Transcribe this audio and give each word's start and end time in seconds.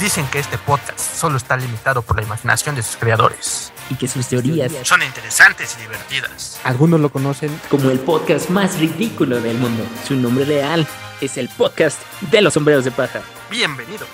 Dicen 0.00 0.24
que 0.30 0.38
este 0.38 0.56
podcast 0.58 1.00
solo 1.00 1.36
está 1.38 1.56
limitado 1.56 2.02
por 2.02 2.16
la 2.16 2.22
imaginación 2.22 2.76
de 2.76 2.84
sus 2.84 2.96
creadores. 2.96 3.72
Y 3.90 3.96
que 3.96 4.06
sus 4.06 4.28
teorías 4.28 4.70
Son 4.84 5.02
interesantes 5.02 5.76
y 5.76 5.82
divertidas. 5.82 6.60
Algunos 6.62 7.00
lo 7.00 7.10
conocen 7.10 7.60
como 7.68 7.90
el 7.90 7.98
podcast 7.98 8.48
más 8.48 8.78
ridículo 8.78 9.40
del 9.40 9.58
mundo. 9.58 9.82
Su 10.06 10.14
nombre 10.14 10.44
real 10.44 10.86
es 11.20 11.36
el 11.36 11.48
podcast 11.48 12.00
de 12.30 12.40
los 12.42 12.54
sombreros 12.54 12.84
de 12.84 12.92
paja. 12.92 13.22
Bienvenidos. 13.50 14.08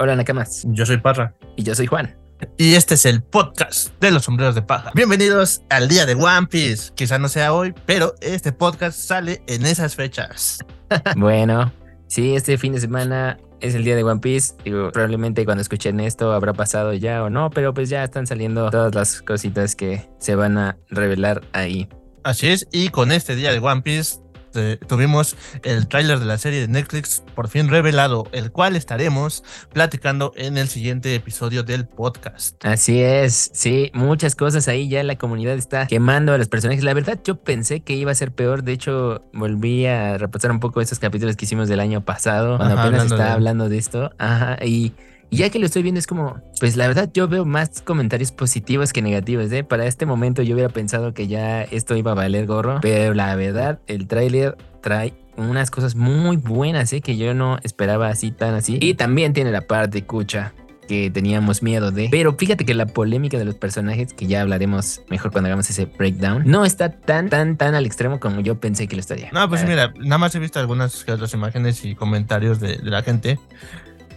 Hola 0.00 0.16
Nakamas. 0.16 0.64
Yo 0.66 0.84
soy 0.84 0.96
Parra. 0.96 1.34
Y 1.54 1.62
yo 1.62 1.76
soy 1.76 1.86
Juan. 1.86 2.19
Y 2.56 2.74
este 2.74 2.94
es 2.94 3.06
el 3.06 3.22
podcast 3.22 3.98
de 4.00 4.10
los 4.10 4.24
sombreros 4.24 4.54
de 4.54 4.62
paja. 4.62 4.90
Bienvenidos 4.94 5.62
al 5.68 5.88
día 5.88 6.06
de 6.06 6.14
One 6.14 6.46
Piece. 6.46 6.92
Quizá 6.94 7.18
no 7.18 7.28
sea 7.28 7.52
hoy, 7.52 7.74
pero 7.86 8.14
este 8.20 8.52
podcast 8.52 8.98
sale 8.98 9.42
en 9.46 9.66
esas 9.66 9.94
fechas. 9.94 10.58
bueno, 11.16 11.72
sí, 12.06 12.34
este 12.34 12.58
fin 12.58 12.72
de 12.72 12.80
semana 12.80 13.38
es 13.60 13.74
el 13.74 13.84
día 13.84 13.96
de 13.96 14.04
One 14.04 14.20
Piece. 14.20 14.54
Digo, 14.64 14.90
probablemente 14.90 15.44
cuando 15.44 15.62
escuchen 15.62 16.00
esto 16.00 16.32
habrá 16.32 16.52
pasado 16.52 16.92
ya 16.94 17.22
o 17.22 17.30
no, 17.30 17.50
pero 17.50 17.74
pues 17.74 17.88
ya 17.88 18.04
están 18.04 18.26
saliendo 18.26 18.70
todas 18.70 18.94
las 18.94 19.22
cositas 19.22 19.76
que 19.76 20.08
se 20.18 20.34
van 20.34 20.58
a 20.58 20.78
revelar 20.88 21.42
ahí. 21.52 21.88
Así 22.22 22.48
es, 22.48 22.66
y 22.70 22.90
con 22.90 23.12
este 23.12 23.34
día 23.34 23.50
de 23.50 23.58
One 23.58 23.82
Piece 23.82 24.19
este, 24.50 24.78
tuvimos 24.78 25.36
el 25.62 25.86
tráiler 25.86 26.18
de 26.18 26.26
la 26.26 26.36
serie 26.36 26.60
de 26.60 26.66
Netflix 26.66 27.22
por 27.36 27.46
fin 27.46 27.68
revelado, 27.68 28.26
el 28.32 28.50
cual 28.50 28.74
estaremos 28.74 29.44
platicando 29.72 30.32
en 30.34 30.58
el 30.58 30.66
siguiente 30.66 31.14
episodio 31.14 31.62
del 31.62 31.86
podcast. 31.86 32.64
Así 32.64 33.00
es, 33.00 33.50
sí, 33.54 33.92
muchas 33.94 34.34
cosas 34.34 34.66
ahí 34.66 34.88
ya 34.88 35.04
la 35.04 35.16
comunidad 35.16 35.54
está 35.54 35.86
quemando 35.86 36.32
a 36.32 36.38
los 36.38 36.48
personajes. 36.48 36.82
La 36.82 36.94
verdad 36.94 37.20
yo 37.22 37.36
pensé 37.36 37.80
que 37.80 37.92
iba 37.94 38.10
a 38.10 38.14
ser 38.16 38.32
peor, 38.32 38.64
de 38.64 38.72
hecho 38.72 39.22
volví 39.32 39.86
a 39.86 40.18
repasar 40.18 40.50
un 40.50 40.58
poco 40.58 40.80
esos 40.80 40.98
capítulos 40.98 41.36
que 41.36 41.44
hicimos 41.44 41.68
del 41.68 41.78
año 41.78 42.04
pasado, 42.04 42.56
cuando 42.56 42.76
apenas 42.76 43.04
estaba 43.04 43.32
hablando 43.32 43.68
de 43.68 43.78
esto, 43.78 44.10
ajá, 44.18 44.58
y 44.64 44.94
y 45.30 45.36
ya 45.38 45.50
que 45.50 45.58
lo 45.60 45.66
estoy 45.66 45.82
viendo 45.82 46.00
es 46.00 46.06
como, 46.08 46.40
pues 46.58 46.76
la 46.76 46.88
verdad 46.88 47.08
yo 47.14 47.28
veo 47.28 47.44
más 47.44 47.82
comentarios 47.82 48.32
positivos 48.32 48.92
que 48.92 49.00
negativos, 49.00 49.50
¿eh? 49.52 49.62
Para 49.62 49.86
este 49.86 50.04
momento 50.04 50.42
yo 50.42 50.54
hubiera 50.54 50.72
pensado 50.72 51.14
que 51.14 51.28
ya 51.28 51.62
esto 51.62 51.96
iba 51.96 52.10
a 52.10 52.14
valer 52.14 52.46
gorro, 52.46 52.80
pero 52.82 53.14
la 53.14 53.34
verdad 53.36 53.78
el 53.86 54.08
tráiler 54.08 54.56
trae 54.82 55.14
unas 55.36 55.70
cosas 55.70 55.94
muy 55.94 56.36
buenas, 56.36 56.92
¿eh? 56.92 57.00
Que 57.00 57.16
yo 57.16 57.32
no 57.32 57.58
esperaba 57.62 58.08
así 58.08 58.32
tan 58.32 58.54
así. 58.54 58.78
Y 58.80 58.94
también 58.94 59.32
tiene 59.32 59.52
la 59.52 59.62
parte 59.62 60.04
cucha 60.04 60.52
que 60.88 61.08
teníamos 61.08 61.62
miedo 61.62 61.92
de. 61.92 62.08
Pero 62.10 62.34
fíjate 62.36 62.64
que 62.64 62.74
la 62.74 62.86
polémica 62.86 63.38
de 63.38 63.44
los 63.44 63.54
personajes, 63.54 64.12
que 64.12 64.26
ya 64.26 64.40
hablaremos 64.40 65.02
mejor 65.08 65.30
cuando 65.30 65.46
hagamos 65.46 65.70
ese 65.70 65.84
breakdown, 65.84 66.42
no 66.44 66.64
está 66.64 66.90
tan, 66.90 67.28
tan, 67.28 67.56
tan 67.56 67.76
al 67.76 67.86
extremo 67.86 68.18
como 68.18 68.40
yo 68.40 68.58
pensé 68.58 68.88
que 68.88 68.96
lo 68.96 69.00
estaría. 69.00 69.30
No, 69.30 69.48
pues 69.48 69.64
mira, 69.64 69.94
nada 70.00 70.18
más 70.18 70.34
he 70.34 70.40
visto 70.40 70.58
algunas 70.58 71.08
otras 71.08 71.32
imágenes 71.32 71.84
y 71.84 71.94
comentarios 71.94 72.58
de, 72.58 72.78
de 72.78 72.90
la 72.90 73.04
gente. 73.04 73.38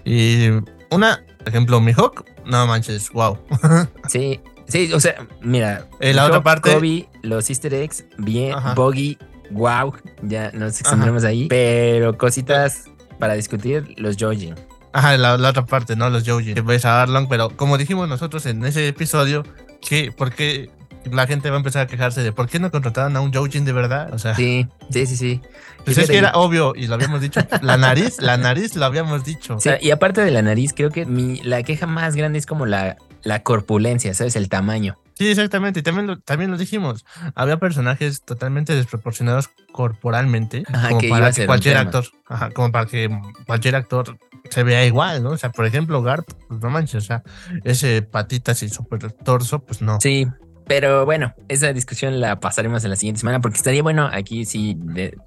Y 0.03 0.49
una, 0.93 1.23
por 1.39 1.49
ejemplo, 1.49 1.81
Mihawk, 1.81 2.25
no 2.45 2.65
manches, 2.67 3.09
wow. 3.11 3.37
sí, 4.07 4.39
sí, 4.67 4.91
o 4.93 4.99
sea, 4.99 5.27
mira. 5.41 5.87
En 5.99 6.15
la 6.15 6.25
otra 6.25 6.43
parte. 6.43 6.73
Kobe, 6.73 7.07
los 7.21 7.49
easter 7.49 7.73
eggs, 7.73 8.05
bien, 8.17 8.55
Boggy, 8.75 9.17
wow, 9.51 9.93
ya 10.21 10.51
nos 10.53 10.79
extendremos 10.79 11.23
ahí. 11.23 11.47
Pero 11.47 12.17
cositas 12.17 12.85
para 13.19 13.33
discutir, 13.33 13.93
los 13.97 14.17
Joji. 14.19 14.53
Ajá, 14.93 15.17
la, 15.17 15.37
la, 15.37 15.49
otra 15.49 15.65
parte, 15.65 15.95
¿no? 15.95 16.09
Los 16.09 16.23
Joji. 16.27 16.53
Ves 16.53 16.85
a 16.85 17.01
Arlong, 17.01 17.27
pero 17.27 17.49
como 17.49 17.77
dijimos 17.77 18.07
nosotros 18.07 18.45
en 18.45 18.63
ese 18.63 18.87
episodio, 18.87 19.43
que, 19.81 20.11
¿por 20.11 20.33
qué 20.33 20.69
la 21.11 21.27
gente 21.27 21.49
va 21.49 21.55
a 21.55 21.59
empezar 21.59 21.83
a 21.83 21.87
quejarse 21.87 22.21
de 22.21 22.31
por 22.31 22.47
qué 22.47 22.59
no 22.59 22.71
contrataron 22.71 23.15
a 23.15 23.21
un 23.21 23.33
Joujin 23.33 23.65
de 23.65 23.73
verdad. 23.73 24.13
O 24.13 24.19
sea, 24.19 24.35
sí, 24.35 24.67
sí, 24.89 25.05
sí, 25.05 25.17
sí. 25.17 25.41
Pues 25.85 25.97
es 25.97 26.09
que 26.09 26.17
era 26.17 26.31
obvio 26.33 26.73
y 26.75 26.87
lo 26.87 26.95
habíamos 26.95 27.21
dicho. 27.21 27.41
La 27.61 27.77
nariz, 27.77 28.21
la 28.21 28.37
nariz 28.37 28.75
lo 28.75 28.85
habíamos 28.85 29.23
dicho. 29.23 29.57
Y 29.81 29.91
aparte 29.91 30.21
de 30.21 30.31
la 30.31 30.41
nariz, 30.41 30.73
creo 30.73 30.89
que 30.89 31.05
mi, 31.05 31.41
la 31.41 31.63
queja 31.63 31.87
más 31.87 32.15
grande 32.15 32.39
es 32.39 32.45
como 32.45 32.65
la, 32.65 32.97
la 33.23 33.43
corpulencia, 33.43 34.13
¿sabes? 34.13 34.35
El 34.35 34.49
tamaño. 34.49 34.97
Sí, 35.15 35.29
exactamente. 35.29 35.81
Y 35.81 35.83
también 35.83 36.07
lo, 36.07 36.19
también 36.19 36.51
lo 36.51 36.57
dijimos. 36.57 37.05
Había 37.35 37.57
personajes 37.57 38.23
totalmente 38.23 38.75
desproporcionados 38.75 39.49
corporalmente. 39.71 40.63
como 40.89 41.01
para 41.09 41.31
que 41.31 41.45
cualquier 41.45 41.77
actor, 41.77 42.05
ajá, 42.27 42.49
como 42.51 42.71
para 42.71 42.85
que 42.85 43.09
cualquier 43.45 43.75
actor 43.75 44.17
se 44.49 44.63
vea 44.63 44.85
igual, 44.85 45.23
¿no? 45.23 45.31
O 45.31 45.37
sea, 45.37 45.51
por 45.51 45.65
ejemplo, 45.65 46.01
Garp, 46.01 46.29
pues 46.47 46.61
no 46.61 46.69
manches, 46.69 47.03
o 47.03 47.05
sea, 47.05 47.23
ese 47.63 48.01
patitas 48.01 48.61
y 48.63 48.69
super 48.69 49.11
torso, 49.11 49.59
pues 49.59 49.81
no. 49.81 49.99
Sí, 50.01 50.27
pero 50.67 51.05
bueno, 51.05 51.33
esa 51.47 51.73
discusión 51.73 52.19
la 52.19 52.39
pasaremos 52.39 52.83
en 52.83 52.89
la 52.89 52.95
siguiente 52.95 53.19
semana 53.19 53.41
porque 53.41 53.57
estaría 53.57 53.83
bueno 53.83 54.09
aquí 54.11 54.45
sí 54.45 54.77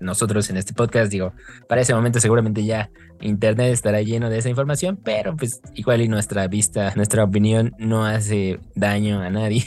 nosotros 0.01 0.49
en 0.51 0.57
este 0.57 0.73
podcast, 0.73 1.11
digo, 1.11 1.33
para 1.69 1.81
ese 1.81 1.95
momento 1.95 2.21
seguramente 2.21 2.65
ya 2.65 2.91
internet 3.21 3.73
estará 3.73 4.03
lleno 4.03 4.31
de 4.31 4.39
esa 4.39 4.49
información, 4.49 4.99
pero 5.03 5.37
pues 5.37 5.61
igual 5.75 6.01
y 6.01 6.09
nuestra 6.09 6.47
vista, 6.49 6.93
nuestra 6.97 7.25
opinión 7.25 7.75
no 7.79 8.05
hace 8.05 8.61
daño 8.75 9.21
a 9.21 9.31
nadie. 9.31 9.65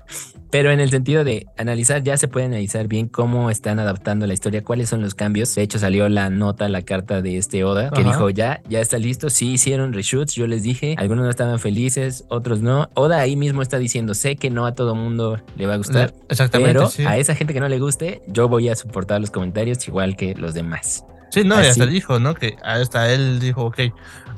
pero 0.50 0.70
en 0.70 0.80
el 0.80 0.90
sentido 0.90 1.24
de 1.24 1.46
analizar, 1.56 2.02
ya 2.02 2.16
se 2.16 2.28
puede 2.28 2.46
analizar 2.46 2.88
bien 2.88 3.08
cómo 3.08 3.50
están 3.50 3.78
adaptando 3.78 4.26
la 4.26 4.34
historia, 4.34 4.62
cuáles 4.62 4.88
son 4.88 5.00
los 5.00 5.14
cambios. 5.14 5.54
De 5.54 5.62
hecho 5.62 5.78
salió 5.78 6.08
la 6.08 6.30
nota, 6.30 6.68
la 6.68 6.82
carta 6.82 7.22
de 7.22 7.38
este 7.38 7.64
Oda 7.64 7.90
que 7.90 8.04
dijo 8.04 8.30
ya, 8.30 8.60
ya 8.68 8.80
está 8.80 8.98
listo, 8.98 9.30
sí 9.30 9.52
hicieron 9.52 9.92
reshoots, 9.92 10.34
yo 10.34 10.46
les 10.46 10.62
dije, 10.62 10.94
algunos 10.98 11.24
no 11.24 11.30
estaban 11.30 11.58
felices, 11.58 12.24
otros 12.28 12.60
no. 12.60 12.88
Oda 12.94 13.20
ahí 13.20 13.36
mismo 13.36 13.62
está 13.62 13.78
diciendo, 13.78 14.14
sé 14.14 14.36
que 14.36 14.50
no 14.50 14.66
a 14.66 14.74
todo 14.74 14.94
mundo 14.94 15.40
le 15.56 15.66
va 15.66 15.74
a 15.74 15.76
gustar, 15.76 16.12
Exactamente, 16.28 16.72
pero 16.72 17.08
a 17.08 17.18
esa 17.18 17.34
gente 17.34 17.54
que 17.54 17.60
no 17.60 17.68
le 17.68 17.78
guste, 17.78 18.22
yo 18.26 18.48
voy 18.48 18.68
a 18.68 18.74
soportar 18.74 19.20
los 19.20 19.30
comentarios 19.30 19.86
igual 19.86 20.16
que 20.16 20.34
los 20.34 20.54
demás. 20.54 21.04
Sí, 21.30 21.44
no, 21.44 21.60
ya 21.60 21.70
hasta 21.70 21.86
dijo, 21.86 22.18
¿no? 22.18 22.34
Que 22.34 22.56
hasta 22.62 23.10
él 23.12 23.40
dijo, 23.40 23.64
ok, 23.64 23.78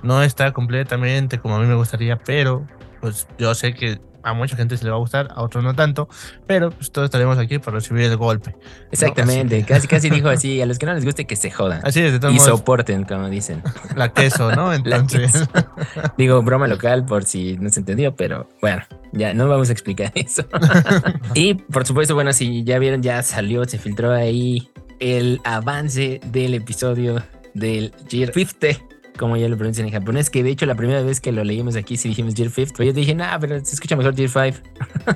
no 0.03 0.23
está 0.23 0.53
completamente 0.53 1.39
como 1.39 1.57
a 1.57 1.61
mí 1.61 1.67
me 1.67 1.75
gustaría, 1.75 2.19
pero 2.19 2.67
pues 3.01 3.27
yo 3.39 3.55
sé 3.55 3.75
que 3.75 4.01
a 4.23 4.35
mucha 4.35 4.57
gente 4.57 4.77
se 4.77 4.85
le 4.85 4.91
va 4.91 4.97
a 4.97 5.01
gustar, 5.01 5.29
a 5.35 5.43
otros 5.43 5.65
no 5.65 5.75
tanto, 5.75 6.09
pero 6.47 6.71
pues 6.71 6.91
todos 6.93 7.07
estaremos 7.07 7.39
aquí 7.39 7.59
para 7.59 7.77
recibir 7.77 8.05
el 8.05 8.17
golpe. 8.17 8.55
Exactamente, 8.91 9.65
casi 9.65 9.89
casi 9.89 10.11
dijo 10.11 10.29
así, 10.29 10.61
a 10.61 10.67
los 10.67 10.79
que 10.79 10.87
no 10.87 10.95
les 10.95 11.05
guste 11.05 11.25
que 11.25 11.37
se 11.37 11.51
jodan. 11.51 11.81
Así 11.85 12.01
es, 12.01 12.21
de 12.21 12.33
Y 12.33 12.39
soporten, 12.39 13.05
como 13.05 13.29
dicen. 13.29 13.63
La 13.97 14.13
queso, 14.13 14.55
¿no? 14.55 14.73
Entonces. 14.73 15.49
Digo, 16.19 16.43
broma 16.43 16.69
local 16.69 17.05
por 17.05 17.25
si 17.25 17.57
no 17.59 17.71
se 17.71 17.81
entendió, 17.81 18.15
pero 18.15 18.49
bueno, 18.61 18.83
ya 19.13 19.35
no 19.35 19.49
vamos 19.49 19.69
a 19.69 19.73
explicar 19.73 20.13
eso. 20.15 20.45
y 21.35 21.55
por 21.55 21.87
supuesto, 21.87 22.15
bueno, 22.15 22.33
si 22.33 22.65
ya 22.65 22.79
vieron, 22.79 23.03
ya 23.03 23.23
salió, 23.23 23.65
se 23.65 23.79
filtró 23.79 24.13
ahí 24.13 24.72
el 25.03 25.41
avance 25.43 26.21
del 26.27 26.55
episodio 26.55 27.25
del 27.55 27.93
Gear 28.09 28.33
50 28.33 28.92
como 29.23 29.37
ya 29.37 29.49
lo 29.49 29.57
pronuncian 29.57 29.87
en 29.87 29.93
japonés, 29.93 30.31
que 30.31 30.43
de 30.43 30.51
hecho 30.51 30.67
la 30.67 30.75
primera 30.75 31.01
vez 31.01 31.21
que 31.21 31.31
lo 31.31 31.45
leímos 31.45 31.77
aquí 31.77 31.97
sí 31.97 32.09
dijimos 32.09 32.35
Gear 32.35 32.51
5, 32.51 32.73
pero 32.77 32.89
yo 32.89 32.93
dije, 32.93 33.15
nah, 33.15 33.39
pero 33.39 33.65
se 33.65 33.77
escucha 33.77 33.95
mejor 33.95 34.17
Gear 34.17 34.53
5. 34.53 34.69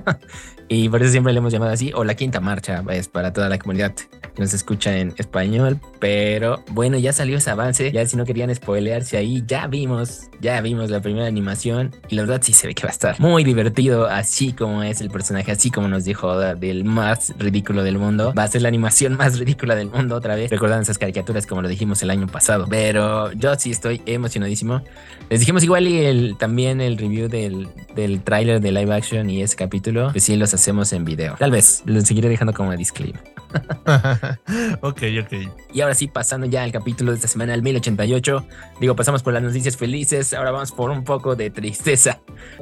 y 0.68 0.88
por 0.88 1.02
eso 1.02 1.10
siempre 1.10 1.32
le 1.32 1.40
hemos 1.40 1.52
llamado 1.52 1.72
así, 1.72 1.90
o 1.92 2.04
la 2.04 2.14
quinta 2.14 2.38
marcha, 2.38 2.84
es 2.90 3.08
para 3.08 3.32
toda 3.32 3.48
la 3.48 3.58
comunidad 3.58 3.96
que 3.96 4.42
nos 4.42 4.54
escucha 4.54 4.96
en 4.96 5.12
español. 5.16 5.80
Pero 5.98 6.62
bueno, 6.70 6.98
ya 6.98 7.12
salió 7.12 7.38
ese 7.38 7.50
avance, 7.50 7.90
ya 7.90 8.06
si 8.06 8.16
no 8.16 8.24
querían 8.24 8.54
spoilearse 8.54 9.16
ahí, 9.16 9.42
ya 9.44 9.66
vimos, 9.66 10.30
ya 10.40 10.60
vimos 10.60 10.88
la 10.88 11.00
primera 11.00 11.26
animación 11.26 11.92
y 12.08 12.14
la 12.14 12.22
verdad 12.22 12.40
sí 12.44 12.52
se 12.52 12.68
ve 12.68 12.74
que 12.74 12.84
va 12.84 12.90
a 12.90 12.92
estar 12.92 13.18
muy 13.18 13.42
divertido, 13.42 14.06
así 14.06 14.52
como 14.52 14.84
es 14.84 15.00
el 15.00 15.10
personaje, 15.10 15.50
así 15.50 15.72
como 15.72 15.88
nos 15.88 16.04
dijo 16.04 16.38
del 16.38 16.84
más 16.84 17.34
ridículo 17.38 17.82
del 17.82 17.98
mundo. 17.98 18.32
Va 18.38 18.44
a 18.44 18.48
ser 18.48 18.62
la 18.62 18.68
animación 18.68 19.14
más 19.16 19.36
ridícula 19.36 19.74
del 19.74 19.90
mundo 19.90 20.14
otra 20.14 20.36
vez, 20.36 20.48
recordando 20.48 20.82
esas 20.82 20.98
caricaturas 20.98 21.44
como 21.44 21.60
lo 21.60 21.68
dijimos 21.68 22.00
el 22.04 22.10
año 22.10 22.28
pasado. 22.28 22.66
Pero 22.70 23.32
yo 23.32 23.52
sí 23.56 23.72
estoy 23.72 23.95
emocionadísimo. 24.06 24.82
Les 25.30 25.40
dijimos 25.40 25.64
igual 25.64 25.88
y 25.88 26.04
el, 26.04 26.36
también 26.38 26.80
el 26.80 26.98
review 26.98 27.28
del, 27.28 27.68
del 27.94 28.22
tráiler 28.22 28.60
de 28.60 28.72
live 28.72 28.94
action 28.94 29.28
y 29.30 29.42
ese 29.42 29.56
capítulo, 29.56 30.10
pues 30.12 30.24
sí 30.24 30.36
los 30.36 30.52
hacemos 30.54 30.92
en 30.92 31.04
video. 31.04 31.36
Tal 31.38 31.50
vez, 31.50 31.82
lo 31.86 32.00
seguiré 32.00 32.28
dejando 32.28 32.52
como 32.52 32.76
disclaimer. 32.76 33.22
ok, 34.80 35.02
ok. 35.22 35.32
Y 35.72 35.80
ahora 35.80 35.94
sí, 35.94 36.08
pasando 36.08 36.46
ya 36.46 36.62
al 36.62 36.72
capítulo 36.72 37.12
de 37.12 37.16
esta 37.16 37.28
semana, 37.28 37.54
el 37.54 37.62
1088. 37.62 38.46
Digo, 38.80 38.96
pasamos 38.96 39.22
por 39.22 39.32
las 39.32 39.42
noticias 39.42 39.76
felices, 39.76 40.34
ahora 40.34 40.50
vamos 40.50 40.72
por 40.72 40.90
un 40.90 41.04
poco 41.04 41.36
de 41.36 41.50
tristeza. 41.50 42.20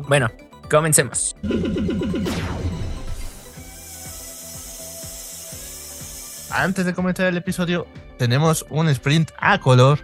Bueno, 0.08 0.30
comencemos. 0.70 1.36
Antes 6.50 6.86
de 6.86 6.94
comenzar 6.94 7.26
el 7.26 7.36
episodio, 7.36 7.86
tenemos 8.16 8.64
un 8.70 8.88
sprint 8.88 9.32
a 9.38 9.58
color, 9.58 9.98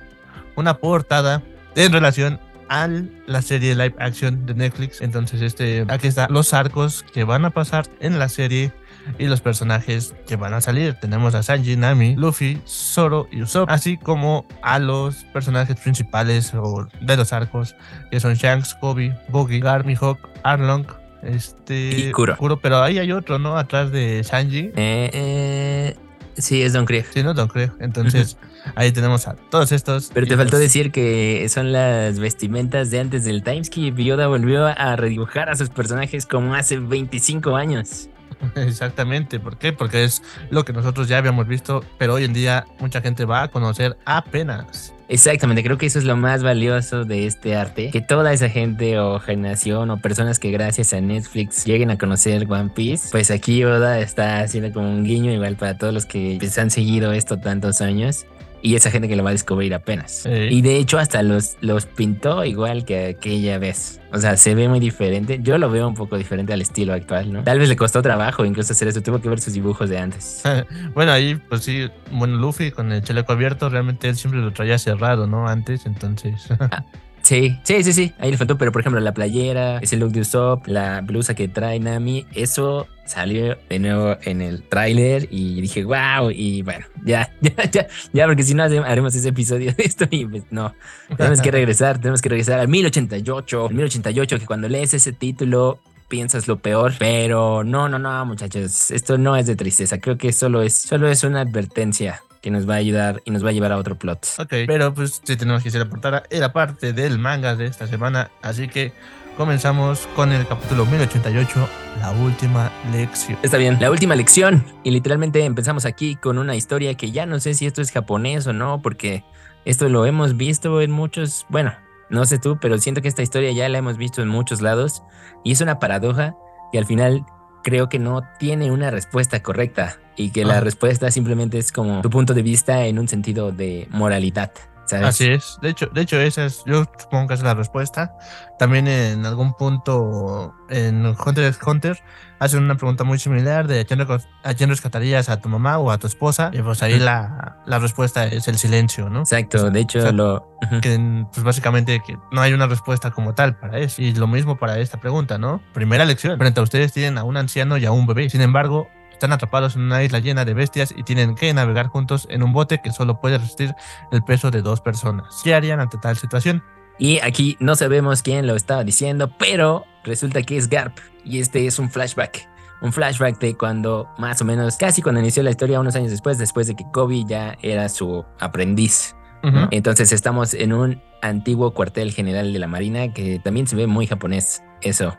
una 0.57 0.79
portada 0.79 1.43
en 1.75 1.93
relación 1.93 2.41
a 2.71 2.89
la 3.27 3.43
serie 3.43 3.75
live 3.75 3.95
action 3.99 4.47
de 4.47 4.55
Netflix. 4.55 5.01
Entonces, 5.01 5.43
este, 5.43 5.85
aquí 5.89 6.07
están 6.07 6.33
los 6.33 6.55
arcos 6.55 7.05
que 7.13 7.25
van 7.25 7.45
a 7.45 7.51
pasar 7.51 7.87
en 7.99 8.19
la 8.19 8.29
serie 8.29 8.73
y 9.19 9.27
los 9.27 9.41
personajes 9.41 10.15
que 10.27 10.37
van 10.37 10.55
a 10.55 10.61
salir. 10.61 10.95
Tenemos 10.95 11.35
a 11.35 11.43
Sanji, 11.43 11.77
Nami, 11.77 12.15
Luffy, 12.15 12.61
Zoro 12.67 13.27
y 13.33 13.43
Usopp, 13.43 13.69
así 13.69 13.97
como 13.97 14.47
a 14.63 14.79
los 14.79 15.25
personajes 15.33 15.81
principales 15.81 16.53
de 17.01 17.17
los 17.17 17.33
arcos, 17.33 17.75
que 18.11 18.21
son 18.21 18.35
Shanks, 18.35 18.75
Kobe, 18.75 19.19
Buggy, 19.29 19.61
Gar, 19.61 19.85
Mihawk, 19.85 20.19
Arlong, 20.45 20.87
este 21.25 21.91
y 21.91 22.13
Kuro. 22.13 22.61
Pero 22.63 22.83
ahí 22.83 22.99
hay 22.99 23.11
otro, 23.11 23.41
¿no? 23.41 23.59
Atrás 23.59 23.91
de 23.91 24.23
Sanji. 24.23 24.71
Eh, 24.77 25.11
eh 25.13 25.97
Sí, 26.37 26.63
es 26.63 26.73
Don 26.73 26.85
Krieg. 26.85 27.07
Sí, 27.13 27.23
no 27.23 27.33
Don 27.35 27.49
Krieg. 27.49 27.73
Entonces, 27.81 28.37
ahí 28.75 28.93
tenemos 28.93 29.27
a 29.27 29.35
todos 29.35 29.73
estos. 29.73 30.11
Pero 30.13 30.27
te 30.27 30.37
faltó 30.37 30.59
decir 30.59 30.93
que 30.93 31.49
son 31.49 31.73
las 31.73 32.19
vestimentas 32.19 32.91
de 32.91 33.01
antes 33.01 33.25
del 33.25 33.43
Timeskip. 33.43 33.97
Yoda 33.99 34.27
volvió 34.27 34.67
a 34.67 34.97
redibujar 34.97 35.49
a 35.49 35.57
sus 35.57 35.71
personajes 35.71 36.27
como 36.27 36.55
hace 36.55 36.79
25 36.79 37.57
años. 37.57 38.10
Exactamente. 38.55 39.41
¿Por 39.41 39.59
qué? 39.59 39.73
Porque 39.73 40.05
es 40.05 40.23
lo 40.51 40.65
que 40.65 40.73
nosotros 40.73 41.09
ya 41.09 41.19
habíamos 41.19 41.47
visto, 41.47 41.85
pero 41.99 42.15
hoy 42.15 42.25
en 42.25 42.33
día 42.33 42.67
mucha 42.79 43.01
gente 43.01 43.25
va 43.25 43.43
a 43.43 43.49
conocer 43.49 43.97
apenas. 44.05 44.95
Exactamente, 45.09 45.65
creo 45.65 45.77
que 45.77 45.87
eso 45.87 45.99
es 45.99 46.05
lo 46.05 46.17
más 46.17 46.45
valioso 46.45 47.05
de 47.05 47.27
este 47.27 47.57
arte, 47.57 47.91
que 47.91 48.01
toda 48.01 48.33
esa 48.33 48.49
gente 48.49 49.01
o 49.01 49.19
generación 49.19 49.91
o 49.91 49.97
personas 49.97 50.39
que 50.39 50.53
gracias 50.53 50.93
a 50.93 51.01
Netflix 51.01 51.65
lleguen 51.65 51.91
a 51.91 51.99
conocer 51.99 52.47
One 52.49 52.71
Piece, 52.73 53.09
pues 53.11 53.33
aquí 53.33 53.65
Oda 53.65 53.99
está 53.99 54.39
haciendo 54.39 54.73
como 54.73 54.89
un 54.89 55.03
guiño 55.03 55.33
igual 55.33 55.57
para 55.57 55.77
todos 55.77 55.93
los 55.93 56.07
que 56.07 56.37
pues, 56.39 56.57
han 56.59 56.71
seguido 56.71 57.13
esto 57.13 57.41
tantos 57.41 57.81
años 57.81 58.25
y 58.63 58.75
esa 58.75 58.91
gente 58.91 59.09
que 59.09 59.17
lo 59.17 59.25
va 59.25 59.31
a 59.31 59.33
descubrir 59.33 59.75
apenas. 59.75 60.23
Sí. 60.25 60.31
Y 60.31 60.63
de 60.63 60.77
hecho 60.77 60.99
hasta 60.99 61.23
los, 61.23 61.57
los 61.61 61.87
pintó 61.87 62.45
igual 62.45 62.85
que 62.85 63.07
aquella 63.07 63.59
vez. 63.59 64.01
O 64.13 64.19
sea, 64.19 64.37
se 64.37 64.55
ve 64.55 64.69
muy 64.69 64.81
diferente. 64.81 65.39
Yo 65.43 65.57
lo 65.59 65.71
veo 65.71 65.87
un 65.87 65.95
poco 65.95 66.17
diferente 66.17 66.53
al 66.53 66.61
estilo 66.61 66.93
actual, 66.93 67.33
¿no? 67.33 67.45
Tal 67.45 67.59
vez 67.59 67.69
le 67.69 67.77
costó 67.77 68.03
trabajo 68.03 68.45
incluso 68.45 68.73
hacer 68.73 68.89
eso. 68.89 69.03
Tuvo 69.03 69.21
que 69.21 69.29
ver 69.29 69.41
sus 69.41 69.55
dibujos 69.55 69.89
de 69.89 69.99
antes. 69.99 70.43
Bueno, 70.95 71.13
ahí, 71.13 71.41
pues 71.49 71.63
sí, 71.63 71.89
bueno, 72.11 72.37
Luffy 72.37 72.71
con 72.71 72.93
el 72.93 73.03
chaleco 73.03 73.33
abierto, 73.33 73.69
realmente 73.69 74.09
él 74.09 74.17
siempre 74.17 74.41
lo 74.41 74.53
traía 74.53 74.79
cerrado, 74.79 75.27
¿no? 75.27 75.47
Antes, 75.49 75.87
entonces. 75.87 76.49
Sí, 77.23 77.59
sí, 77.63 77.85
sí, 77.85 77.93
sí. 77.93 78.13
Ahí 78.19 78.31
le 78.31 78.37
faltó, 78.37 78.59
pero 78.59 78.73
por 78.73 78.81
ejemplo, 78.81 79.01
la 79.01 79.13
playera, 79.13 79.79
ese 79.79 79.97
look 79.97 80.13
de 80.13 80.21
Usopp, 80.21 80.67
la 80.67 81.01
blusa 81.01 81.35
que 81.35 81.49
trae 81.49 81.79
Nami, 81.79 82.27
eso 82.35 82.89
salió 83.05 83.59
de 83.69 83.79
nuevo 83.79 84.17
en 84.23 84.41
el 84.41 84.63
tráiler 84.63 85.27
y 85.31 85.61
dije, 85.61 85.85
wow, 85.85 86.31
y 86.31 86.63
bueno, 86.63 86.87
ya, 87.05 87.33
ya, 87.41 87.71
ya, 87.71 87.87
ya, 88.13 88.27
porque 88.27 88.43
si 88.43 88.55
no 88.55 88.63
haremos 88.63 89.15
ese 89.15 89.29
episodio 89.29 89.73
de 89.73 89.85
esto 89.85 90.07
y 90.11 90.27
pues 90.27 90.45
no, 90.51 90.75
tenemos 91.17 91.41
que 91.41 91.51
regresar, 91.51 91.99
tenemos 91.99 92.23
que 92.23 92.29
regresar 92.29 92.61
al 92.61 92.69
1088, 92.69 93.67
el 93.69 93.75
1088, 93.75 94.39
que 94.39 94.47
cuando 94.47 94.69
lees 94.69 94.95
ese 94.95 95.13
título 95.13 95.81
piensas 96.09 96.49
lo 96.49 96.59
peor, 96.59 96.95
pero 96.99 97.65
no, 97.65 97.89
no, 97.89 97.99
no, 97.99 98.25
muchachos, 98.27 98.91
esto 98.91 99.19
no 99.19 99.37
es 99.37 99.47
de 99.47 99.57
tristeza, 99.57 99.99
creo 99.99 100.17
que 100.17 100.33
solo 100.33 100.63
es, 100.63 100.75
solo 100.75 101.09
es 101.09 101.25
una 101.25 101.41
advertencia 101.41 102.23
que 102.41 102.51
nos 102.51 102.69
va 102.69 102.75
a 102.75 102.79
ayudar 102.79 103.23
y 103.25 103.31
nos 103.31 103.45
va 103.45 103.51
a 103.51 103.53
llevar 103.53 103.73
a 103.73 103.77
otro 103.77 103.99
plot. 103.99 104.27
Ok, 104.39 104.55
pero 104.67 104.95
pues 104.95 105.21
sí 105.25 105.37
tenemos 105.37 105.63
que 105.63 105.69
hacer 105.69 105.81
la 105.81 105.89
portada. 105.89 106.23
Era 106.31 106.53
parte 106.53 106.93
del 106.93 107.19
manga 107.19 107.57
de 107.57 107.67
esta 107.67 107.87
semana, 107.87 108.31
así 108.43 108.69
que 108.69 108.93
comenzamos 109.37 110.07
con 110.17 110.33
el 110.33 110.47
capítulo 110.47 110.87
1088, 110.87 111.69
la 112.01 112.11
última 112.13 112.71
lección. 112.93 113.39
Está 113.43 113.57
bien, 113.57 113.79
la 113.81 113.91
última 113.91 114.15
lección. 114.15 114.65
Y 114.85 114.91
literalmente 114.91 115.45
empezamos 115.45 115.85
aquí 115.85 116.17
con 116.17 116.39
una 116.39 116.57
historia 116.57 116.95
que 116.95 117.11
ya 117.11 117.27
no 117.27 117.41
sé 117.41 117.55
si 117.55 117.67
esto 117.67 117.83
es 117.83 117.91
japonés 117.93 118.47
o 118.47 118.53
no, 118.53 118.81
porque 118.83 119.25
esto 119.65 119.89
lo 119.89 120.07
hemos 120.07 120.37
visto 120.37 120.81
en 120.81 120.91
muchos, 120.91 121.47
bueno, 121.49 121.75
no 122.09 122.25
sé 122.25 122.39
tú, 122.39 122.59
pero 122.61 122.79
siento 122.79 123.03
que 123.03 123.09
esta 123.09 123.23
historia 123.23 123.53
ya 123.53 123.69
la 123.69 123.79
hemos 123.79 123.97
visto 123.97 124.23
en 124.23 124.29
muchos 124.29 124.61
lados 124.61 125.03
y 125.45 125.53
es 125.53 125.61
una 125.61 125.79
paradoja 125.79 126.35
que 126.73 126.79
al 126.79 126.87
final 126.87 127.25
creo 127.63 127.89
que 127.89 127.99
no 127.99 128.23
tiene 128.39 128.71
una 128.71 128.91
respuesta 128.91 129.43
correcta 129.43 129.99
y 130.17 130.31
que 130.31 130.45
la 130.45 130.55
Ajá. 130.55 130.61
respuesta 130.63 131.11
simplemente 131.11 131.59
es 131.59 131.73
como 131.73 132.03
tu 132.03 132.11
punto 132.11 132.35
de 132.35 132.43
vista 132.43 132.87
en 132.87 132.99
un 132.99 133.09
sentido 133.09 133.53
de 133.53 133.89
moralidad. 133.91 134.53
¿Sabes? 134.91 135.07
Así 135.07 135.27
es. 135.31 135.59
De 135.63 135.71
hecho, 135.71 135.87
de 135.87 136.01
hecho, 136.01 136.21
esa 136.21 136.45
es, 136.45 136.63
yo 136.67 136.85
supongo 136.99 137.29
que 137.29 137.35
esa 137.35 137.43
es 137.43 137.47
la 137.47 137.55
respuesta. 137.55 138.17
También 138.59 138.89
en 138.89 139.25
algún 139.25 139.55
punto 139.55 140.55
en 140.69 141.07
Hunter 141.07 141.45
x 141.47 141.59
Hunter 141.67 141.99
hacen 142.39 142.63
una 142.63 142.77
pregunta 142.77 143.05
muy 143.05 143.19
similar 143.19 143.67
de 143.67 143.81
¿a 143.81 144.55
quién, 144.55 144.69
rescatarías 144.69 145.29
a 145.29 145.41
tu 145.41 145.49
mamá 145.49 145.79
o 145.79 145.91
a 145.91 145.99
tu 145.99 146.07
esposa. 146.07 146.51
Y 146.53 146.61
pues 146.61 146.83
ahí 146.83 146.99
la, 146.99 147.59
la 147.67 147.79
respuesta 147.79 148.27
es 148.27 148.49
el 148.49 148.59
silencio, 148.59 149.09
¿no? 149.09 149.21
Exacto, 149.21 149.71
de 149.71 149.81
hecho 149.81 149.99
o 150.01 150.03
sea, 150.03 150.13
lo... 150.13 150.47
que 150.83 151.27
pues 151.33 151.45
básicamente 151.45 152.03
que 152.07 152.19
no 152.33 152.41
hay 152.41 152.53
una 152.53 152.67
respuesta 152.67 153.11
como 153.11 153.35
tal 153.35 153.57
para 153.57 153.79
eso. 153.79 154.03
Y 154.03 154.13
lo 154.15 154.27
mismo 154.27 154.59
para 154.59 154.79
esta 154.79 155.01
pregunta, 155.01 155.39
¿no? 155.39 155.63
Primera 155.73 156.05
lección. 156.05 156.39
Frente 156.39 156.61
a 156.61 156.63
ustedes 156.63 156.93
tienen 156.93 157.19
a 157.19 157.25
un 157.25 157.37
anciano 157.37 157.79
y 157.79 157.87
a 157.87 157.93
un 157.93 158.07
bebé. 158.07 158.29
Sin 158.29 158.41
embargo, 158.41 158.89
están 159.21 159.35
atrapados 159.35 159.77
en 159.77 159.83
una 159.83 160.03
isla 160.03 160.19
llena 160.19 160.47
de 160.47 160.55
bestias 160.55 160.95
y 160.97 161.03
tienen 161.03 161.35
que 161.35 161.53
navegar 161.53 161.89
juntos 161.89 162.27
en 162.31 162.43
un 162.43 162.55
bote 162.55 162.81
que 162.83 162.91
solo 162.91 163.21
puede 163.21 163.37
resistir 163.37 163.75
el 164.13 164.25
peso 164.25 164.51
de 164.51 164.63
dos 164.63 164.81
personas. 164.81 165.43
¿Qué 165.45 165.55
harían 165.55 165.79
ante 165.79 165.99
tal 165.99 166.17
situación? 166.17 166.65
Y 166.99 167.19
aquí 167.19 167.55
no 167.61 167.77
sabemos 167.77 168.23
quién 168.23 168.47
lo 168.47 168.57
estaba 168.57 168.83
diciendo, 168.83 169.31
pero 169.39 169.85
resulta 170.05 170.43
que 170.43 170.57
es 170.57 170.71
Garp. 170.71 170.97
Y 171.23 171.41
este 171.41 171.67
es 171.67 171.79
un 171.79 171.91
flashback. 171.91 172.49
Un 172.81 172.95
flashback 172.95 173.39
de 173.41 173.59
cuando, 173.59 174.09
más 174.17 174.41
o 174.41 174.47
menos, 174.47 174.79
casi 174.79 175.03
cuando 175.03 175.21
inició 175.21 175.43
la 175.43 175.51
historia, 175.51 175.81
unos 175.81 175.97
años 175.97 176.11
después, 176.11 176.39
después 176.39 176.67
de 176.67 176.75
que 176.75 176.85
Kobe 176.91 177.25
ya 177.27 177.59
era 177.61 177.91
su 177.91 178.25
aprendiz. 178.39 179.15
¿no? 179.43 179.69
Entonces 179.71 180.13
estamos 180.13 180.55
en 180.55 180.73
un 180.73 181.03
antiguo 181.21 181.75
cuartel 181.75 182.13
general 182.13 182.55
de 182.55 182.59
la 182.59 182.69
Marina 182.69 183.13
que 183.13 183.39
también 183.39 183.67
se 183.67 183.77
ve 183.77 183.87
muy 183.87 184.07
japonés, 184.07 184.63
eso. 184.81 185.15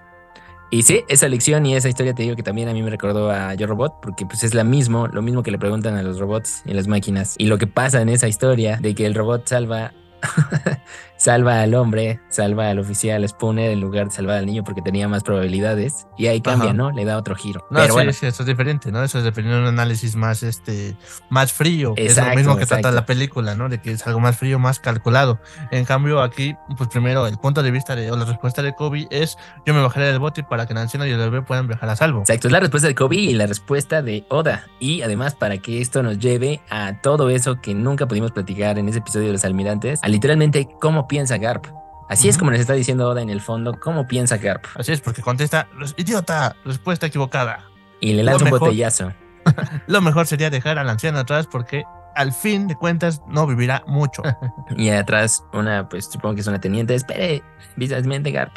Y 0.73 0.83
sí, 0.83 1.03
esa 1.09 1.27
lección 1.27 1.65
y 1.65 1.75
esa 1.75 1.89
historia 1.89 2.13
te 2.13 2.23
digo 2.23 2.37
que 2.37 2.43
también 2.43 2.69
a 2.69 2.73
mí 2.73 2.81
me 2.81 2.89
recordó 2.89 3.29
a 3.29 3.53
Yo 3.55 3.67
Robot, 3.67 3.95
porque 4.01 4.25
pues 4.25 4.41
es 4.45 4.53
la 4.53 4.63
mismo, 4.63 5.07
lo 5.07 5.21
mismo 5.21 5.43
que 5.43 5.51
le 5.51 5.59
preguntan 5.59 5.97
a 5.97 6.01
los 6.01 6.17
robots 6.17 6.63
y 6.65 6.73
las 6.73 6.87
máquinas. 6.87 7.35
Y 7.37 7.47
lo 7.47 7.57
que 7.57 7.67
pasa 7.67 8.01
en 8.01 8.07
esa 8.07 8.29
historia 8.29 8.77
de 8.77 8.95
que 8.95 9.05
el 9.05 9.13
robot 9.13 9.45
salva, 9.49 9.91
salva 11.21 11.61
al 11.61 11.75
hombre, 11.75 12.19
salva 12.29 12.69
al 12.69 12.79
oficial 12.79 13.27
Spooner 13.27 13.69
en 13.69 13.79
lugar 13.79 14.05
de 14.05 14.11
salvar 14.11 14.37
al 14.37 14.47
niño 14.47 14.63
porque 14.63 14.81
tenía 14.81 15.07
más 15.07 15.21
probabilidades. 15.21 16.07
Y 16.17 16.25
ahí 16.25 16.41
cambia, 16.41 16.69
Ajá. 16.69 16.73
¿no? 16.73 16.91
Le 16.91 17.05
da 17.05 17.17
otro 17.17 17.35
giro. 17.35 17.59
No, 17.69 17.77
Pero 17.77 17.87
sí, 17.87 17.91
bueno, 17.93 18.13
sí, 18.13 18.25
eso 18.25 18.41
es 18.41 18.47
diferente, 18.47 18.91
¿no? 18.91 19.03
Eso 19.03 19.19
es 19.19 19.23
dependiendo 19.23 19.57
de 19.61 19.69
un 19.69 19.79
análisis 19.79 20.15
más, 20.15 20.41
este, 20.41 20.95
más 21.29 21.53
frío. 21.53 21.93
es 21.95 22.11
Exacto, 22.11 22.31
lo 22.31 22.35
mismo 22.37 22.53
que 22.55 22.65
trata 22.65 22.79
exacto. 22.79 22.95
la 22.95 23.05
película, 23.05 23.53
¿no? 23.53 23.69
De 23.69 23.79
que 23.79 23.91
es 23.91 24.07
algo 24.07 24.19
más 24.19 24.35
frío, 24.35 24.57
más 24.57 24.79
calculado. 24.79 25.39
En 25.69 25.85
cambio, 25.85 26.21
aquí, 26.23 26.55
pues 26.75 26.89
primero, 26.89 27.27
el 27.27 27.37
punto 27.37 27.61
de 27.61 27.69
vista 27.69 27.95
de, 27.95 28.11
o 28.11 28.17
la 28.17 28.25
respuesta 28.25 28.63
de 28.63 28.73
Kobe 28.73 29.07
es, 29.11 29.37
yo 29.63 29.75
me 29.75 29.81
bajaré 29.81 30.07
del 30.07 30.17
bote 30.17 30.43
para 30.43 30.65
que 30.65 30.73
el 30.73 30.79
anciano 30.79 31.05
y 31.05 31.11
el 31.11 31.17
bebé 31.17 31.43
puedan 31.43 31.67
viajar 31.67 31.87
a 31.89 31.95
salvo. 31.95 32.21
Exacto, 32.21 32.47
es 32.47 32.51
la 32.51 32.61
respuesta 32.61 32.87
de 32.87 32.95
Kobe 32.95 33.17
y 33.17 33.33
la 33.33 33.45
respuesta 33.45 34.01
de 34.01 34.25
Oda. 34.29 34.65
Y 34.79 35.03
además, 35.03 35.35
para 35.35 35.59
que 35.59 35.81
esto 35.81 36.01
nos 36.01 36.17
lleve 36.17 36.61
a 36.71 36.99
todo 37.01 37.29
eso 37.29 37.61
que 37.61 37.75
nunca 37.75 38.07
pudimos 38.07 38.31
platicar 38.31 38.79
en 38.79 38.89
ese 38.89 38.99
episodio 38.99 39.27
de 39.27 39.33
los 39.33 39.45
almirantes, 39.45 39.99
a 40.01 40.07
literalmente 40.07 40.67
cómo 40.79 41.07
piensa 41.11 41.37
Garp. 41.37 41.65
Así 42.07 42.29
es 42.29 42.37
como 42.37 42.51
nos 42.51 42.59
está 42.61 42.71
diciendo 42.73 43.07
Oda 43.09 43.21
en 43.21 43.29
el 43.29 43.41
fondo, 43.41 43.77
cómo 43.79 44.07
piensa 44.07 44.37
Garp. 44.37 44.63
Así 44.75 44.93
es, 44.93 45.01
porque 45.01 45.21
contesta, 45.21 45.67
idiota, 45.97 46.55
respuesta 46.63 47.05
equivocada. 47.07 47.65
Y 47.99 48.13
le 48.13 48.23
lanza 48.23 48.45
un 48.45 48.51
mejor- 48.51 48.59
botellazo. 48.61 49.11
Lo 49.87 49.99
mejor 50.01 50.25
sería 50.25 50.49
dejar 50.49 50.77
al 50.79 50.89
anciano 50.89 51.19
atrás 51.19 51.47
porque 51.51 51.83
al 52.15 52.31
fin 52.31 52.67
de 52.67 52.75
cuentas 52.75 53.21
no 53.27 53.45
vivirá 53.45 53.83
mucho. 53.87 54.23
Y 54.77 54.89
atrás, 54.89 55.43
una, 55.51 55.89
pues 55.89 56.05
supongo 56.05 56.35
que 56.35 56.41
es 56.41 56.47
una 56.47 56.61
teniente. 56.61 56.95
Espere, 56.95 57.43
visualmente 57.75 58.31
Garp. 58.31 58.55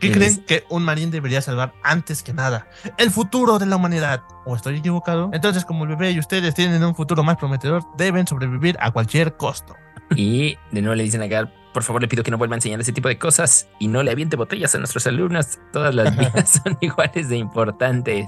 ¿Qué 0.00 0.12
creen 0.12 0.44
que 0.44 0.64
un 0.70 0.84
marín 0.84 1.10
debería 1.10 1.42
salvar 1.42 1.72
antes 1.82 2.22
que 2.22 2.32
nada? 2.32 2.68
El 2.98 3.10
futuro 3.10 3.58
de 3.58 3.66
la 3.66 3.76
humanidad. 3.76 4.22
¿O 4.46 4.54
estoy 4.54 4.76
equivocado? 4.78 5.28
Entonces, 5.32 5.64
como 5.64 5.82
el 5.84 5.90
bebé 5.90 6.12
y 6.12 6.20
ustedes 6.20 6.54
tienen 6.54 6.84
un 6.84 6.94
futuro 6.94 7.22
más 7.24 7.36
prometedor, 7.36 7.82
deben 7.96 8.24
sobrevivir 8.26 8.76
a 8.80 8.92
cualquier 8.92 9.36
costo. 9.36 9.74
Y 10.16 10.56
de 10.72 10.82
nuevo 10.82 10.94
le 10.94 11.04
dicen 11.04 11.22
a 11.22 11.26
Garp, 11.26 11.50
por 11.72 11.82
favor 11.82 12.02
le 12.02 12.08
pido 12.08 12.22
que 12.22 12.30
no 12.30 12.38
vuelva 12.38 12.54
a 12.54 12.58
enseñar 12.58 12.80
ese 12.80 12.92
tipo 12.92 13.08
de 13.08 13.18
cosas 13.18 13.68
y 13.78 13.88
no 13.88 14.02
le 14.02 14.10
aviente 14.10 14.36
botellas 14.36 14.74
a 14.74 14.78
nuestros 14.78 15.06
alumnos. 15.06 15.58
Todas 15.72 15.94
las 15.94 16.16
vidas 16.18 16.60
son 16.64 16.76
iguales 16.80 17.28
de 17.28 17.36
importantes. 17.36 18.26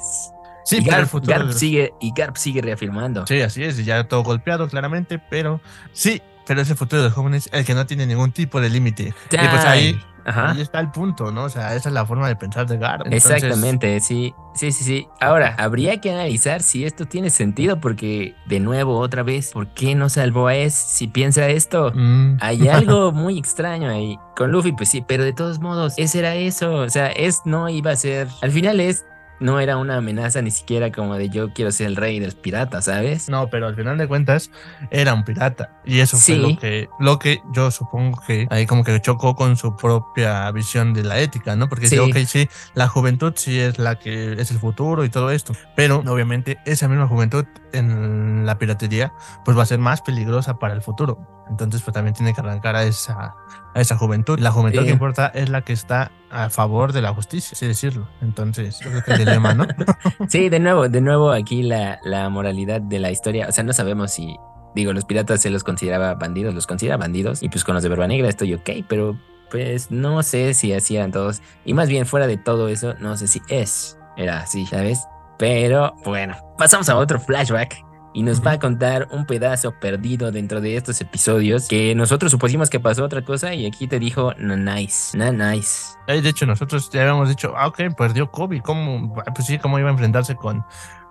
Sí, 0.65 0.79
y 0.79 0.85
Garp, 0.85 1.09
futuro. 1.09 1.39
Garp 1.39 1.53
sigue, 1.53 1.93
y 2.01 2.13
Garp 2.15 2.37
sigue 2.37 2.61
reafirmando. 2.61 3.27
Sí, 3.27 3.41
así 3.41 3.65
es, 3.65 3.85
ya 3.85 4.07
todo 4.07 4.23
golpeado 4.23 4.69
claramente, 4.69 5.19
pero 5.19 5.61
sí, 5.93 6.23
pero 6.47 6.61
es 6.61 6.71
el 6.71 6.77
futuro 6.77 7.03
de 7.03 7.09
los 7.09 7.15
jóvenes 7.15 7.49
el 7.53 7.65
que 7.65 7.75
no 7.75 7.87
tiene 7.87 8.07
ningún 8.07 8.33
tipo 8.33 8.61
de 8.61 8.71
límite. 8.71 9.15
Y 9.31 9.37
pues 9.37 9.65
ahí, 9.65 10.01
Ajá. 10.25 10.51
ahí 10.53 10.61
está 10.61 10.81
el 10.81 10.91
punto, 10.91 11.31
¿no? 11.33 11.45
O 11.45 11.49
sea, 11.49 11.75
esa 11.75 11.89
es 11.89 11.93
la 11.95 12.07
forma 12.07 12.29
de 12.29 12.37
pensar 12.37 12.67
de 12.67 12.79
Gar. 12.79 13.03
Entonces, 13.05 13.31
Exactamente, 13.31 14.01
sí, 14.01 14.35
sí, 14.55 14.73
sí, 14.73 14.85
sí. 14.85 15.09
Ahora, 15.21 15.55
habría 15.59 16.01
que 16.01 16.11
analizar 16.13 16.63
si 16.63 16.85
esto 16.85 17.07
tiene 17.07 17.31
sentido 17.31 17.81
porque, 17.81 18.35
de 18.47 18.61
nuevo, 18.61 18.99
otra 18.99 19.23
vez, 19.23 19.53
¿por 19.53 19.69
qué 19.75 19.95
no 19.95 20.09
salvó 20.09 20.49
a 20.49 20.55
Es 20.55 20.75
si 20.75 21.09
piensa 21.09 21.49
esto? 21.49 21.93
mm, 21.95 22.37
Hay 22.41 22.69
algo 22.69 23.13
muy 23.13 23.39
extraño 23.39 23.91
ahí. 23.91 24.19
Con 24.37 24.53
Luffy, 24.53 24.73
pues 24.73 24.89
sí, 24.89 25.05
pero 25.07 25.25
de 25.25 25.33
todos 25.33 25.61
modos, 25.61 25.95
ese 25.97 26.21
era 26.21 26.35
eso. 26.35 26.75
O 26.77 26.89
sea, 26.89 27.09
es 27.09 27.43
no 27.45 27.69
iba 27.69 27.91
a 27.93 27.97
ser. 27.97 28.29
Al 28.43 28.51
final 28.51 28.81
es 28.81 29.05
no 29.41 29.59
era 29.59 29.77
una 29.79 29.97
amenaza 29.97 30.43
ni 30.43 30.51
siquiera 30.51 30.93
como 30.93 31.17
de 31.17 31.29
yo 31.31 31.53
quiero 31.53 31.73
ser 31.73 31.87
el 31.89 31.97
rey 31.97 32.21
de 32.21 32.27
los 32.27 32.35
piratas, 32.35 32.85
¿sabes? 32.85 33.29
No, 33.29 33.49
pero 33.49 33.67
al 33.67 33.75
final 33.75 33.99
de 33.99 34.07
cuentas 34.07 34.51
era 34.91 35.15
un 35.15 35.25
pirata. 35.25 35.81
Y 35.85 36.01
eso 36.01 36.17
Sí. 36.19 36.35
fue 36.39 36.41
lo 36.53 36.59
que, 36.59 36.89
lo 37.01 37.19
que 37.19 37.43
yo 37.53 37.71
supongo 37.71 38.23
que 38.27 38.47
ahí 38.51 38.67
como 38.67 38.85
que 38.85 39.01
chocó 39.01 39.35
con 39.35 39.57
su 39.57 39.77
propia 39.77 40.51
visión 40.53 40.93
de 40.95 41.03
la 41.05 41.19
ética, 41.19 41.57
¿no? 41.57 41.69
Porque 41.69 41.89
Sí. 41.89 41.97
sí. 41.97 42.01
ok, 42.01 42.17
sí, 42.27 42.49
la 42.75 42.87
juventud 42.89 43.33
sí 43.37 43.59
es 43.59 43.79
la 43.79 43.99
que 43.99 44.35
es 44.35 44.51
el 44.51 44.59
futuro 44.59 45.05
y 45.05 45.09
todo 45.09 45.31
esto. 45.31 45.55
Pero 45.75 46.03
obviamente 46.07 46.59
esa 46.67 46.87
misma 46.89 47.07
juventud 47.09 47.45
en 47.73 48.47
la 48.47 48.59
piratería 48.59 49.13
pues 49.45 49.57
va 49.57 49.63
a 49.63 49.67
ser 49.67 49.79
más 49.79 50.03
peligrosa 50.03 50.59
para 50.59 50.75
el 50.75 50.83
futuro. 50.83 51.27
Entonces, 51.49 51.83
pues 51.83 51.93
también 51.93 52.15
tiene 52.15 52.33
que 52.33 52.41
arrancar 52.41 52.77
a 52.77 52.85
esa, 52.85 53.35
a 53.75 53.81
esa 53.81 53.97
juventud. 53.97 54.39
La 54.39 54.53
juventud 54.53 54.85
que 54.85 54.91
importa 54.91 55.27
es 55.35 55.49
la 55.49 55.63
que 55.63 55.73
está 55.73 56.13
a 56.31 56.49
favor 56.49 56.93
de 56.93 57.03
la 57.03 57.13
justicia, 57.13 57.57
así 57.57 57.67
decirlo. 57.67 58.09
Entonces, 58.21 58.79
que 59.05 59.13
el 59.13 59.19
dilema, 59.19 59.53
¿no? 59.53 59.67
sí, 60.29 60.49
de 60.49 60.61
nuevo, 60.61 60.89
de 60.89 61.01
nuevo 61.01 61.33
aquí 61.33 61.65
la, 61.65 61.99
la 62.05 62.29
moralidad 62.29 62.81
de 62.81 63.01
la 63.01 63.11
historia. 63.11 63.49
O 63.49 63.53
sea, 63.53 63.65
no 63.65 63.73
sabemos 63.73 64.13
si 64.13 64.37
Digo, 64.75 64.93
los 64.93 65.05
piratas 65.05 65.41
se 65.41 65.51
los 65.51 65.65
consideraba 65.65 66.15
bandidos, 66.15 66.55
los 66.55 66.67
considera 66.67 66.97
bandidos. 66.97 67.43
Y 67.43 67.49
pues 67.49 67.65
con 67.65 67.75
los 67.75 67.83
de 67.83 67.89
Verba 67.89 68.07
Negra 68.07 68.29
estoy 68.29 68.55
ok, 68.55 68.71
pero 68.89 69.19
pues 69.51 69.91
no 69.91 70.23
sé 70.23 70.55
si 70.55 70.73
así 70.73 70.97
eran 70.97 71.11
todos. 71.11 71.43
Y 71.65 71.75
más 71.75 71.89
bien 71.89 72.07
fuera 72.07 72.27
de 72.27 72.37
todo 72.37 72.69
eso, 72.69 72.95
no 73.01 73.17
sé 73.17 73.27
si 73.27 73.43
es. 73.49 73.99
Era 74.17 74.41
así, 74.41 74.67
¿sabes? 74.67 75.01
Pero 75.41 75.95
bueno, 76.05 76.37
pasamos 76.59 76.91
a 76.91 76.99
otro 76.99 77.19
flashback 77.19 77.83
y 78.13 78.23
nos 78.23 78.47
va 78.47 78.53
a 78.53 78.59
contar 78.59 79.09
un 79.11 79.25
pedazo 79.25 79.73
perdido 79.81 80.31
dentro 80.31 80.61
de 80.61 80.77
estos 80.77 81.01
episodios 81.01 81.67
que 81.67 81.95
nosotros 81.95 82.31
supusimos 82.31 82.69
que 82.69 82.79
pasó 82.79 83.05
otra 83.05 83.25
cosa 83.25 83.55
y 83.55 83.65
aquí 83.65 83.89
te 83.89 83.99
dijo 83.99 84.35
no 84.37 84.55
nice, 84.59 85.17
no 85.17 85.33
nice. 85.33 85.97
De 86.07 86.29
hecho, 86.29 86.45
nosotros 86.45 86.91
ya 86.91 87.01
habíamos 87.01 87.31
dicho, 87.31 87.55
ah, 87.57 87.69
ok, 87.69 87.81
perdió 87.97 88.31
Kobe, 88.31 88.61
¿cómo? 88.61 89.15
Pues 89.15 89.47
sí, 89.47 89.59
¿cómo 89.59 89.79
iba 89.79 89.89
a 89.89 89.93
enfrentarse 89.93 90.37
con, 90.37 90.63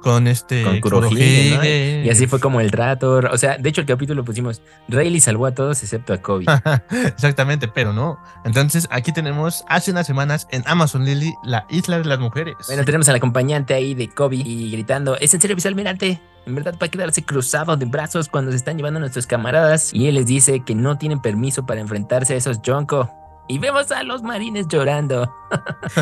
con 0.02 0.28
este 0.28 0.64
con 0.64 0.80
Kurohige, 0.80 2.04
Y 2.06 2.10
así 2.10 2.28
fue 2.28 2.40
como 2.40 2.62
el 2.62 2.72
trato. 2.72 3.20
O 3.32 3.38
sea, 3.38 3.58
de 3.58 3.70
hecho 3.70 3.82
el 3.82 3.88
capítulo 3.88 4.24
pusimos 4.24 4.62
Rayleigh 4.88 5.22
salvó 5.22 5.46
a 5.46 5.54
todos 5.54 5.82
excepto 5.84 6.14
a 6.14 6.18
Kobe. 6.18 6.46
Exactamente, 7.06 7.68
pero 7.68 7.94
no. 7.94 8.20
Entonces 8.46 8.88
aquí 8.92 9.12
tenemos 9.12 9.64
hace 9.68 9.92
unas 9.92 10.08
semanas 10.08 10.48
en 10.52 10.64
Amazon 10.66 11.06
Lily 11.06 11.34
la 11.44 11.66
isla 11.70 12.00
de 12.00 12.06
las 12.06 12.20
mujeres. 12.20 12.56
Bueno, 12.68 12.84
tenemos 12.86 13.08
al 13.10 13.16
acompañante 13.16 13.74
ahí 13.74 13.94
de 13.94 14.10
Kobe 14.10 14.38
y 14.38 14.72
gritando, 14.72 15.18
¿es 15.18 15.34
en 15.34 15.42
serio 15.42 15.56
vicealmirante? 15.56 16.22
En 16.46 16.56
verdad 16.56 16.76
va 16.82 16.88
a 16.88 16.90
quedarse 16.90 17.24
cruzado 17.24 17.78
de 17.78 17.86
brazos 17.86 18.28
cuando 18.28 18.52
se 18.52 18.58
están 18.58 18.78
llevando 18.78 18.98
a 18.98 19.02
nuestros 19.02 19.28
camaradas 19.28 19.94
y 19.94 20.08
él 20.08 20.16
les 20.16 20.26
dice 20.26 20.62
que 20.62 20.74
no 20.74 20.98
tienen 20.98 21.22
permiso 21.22 21.66
para 21.66 21.82
enfrentarse 21.82 22.34
a 22.34 22.38
esos 22.38 22.60
Jonko 22.66 23.19
y 23.50 23.58
vemos 23.58 23.92
a 23.92 24.04
los 24.04 24.22
marines 24.22 24.68
llorando. 24.68 25.36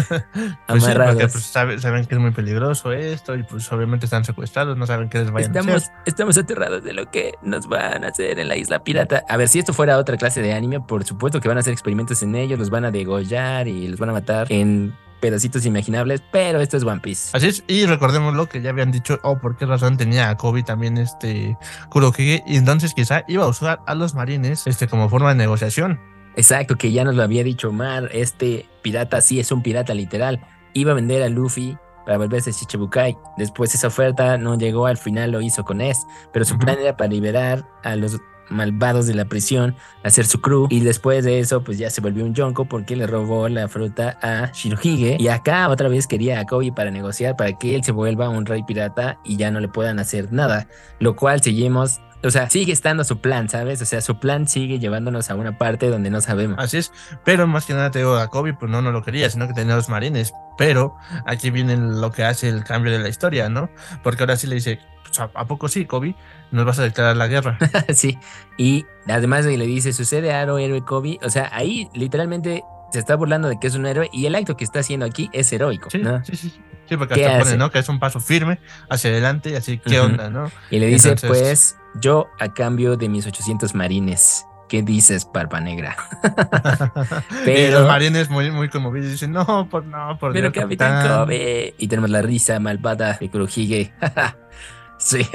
pues 0.67 0.83
sí, 0.83 0.91
porque 0.93 1.27
pues, 1.29 1.45
saben, 1.45 2.05
que 2.05 2.15
es 2.15 2.19
muy 2.19 2.31
peligroso 2.31 2.91
esto 2.91 3.35
y 3.35 3.43
pues 3.43 3.71
obviamente 3.71 4.05
están 4.05 4.25
secuestrados, 4.25 4.77
no 4.77 4.85
saben 4.85 5.07
qué 5.07 5.19
les 5.19 5.31
vayan 5.31 5.51
estamos, 5.51 5.73
a 5.73 5.77
hacer. 5.77 5.95
Estamos 6.05 6.37
aterrados 6.37 6.83
de 6.83 6.91
lo 6.91 7.09
que 7.09 7.35
nos 7.41 7.67
van 7.67 8.03
a 8.03 8.09
hacer 8.09 8.37
en 8.39 8.49
la 8.49 8.57
isla 8.57 8.83
pirata. 8.83 9.23
A 9.29 9.37
ver, 9.37 9.47
si 9.47 9.59
esto 9.59 9.73
fuera 9.73 9.97
otra 9.97 10.17
clase 10.17 10.41
de 10.41 10.53
anime, 10.53 10.81
por 10.81 11.05
supuesto 11.05 11.39
que 11.39 11.47
van 11.47 11.55
a 11.55 11.61
hacer 11.61 11.71
experimentos 11.71 12.21
en 12.21 12.35
ellos, 12.35 12.59
los 12.59 12.69
van 12.69 12.83
a 12.83 12.91
degollar 12.91 13.69
y 13.69 13.87
los 13.87 13.97
van 13.97 14.09
a 14.09 14.13
matar 14.13 14.47
en 14.51 14.93
pedacitos 15.21 15.65
imaginables, 15.65 16.21
pero 16.33 16.59
esto 16.59 16.75
es 16.75 16.83
One 16.83 16.99
Piece. 16.99 17.29
Así 17.31 17.47
es, 17.47 17.63
y 17.67 17.85
recordemos 17.85 18.35
lo 18.35 18.47
que 18.47 18.61
ya 18.61 18.71
habían 18.71 18.91
dicho, 18.91 19.19
oh, 19.23 19.39
por 19.39 19.55
qué 19.55 19.65
razón 19.65 19.95
tenía 19.95 20.29
a 20.29 20.35
Kobe 20.35 20.63
también 20.63 20.97
este 20.97 21.57
Kurohige, 21.89 22.43
y 22.45 22.57
entonces 22.57 22.93
quizá 22.93 23.23
iba 23.29 23.45
a 23.45 23.47
usar 23.47 23.79
a 23.87 23.95
los 23.95 24.15
marines 24.15 24.67
este, 24.67 24.89
como 24.89 25.09
forma 25.09 25.29
de 25.29 25.35
negociación. 25.35 26.16
Exacto, 26.37 26.77
que 26.77 26.91
ya 26.91 27.03
nos 27.03 27.15
lo 27.15 27.23
había 27.23 27.43
dicho 27.43 27.71
Mar, 27.71 28.09
este 28.13 28.69
pirata 28.83 29.21
sí 29.21 29.39
es 29.39 29.51
un 29.51 29.63
pirata 29.63 29.93
literal. 29.95 30.39
Iba 30.73 30.91
a 30.91 30.95
vender 30.95 31.23
a 31.23 31.29
Luffy 31.29 31.75
para 32.05 32.19
volverse 32.19 32.51
Shichibukai. 32.51 33.17
Después 33.37 33.73
esa 33.73 33.87
oferta 33.87 34.37
no 34.37 34.55
llegó, 34.55 34.85
al 34.85 34.97
final 34.97 35.31
lo 35.31 35.41
hizo 35.41 35.65
con 35.65 35.81
S, 35.81 36.05
pero 36.31 36.45
su 36.45 36.57
plan 36.59 36.77
era 36.79 36.95
para 36.95 37.09
liberar 37.09 37.67
a 37.83 37.95
los 37.95 38.21
malvados 38.49 39.07
de 39.07 39.15
la 39.15 39.25
prisión, 39.25 39.75
hacer 40.03 40.25
su 40.25 40.39
crew 40.39 40.67
y 40.69 40.79
después 40.79 41.25
de 41.25 41.39
eso 41.39 41.63
pues 41.63 41.77
ya 41.77 41.89
se 41.89 42.01
volvió 42.01 42.23
un 42.23 42.33
Yonko 42.33 42.65
porque 42.65 42.95
le 42.95 43.07
robó 43.07 43.49
la 43.49 43.67
fruta 43.67 44.17
a 44.21 44.51
Shirohige 44.53 45.17
y 45.19 45.27
acá 45.27 45.67
otra 45.67 45.89
vez 45.89 46.07
quería 46.07 46.39
a 46.39 46.45
Kobe 46.45 46.71
para 46.71 46.91
negociar 46.91 47.35
para 47.35 47.51
que 47.53 47.75
él 47.75 47.83
se 47.83 47.91
vuelva 47.91 48.29
un 48.29 48.45
rey 48.45 48.63
pirata 48.63 49.19
y 49.25 49.37
ya 49.37 49.51
no 49.51 49.59
le 49.59 49.67
puedan 49.67 49.99
hacer 49.99 50.31
nada, 50.31 50.69
lo 50.99 51.15
cual 51.15 51.41
seguimos 51.41 51.99
o 52.23 52.31
sea, 52.31 52.49
sigue 52.49 52.73
estando 52.73 53.03
su 53.03 53.19
plan, 53.19 53.49
¿sabes? 53.49 53.81
O 53.81 53.85
sea, 53.85 54.01
su 54.01 54.19
plan 54.19 54.47
sigue 54.47 54.79
llevándonos 54.79 55.29
a 55.29 55.35
una 55.35 55.57
parte 55.57 55.89
donde 55.89 56.09
no 56.09 56.21
sabemos. 56.21 56.57
Así 56.59 56.77
es, 56.77 56.91
pero 57.23 57.47
más 57.47 57.65
que 57.65 57.73
nada 57.73 57.91
te 57.91 57.99
digo, 57.99 58.15
a 58.15 58.27
Kobe 58.27 58.53
pues 58.53 58.71
no, 58.71 58.81
no 58.81 58.91
lo 58.91 59.03
quería, 59.03 59.29
sino 59.29 59.47
que 59.47 59.53
tenía 59.53 59.75
los 59.75 59.89
marines. 59.89 60.33
Pero 60.57 60.95
aquí 61.25 61.51
viene 61.51 61.77
lo 61.77 62.11
que 62.11 62.23
hace 62.23 62.49
el 62.49 62.63
cambio 62.63 62.91
de 62.91 62.99
la 62.99 63.09
historia, 63.09 63.49
¿no? 63.49 63.69
Porque 64.03 64.23
ahora 64.23 64.35
sí 64.35 64.47
le 64.47 64.55
dice, 64.55 64.79
pues, 65.03 65.19
¿a 65.19 65.45
poco 65.45 65.67
sí, 65.67 65.85
Kobe? 65.85 66.15
Nos 66.51 66.65
vas 66.65 66.79
a 66.79 66.83
declarar 66.83 67.15
la 67.17 67.27
guerra. 67.27 67.57
sí, 67.93 68.17
y 68.57 68.85
además 69.07 69.45
le 69.45 69.65
dice, 69.65 69.93
sucede 69.93 70.33
Aro, 70.33 70.57
héroe 70.57 70.81
Kobe. 70.81 71.19
O 71.23 71.29
sea, 71.29 71.49
ahí 71.53 71.89
literalmente 71.93 72.63
se 72.91 72.99
está 72.99 73.15
burlando 73.15 73.47
de 73.47 73.59
que 73.59 73.67
es 73.67 73.75
un 73.75 73.85
héroe 73.85 74.09
y 74.11 74.25
el 74.25 74.35
acto 74.35 74.57
que 74.57 74.63
está 74.63 74.79
haciendo 74.79 75.05
aquí 75.05 75.29
es 75.33 75.51
heroico. 75.51 75.89
Sí, 75.89 76.01
sí, 76.23 76.35
sí. 76.35 76.61
Sí, 76.87 76.95
porque 76.95 77.25
hasta 77.25 77.39
pone, 77.39 77.57
¿no? 77.57 77.69
Que 77.69 77.79
es 77.79 77.89
un 77.89 77.99
paso 77.99 78.19
firme 78.19 78.59
hacia 78.89 79.09
adelante 79.09 79.55
así, 79.57 79.77
¿qué 79.77 79.99
onda, 79.99 80.29
no? 80.29 80.49
Y 80.69 80.79
le 80.79 80.87
dice, 80.87 81.15
pues, 81.15 81.77
yo 82.01 82.27
a 82.39 82.53
cambio 82.53 82.95
de 82.95 83.09
mis 83.09 83.27
800 83.27 83.75
marines. 83.75 84.45
¿Qué 84.69 84.81
dices, 84.81 85.23
Parpa 85.23 85.61
Negra? 85.61 85.95
pero, 87.45 87.59
y 87.59 87.71
los 87.71 87.87
marines 87.87 88.29
muy, 88.29 88.51
muy 88.51 88.69
conmovidos 88.69 89.11
dicen, 89.11 89.31
no, 89.31 89.67
por 89.69 89.85
no, 89.85 90.17
por 90.19 90.33
Pero 90.33 90.51
Capitán 90.51 91.07
Kobe. 91.07 91.73
Y 91.77 91.87
tenemos 91.87 92.09
la 92.09 92.21
risa 92.21 92.59
malvada 92.59 93.17
de 93.19 93.29
Kurohige. 93.29 93.93
sí, 94.97 95.25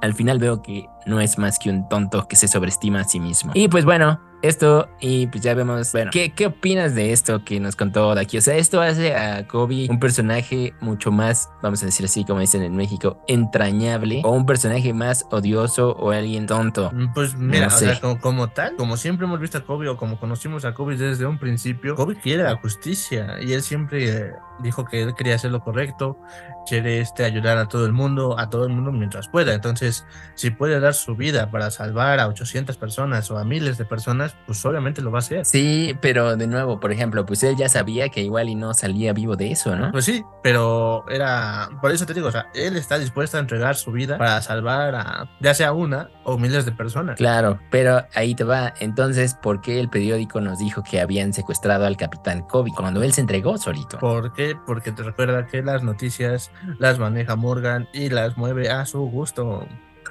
al 0.00 0.14
final 0.14 0.38
veo 0.38 0.62
que 0.62 0.86
no 1.04 1.20
es 1.20 1.38
más 1.38 1.58
que 1.58 1.68
un 1.68 1.88
tonto 1.90 2.26
que 2.26 2.36
se 2.36 2.48
sobreestima 2.48 3.00
a 3.00 3.04
sí 3.04 3.20
mismo. 3.20 3.52
Y 3.54 3.68
pues 3.68 3.84
bueno, 3.84 4.18
esto 4.42 4.88
y 5.00 5.26
pues 5.26 5.42
ya 5.42 5.54
vemos, 5.54 5.92
bueno, 5.92 6.10
¿qué, 6.12 6.30
¿qué 6.30 6.46
opinas 6.46 6.94
de 6.94 7.12
esto 7.12 7.44
que 7.44 7.60
nos 7.60 7.76
contó 7.76 8.10
aquí? 8.12 8.38
O 8.38 8.40
sea, 8.40 8.56
esto 8.56 8.80
hace 8.80 9.14
a 9.14 9.46
Kobe 9.46 9.86
un 9.90 9.98
personaje 9.98 10.74
mucho 10.80 11.10
más, 11.10 11.50
vamos 11.62 11.82
a 11.82 11.86
decir 11.86 12.04
así 12.06 12.24
como 12.24 12.40
dicen 12.40 12.62
en 12.62 12.76
México, 12.76 13.22
entrañable 13.26 14.22
o 14.24 14.30
un 14.30 14.46
personaje 14.46 14.92
más 14.92 15.26
odioso 15.30 15.92
o 15.92 16.10
alguien 16.10 16.46
tonto. 16.46 16.90
Mm, 16.92 17.12
pues 17.12 17.36
mira, 17.36 17.66
o 17.66 17.70
sea, 17.70 18.00
como, 18.20 18.48
tal, 18.50 18.76
como 18.76 18.96
siempre 18.96 19.26
hemos 19.26 19.40
visto 19.40 19.58
a 19.58 19.62
Kobe 19.62 19.88
o 19.88 19.96
como 19.96 20.18
conocimos 20.18 20.64
a 20.64 20.74
Kobe 20.74 20.96
desde 20.96 21.26
un 21.26 21.38
principio, 21.38 21.94
Kobe 21.94 22.16
quiere 22.16 22.44
la 22.44 22.56
justicia 22.56 23.36
y 23.40 23.52
él 23.52 23.62
siempre 23.62 24.34
dijo 24.60 24.84
que 24.84 25.02
él 25.02 25.14
quería 25.14 25.34
hacer 25.34 25.50
lo 25.50 25.60
correcto, 25.60 26.18
quiere 26.66 27.00
este, 27.00 27.24
ayudar 27.24 27.58
a 27.58 27.66
todo 27.66 27.86
el 27.86 27.92
mundo, 27.92 28.38
a 28.38 28.50
todo 28.50 28.64
el 28.64 28.72
mundo 28.72 28.92
mientras 28.92 29.28
pueda. 29.28 29.54
Entonces, 29.54 30.06
si 30.34 30.50
puede 30.50 30.80
dar 30.80 30.94
su 30.94 31.16
vida 31.16 31.50
para 31.50 31.70
salvar 31.70 32.20
a 32.20 32.28
800 32.28 32.76
personas 32.76 33.30
o 33.30 33.38
a 33.38 33.44
miles 33.44 33.78
de 33.78 33.84
personas, 33.84 34.36
pues 34.46 34.64
obviamente 34.64 35.02
lo 35.02 35.10
va 35.10 35.18
a 35.18 35.20
hacer. 35.20 35.44
Sí, 35.46 35.96
pero 36.00 36.36
de 36.36 36.46
nuevo, 36.46 36.80
por 36.80 36.92
ejemplo, 36.92 37.24
pues 37.24 37.42
él 37.42 37.56
ya 37.56 37.68
sabía 37.68 38.08
que 38.08 38.22
igual 38.22 38.48
y 38.48 38.54
no 38.54 38.74
salía 38.74 39.12
vivo 39.12 39.36
de 39.36 39.52
eso, 39.52 39.74
¿no? 39.76 39.92
Pues 39.92 40.04
sí, 40.04 40.22
pero 40.42 41.04
era, 41.08 41.68
por 41.80 41.90
eso 41.90 42.06
te 42.06 42.14
digo, 42.14 42.28
o 42.28 42.32
sea, 42.32 42.46
él 42.54 42.76
está 42.76 42.98
dispuesto 42.98 43.36
a 43.36 43.40
entregar 43.40 43.76
su 43.76 43.92
vida 43.92 44.18
para 44.18 44.40
salvar 44.42 44.94
a 44.94 45.28
ya 45.40 45.54
sea 45.54 45.72
una 45.72 46.10
o 46.24 46.36
miles 46.36 46.64
de 46.64 46.72
personas. 46.72 47.16
Claro, 47.16 47.58
pero 47.70 48.04
ahí 48.14 48.34
te 48.34 48.44
va. 48.44 48.74
Entonces, 48.80 49.34
¿por 49.34 49.60
qué 49.60 49.80
el 49.80 49.88
periódico 49.88 50.40
nos 50.40 50.58
dijo 50.58 50.82
que 50.82 51.00
habían 51.00 51.32
secuestrado 51.32 51.86
al 51.86 51.96
capitán 51.96 52.42
Kobe 52.42 52.70
cuando 52.74 53.02
él 53.02 53.12
se 53.12 53.20
entregó 53.20 53.56
solito? 53.58 53.98
¿Por 53.98 54.32
Porque 54.54 54.92
te 54.92 55.02
recuerda 55.02 55.46
que 55.46 55.62
las 55.62 55.82
noticias 55.82 56.50
las 56.78 56.98
maneja 56.98 57.36
Morgan 57.36 57.88
y 57.92 58.08
las 58.10 58.36
mueve 58.36 58.70
a 58.70 58.86
su 58.86 59.00
gusto. 59.00 59.66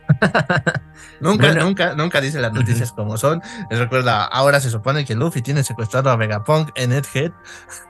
nunca, 1.19 1.53
nunca, 1.53 1.95
nunca 1.95 2.21
dice 2.21 2.39
las 2.39 2.53
noticias 2.53 2.91
como 2.91 3.17
son. 3.17 3.41
Les 3.69 3.79
recuerda, 3.79 4.25
ahora 4.25 4.59
se 4.59 4.69
supone 4.69 5.05
que 5.05 5.15
Luffy 5.15 5.41
tiene 5.41 5.63
secuestrado 5.63 6.09
a 6.09 6.15
Vegapunk 6.15 6.69
en 6.75 6.93
Edhead. 6.93 7.31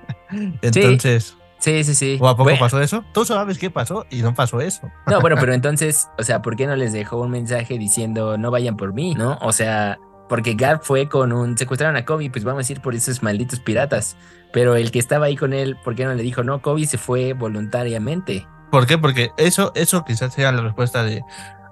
Entonces. 0.62 1.37
Sí, 1.58 1.84
sí, 1.84 1.94
sí. 1.94 2.18
¿O 2.20 2.28
a 2.28 2.37
poco 2.37 2.50
pasó 2.58 2.80
eso? 2.80 3.04
Tú 3.14 3.25
sabes 3.25 3.56
qué 3.56 3.70
pasó 3.70 4.04
y 4.11 4.22
no 4.22 4.34
pasó 4.34 4.61
eso. 4.61 4.90
No, 5.06 5.20
bueno, 5.20 5.37
pero 5.40 5.54
entonces, 5.54 6.08
o 6.18 6.25
sea, 6.25 6.42
¿por 6.42 6.56
qué 6.56 6.66
no 6.66 6.75
les 6.75 6.92
dejó 6.92 7.18
un 7.18 7.30
mensaje 7.30 7.78
diciendo 7.78 8.37
no 8.37 8.50
vayan 8.50 8.76
por 8.76 8.92
mí, 8.92 9.14
no? 9.14 9.38
O 9.40 9.52
sea, 9.52 10.00
porque 10.33 10.55
Garp 10.55 10.83
fue 10.83 11.11
con 11.11 11.31
un 11.31 11.59
secuestraron 11.59 11.95
a 11.95 12.07
Kobe, 12.07 12.31
pues 12.31 12.43
vamos 12.43 12.67
a 12.67 12.73
ir 12.73 12.81
por 12.81 12.95
esos 12.95 13.23
malditos 13.23 13.61
piratas. 13.61 14.17
Pero 14.51 14.77
el 14.77 14.91
que 14.91 14.99
estaba 14.99 15.27
ahí 15.27 15.37
con 15.37 15.53
él, 15.53 15.77
¿por 15.85 15.95
qué 15.95 16.07
no 16.07 16.15
le 16.15 16.23
dijo 16.23 16.43
no? 16.43 16.62
Kobe 16.62 16.87
se 16.87 16.97
fue 16.97 17.35
voluntariamente. 17.35 18.47
¿Por 18.71 18.87
qué? 18.87 18.97
Porque 18.97 19.31
eso, 19.37 19.73
eso 19.75 20.07
quizás 20.07 20.33
sea 20.33 20.51
la 20.51 20.62
respuesta 20.62 21.05
de 21.05 21.23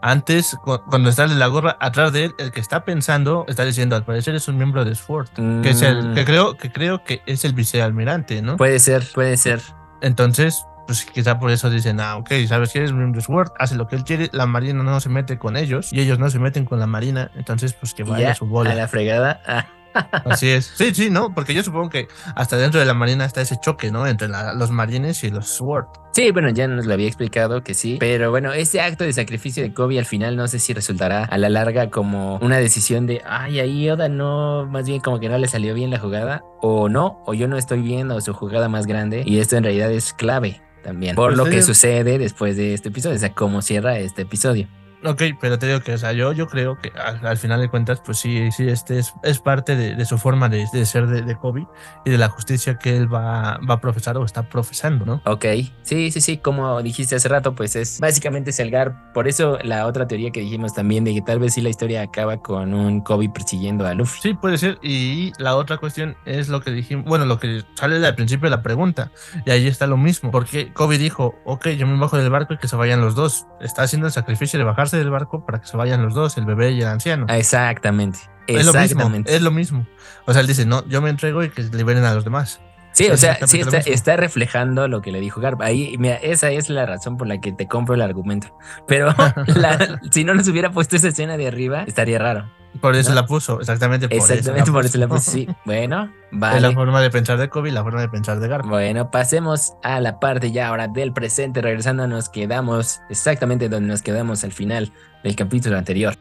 antes, 0.02 0.58
cuando 0.62 1.08
está 1.08 1.26
la 1.26 1.46
gorra, 1.46 1.78
atrás 1.80 2.12
de 2.12 2.26
él, 2.26 2.34
el 2.36 2.50
que 2.50 2.60
está 2.60 2.84
pensando 2.84 3.46
está 3.48 3.64
diciendo, 3.64 3.96
al 3.96 4.04
parecer 4.04 4.34
es 4.34 4.46
un 4.46 4.58
miembro 4.58 4.84
de 4.84 4.94
Sword, 4.94 5.30
que 5.62 5.70
es 5.70 5.80
el, 5.80 6.12
que 6.12 6.20
mm. 6.20 6.26
creo, 6.26 6.56
que 6.58 6.70
creo 6.70 7.02
que 7.02 7.22
es 7.24 7.46
el 7.46 7.54
vicealmirante, 7.54 8.42
¿no? 8.42 8.58
Puede 8.58 8.78
ser, 8.78 9.06
puede 9.14 9.38
ser. 9.38 9.62
Entonces, 10.02 10.66
pues 10.90 11.04
quizá 11.04 11.38
por 11.38 11.52
eso 11.52 11.70
dicen, 11.70 12.00
ah, 12.00 12.16
ok, 12.16 12.32
sabes 12.48 12.72
que 12.72 12.80
eres 12.80 12.92
miembro 12.92 13.20
de 13.20 13.24
Sword, 13.24 13.52
hace 13.60 13.76
lo 13.76 13.86
que 13.86 13.94
él 13.94 14.02
quiere, 14.02 14.28
la 14.32 14.46
marina 14.46 14.82
no 14.82 14.98
se 14.98 15.08
mete 15.08 15.38
con 15.38 15.56
ellos 15.56 15.92
y 15.92 16.00
ellos 16.00 16.18
no 16.18 16.28
se 16.30 16.40
meten 16.40 16.64
con 16.64 16.80
la 16.80 16.88
marina, 16.88 17.30
entonces 17.36 17.74
pues 17.74 17.94
que 17.94 18.02
vaya 18.02 18.32
a 18.32 18.34
su 18.34 18.46
bola. 18.46 18.72
A 18.72 18.74
la 18.74 18.88
fregada. 18.88 19.40
Ah. 19.46 19.66
Así 20.24 20.48
es. 20.48 20.72
Sí, 20.74 20.92
sí, 20.92 21.08
¿no? 21.08 21.32
Porque 21.32 21.54
yo 21.54 21.62
supongo 21.62 21.90
que 21.90 22.08
hasta 22.34 22.56
dentro 22.56 22.80
de 22.80 22.86
la 22.86 22.94
marina 22.94 23.24
está 23.24 23.40
ese 23.40 23.60
choque, 23.60 23.92
¿no? 23.92 24.04
Entre 24.04 24.26
los 24.26 24.70
marines 24.72 25.22
y 25.22 25.30
los 25.30 25.46
Sword. 25.46 25.86
Sí, 26.12 26.32
bueno, 26.32 26.50
ya 26.50 26.66
nos 26.66 26.86
lo 26.86 26.94
había 26.94 27.06
explicado 27.06 27.62
que 27.62 27.74
sí. 27.74 27.96
Pero 28.00 28.32
bueno, 28.32 28.52
ese 28.52 28.80
acto 28.80 29.04
de 29.04 29.12
sacrificio 29.12 29.62
de 29.62 29.72
Kobe 29.72 29.96
al 29.96 30.06
final 30.06 30.34
no 30.34 30.48
sé 30.48 30.58
si 30.58 30.72
resultará 30.72 31.24
a 31.24 31.38
la 31.38 31.48
larga 31.50 31.88
como 31.90 32.38
una 32.38 32.58
decisión 32.58 33.06
de, 33.06 33.22
ay, 33.24 33.60
ahí 33.60 33.88
Oda 33.90 34.08
no, 34.08 34.66
más 34.66 34.86
bien 34.86 35.00
como 35.00 35.20
que 35.20 35.28
no 35.28 35.38
le 35.38 35.46
salió 35.46 35.72
bien 35.72 35.90
la 35.90 36.00
jugada. 36.00 36.42
O 36.60 36.88
no, 36.88 37.22
o 37.26 37.34
yo 37.34 37.46
no 37.46 37.56
estoy 37.56 37.80
viendo 37.80 38.20
su 38.20 38.32
jugada 38.32 38.68
más 38.68 38.86
grande. 38.86 39.22
Y 39.24 39.38
esto 39.38 39.56
en 39.56 39.62
realidad 39.62 39.92
es 39.92 40.12
clave 40.12 40.60
también. 40.82 41.16
Por 41.16 41.30
pues 41.30 41.38
lo 41.38 41.44
que 41.44 41.62
sucede 41.62 42.18
después 42.18 42.56
de 42.56 42.74
este 42.74 42.88
episodio, 42.88 43.16
o 43.16 43.18
sea, 43.18 43.32
cómo 43.32 43.62
cierra 43.62 43.98
este 43.98 44.22
episodio. 44.22 44.68
Ok, 45.04 45.22
pero 45.40 45.58
te 45.58 45.66
digo 45.66 45.80
que, 45.80 45.94
o 45.94 45.98
sea, 45.98 46.12
yo, 46.12 46.32
yo 46.32 46.46
creo 46.46 46.78
que 46.78 46.92
al, 46.98 47.36
final 47.38 47.60
de 47.60 47.68
cuentas, 47.68 48.02
pues 48.04 48.18
sí, 48.18 48.50
sí, 48.52 48.68
este 48.68 48.98
es, 48.98 49.14
es 49.22 49.38
parte 49.38 49.74
de, 49.76 50.04
su 50.04 50.18
forma 50.18 50.48
de, 50.48 50.66
ser 50.84 51.06
de, 51.06 51.22
de, 51.22 51.36
Kobe 51.36 51.66
y 52.04 52.10
de 52.10 52.18
la 52.18 52.28
justicia 52.28 52.78
que 52.78 52.96
él 52.96 53.12
va, 53.12 53.58
va 53.68 53.74
a 53.74 53.80
profesar 53.80 54.16
o 54.18 54.24
está 54.24 54.42
profesando, 54.42 55.06
¿no? 55.06 55.22
Ok, 55.24 55.44
sí, 55.82 56.10
sí, 56.10 56.20
sí, 56.20 56.36
como 56.38 56.82
dijiste 56.82 57.16
hace 57.16 57.28
rato, 57.28 57.54
pues 57.54 57.76
es 57.76 57.98
básicamente 58.00 58.52
Selgar. 58.52 59.12
Por 59.12 59.26
eso 59.26 59.58
la 59.62 59.86
otra 59.86 60.06
teoría 60.06 60.30
que 60.30 60.40
dijimos 60.40 60.74
también 60.74 61.04
de 61.04 61.14
que 61.14 61.22
tal 61.22 61.38
vez 61.38 61.54
sí 61.54 61.62
la 61.62 61.70
historia 61.70 62.02
acaba 62.02 62.36
con 62.38 62.74
un 62.74 63.00
Kobe 63.00 63.30
persiguiendo 63.30 63.86
a 63.86 63.94
Luffy. 63.94 64.20
Sí, 64.20 64.34
puede 64.34 64.58
ser. 64.58 64.78
Y 64.82 65.32
la 65.38 65.56
otra 65.56 65.78
cuestión 65.78 66.16
es 66.26 66.48
lo 66.48 66.60
que 66.60 66.70
dijimos, 66.70 67.06
bueno, 67.06 67.24
lo 67.24 67.38
que 67.38 67.64
sale 67.74 68.04
al 68.04 68.14
principio 68.14 68.46
de 68.46 68.56
la 68.56 68.62
pregunta. 68.62 69.10
Y 69.46 69.50
ahí 69.50 69.66
está 69.66 69.86
lo 69.86 69.96
mismo, 69.96 70.30
porque 70.30 70.72
Kobe 70.72 70.98
dijo, 70.98 71.34
ok, 71.44 71.68
yo 71.70 71.86
me 71.86 71.98
bajo 71.98 72.18
del 72.18 72.30
barco 72.30 72.54
y 72.54 72.58
que 72.58 72.68
se 72.68 72.76
vayan 72.76 73.00
los 73.00 73.14
dos. 73.14 73.46
Está 73.60 73.82
haciendo 73.82 74.06
el 74.06 74.12
sacrificio 74.12 74.58
de 74.58 74.64
bajarse 74.64 74.89
del 74.96 75.10
barco 75.10 75.44
para 75.44 75.60
que 75.60 75.66
se 75.66 75.76
vayan 75.76 76.02
los 76.02 76.14
dos, 76.14 76.36
el 76.38 76.44
bebé 76.44 76.72
y 76.72 76.80
el 76.82 76.88
anciano. 76.88 77.26
Exactamente. 77.28 78.18
Es 78.46 78.66
lo 78.66 78.72
mismo. 78.72 79.10
Es 79.26 79.42
lo 79.42 79.50
mismo. 79.50 79.86
O 80.26 80.32
sea, 80.32 80.40
él 80.40 80.46
dice, 80.46 80.66
no, 80.66 80.86
yo 80.88 81.00
me 81.00 81.10
entrego 81.10 81.42
y 81.44 81.50
que 81.50 81.62
liberen 81.62 82.04
a 82.04 82.14
los 82.14 82.24
demás. 82.24 82.60
Sí, 82.92 83.08
o 83.08 83.16
sea, 83.16 83.38
sí 83.46 83.62
está, 83.86 84.16
reflejando 84.16 84.88
lo 84.88 85.00
que 85.00 85.12
le 85.12 85.20
dijo 85.20 85.40
Garp. 85.40 85.60
Ahí, 85.62 85.96
mira, 85.98 86.16
esa 86.16 86.50
es 86.50 86.68
la 86.68 86.86
razón 86.86 87.16
por 87.16 87.28
la 87.28 87.40
que 87.40 87.52
te 87.52 87.68
compro 87.68 87.94
el 87.94 88.02
argumento. 88.02 88.56
Pero 88.86 89.14
si 90.10 90.24
no 90.24 90.34
nos 90.34 90.48
hubiera 90.48 90.70
puesto 90.72 90.96
esa 90.96 91.08
escena 91.08 91.36
de 91.36 91.46
arriba, 91.46 91.84
estaría 91.84 92.18
raro. 92.18 92.50
Por 92.80 92.94
eso 92.94 93.12
la 93.12 93.26
puso, 93.26 93.60
exactamente 93.60 94.08
por 94.08 94.16
exactamente 94.16 94.62
eso. 94.62 94.72
por 94.72 94.84
eso 94.84 94.98
la 94.98 95.08
puso, 95.08 95.30
sí. 95.30 95.48
Bueno, 95.64 96.12
vale. 96.30 96.56
Es 96.56 96.62
la 96.62 96.72
forma 96.72 97.00
de 97.00 97.10
pensar 97.10 97.36
de 97.38 97.48
Kobe 97.48 97.72
la 97.72 97.82
forma 97.82 98.00
de 98.00 98.08
pensar 98.08 98.38
de 98.38 98.48
Garp. 98.48 98.66
Bueno, 98.66 99.10
pasemos 99.10 99.74
a 99.82 100.00
la 100.00 100.20
parte 100.20 100.52
ya 100.52 100.68
ahora 100.68 100.88
del 100.88 101.12
presente. 101.12 101.60
Regresando, 101.60 102.06
nos 102.06 102.28
quedamos 102.28 103.00
exactamente 103.10 103.68
donde 103.68 103.88
nos 103.88 104.02
quedamos 104.02 104.44
al 104.44 104.52
final 104.52 104.92
del 105.24 105.36
capítulo 105.36 105.76
anterior. 105.76 106.14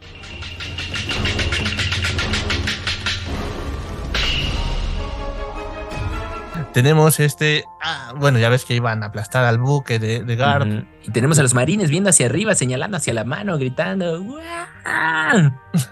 Tenemos 6.74 7.20
este. 7.20 7.66
Ah, 7.82 8.14
bueno, 8.18 8.40
ya 8.40 8.50
ves 8.50 8.66
que 8.66 8.76
iban 8.76 9.04
a 9.04 9.08
aplastar 9.08 9.46
al 9.46 9.58
buque 9.58 10.00
de, 10.00 10.24
de 10.24 10.36
Garp. 10.36 10.86
Y 11.06 11.12
tenemos 11.12 11.40
a 11.40 11.44
los 11.44 11.54
marines 11.54 11.90
viendo 11.90 12.10
hacia 12.10 12.28
arriba, 12.28 12.56
señalando 12.56 12.98
hacia 12.98 13.14
la 13.14 13.24
mano, 13.24 13.58
gritando. 13.58 14.24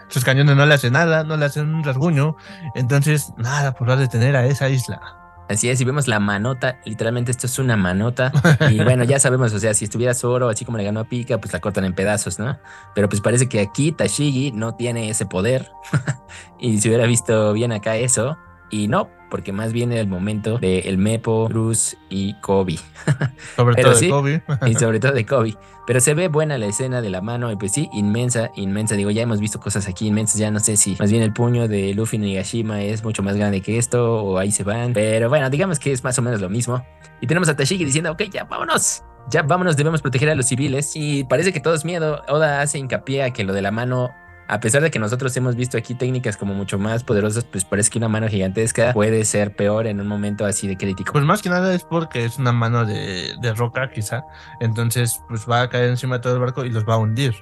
Sus 0.10 0.24
cañones 0.24 0.56
no 0.56 0.66
le 0.66 0.74
hacen 0.74 0.94
nada, 0.94 1.24
no 1.24 1.38
le 1.38 1.46
hacen 1.46 1.74
un 1.74 1.84
rasguño. 1.84 2.36
Entonces, 2.76 3.34
nada 3.38 3.74
por 3.74 3.96
detener 3.98 4.36
a 4.36 4.46
esa 4.46 4.70
isla. 4.70 5.02
Así 5.50 5.70
es, 5.70 5.78
si 5.78 5.86
vemos 5.86 6.10
la 6.10 6.20
manota, 6.20 6.78
literalmente 6.84 7.32
esto 7.32 7.48
es 7.48 7.58
una 7.58 7.78
manota. 7.78 8.32
Y 8.70 8.84
bueno, 8.84 9.04
ya 9.06 9.20
sabemos, 9.20 9.54
o 9.54 9.60
sea, 9.60 9.74
si 9.74 9.86
estuviera 9.86 10.14
Zoro, 10.14 10.50
así 10.50 10.66
como 10.66 10.78
le 10.78 10.84
ganó 10.84 11.00
a 11.00 11.04
Pika, 11.06 11.38
pues 11.38 11.54
la 11.54 11.60
cortan 11.60 11.86
en 11.86 11.94
pedazos, 11.94 12.38
¿no? 12.38 12.58
Pero 12.94 13.08
pues 13.08 13.22
parece 13.22 13.48
que 13.48 13.62
aquí 13.62 13.92
Tashigi 13.92 14.52
no 14.52 14.76
tiene 14.76 15.10
ese 15.10 15.26
poder. 15.26 15.72
y 16.60 16.80
si 16.80 16.90
hubiera 16.90 17.06
visto 17.06 17.54
bien 17.54 17.72
acá 17.72 17.96
eso, 17.96 18.38
y 18.70 18.88
no, 18.88 19.10
porque 19.30 19.52
más 19.52 19.74
bien 19.74 19.92
era 19.92 20.02
el 20.02 20.08
momento 20.08 20.58
de 20.58 20.80
el 20.80 20.98
Mepo, 20.98 21.48
Bruce 21.48 21.98
y 22.10 22.34
Kobe. 22.42 22.78
Sobre 23.56 23.82
todo 23.82 24.00
de 24.00 24.10
Kobe. 24.10 24.44
y 24.66 24.74
sobre 24.80 25.00
todo 25.00 25.12
de 25.14 25.26
Kobe. 25.26 25.56
Pero 25.86 26.00
se 26.02 26.14
ve 26.14 26.28
buena 26.28 26.58
la 26.58 26.66
escena 26.66 27.02
de 27.02 27.10
la 27.10 27.22
mano 27.22 27.52
y 27.52 27.56
pues 27.56 27.72
sí, 27.72 27.90
inmensa, 27.94 28.52
inmensa. 28.56 28.96
Digo, 28.96 29.10
ya 29.10 29.22
hemos 29.22 29.40
visto 29.40 29.60
cosas 29.60 29.88
aquí 29.88 30.08
inmensas, 30.08 30.38
ya 30.38 30.52
no 30.52 30.60
sé 30.60 30.76
si 30.76 30.98
más 31.00 31.12
bien 31.12 31.24
el 31.24 31.32
puño 31.32 31.68
de 31.68 31.94
Luffy 31.94 32.18
Nigashima 32.18 32.82
es 32.82 33.04
mucho 33.04 33.24
más 33.24 33.38
grande 33.38 33.62
que 33.62 33.78
esto 33.78 34.22
o 34.22 34.38
ahí 34.38 34.52
se 34.52 34.64
van. 34.64 34.94
Pero 34.94 35.30
bueno, 35.30 35.50
digamos 35.50 35.80
que 35.80 35.94
es 35.94 36.04
más 36.04 36.20
o 36.20 36.22
menos 36.22 36.42
lo 36.42 36.50
mismo. 36.50 36.86
Y 37.22 37.28
tenemos 37.28 37.48
a 37.50 37.56
Tashigi 37.56 37.86
diciendo, 37.86 38.12
ok, 38.12 38.24
ya 38.24 38.44
vámonos. 38.44 39.04
Ya 39.30 39.44
vámonos, 39.44 39.76
debemos 39.76 40.02
proteger 40.02 40.30
a 40.30 40.36
los 40.36 40.48
civiles. 40.48 40.92
Y 40.96 41.24
parece 41.24 41.54
que 41.54 41.60
todo 41.60 41.74
es 41.74 41.86
miedo. 41.86 42.22
Oda 42.28 42.62
hace 42.62 42.80
hincapié 42.80 43.24
a 43.24 43.32
que 43.32 43.44
lo 43.44 43.54
de 43.54 43.62
la 43.62 43.72
mano 43.72 44.12
a 44.48 44.60
pesar 44.60 44.82
de 44.82 44.92
que 44.92 45.00
nosotros 45.00 45.36
hemos 45.38 45.56
visto 45.56 45.78
aquí 45.78 45.94
técnicas 45.94 46.38
como 46.38 46.54
mucho 46.54 46.80
más 46.80 47.04
poderosas, 47.04 47.44
pues 47.44 47.66
parece 47.66 47.90
que 47.90 47.98
una 47.98 48.08
mano 48.08 48.28
gigantesca 48.28 48.94
puede 48.94 49.26
ser 49.26 49.56
peor 49.56 49.88
en 49.88 50.00
un 50.00 50.08
momento 50.08 50.46
así 50.46 50.68
de 50.68 50.78
crítico. 50.78 51.12
Pues 51.12 51.26
más 51.26 51.42
que 51.42 51.50
nada 51.50 51.74
es 51.74 51.84
porque 51.84 52.26
es 52.26 52.38
una 52.38 52.52
mano 52.52 52.86
de, 52.86 53.36
roca, 53.56 53.90
quizá. 53.90 54.24
Entonces, 54.60 55.22
pues 55.28 55.46
va 55.50 55.62
a 55.62 55.70
caer 55.70 55.90
encima 55.90 56.16
de 56.16 56.22
todo 56.22 56.34
el 56.34 56.40
barco 56.40 56.64
y 56.66 56.70
los 56.70 56.88
va 56.88 56.96
a 56.96 56.98
hundir. 56.98 57.36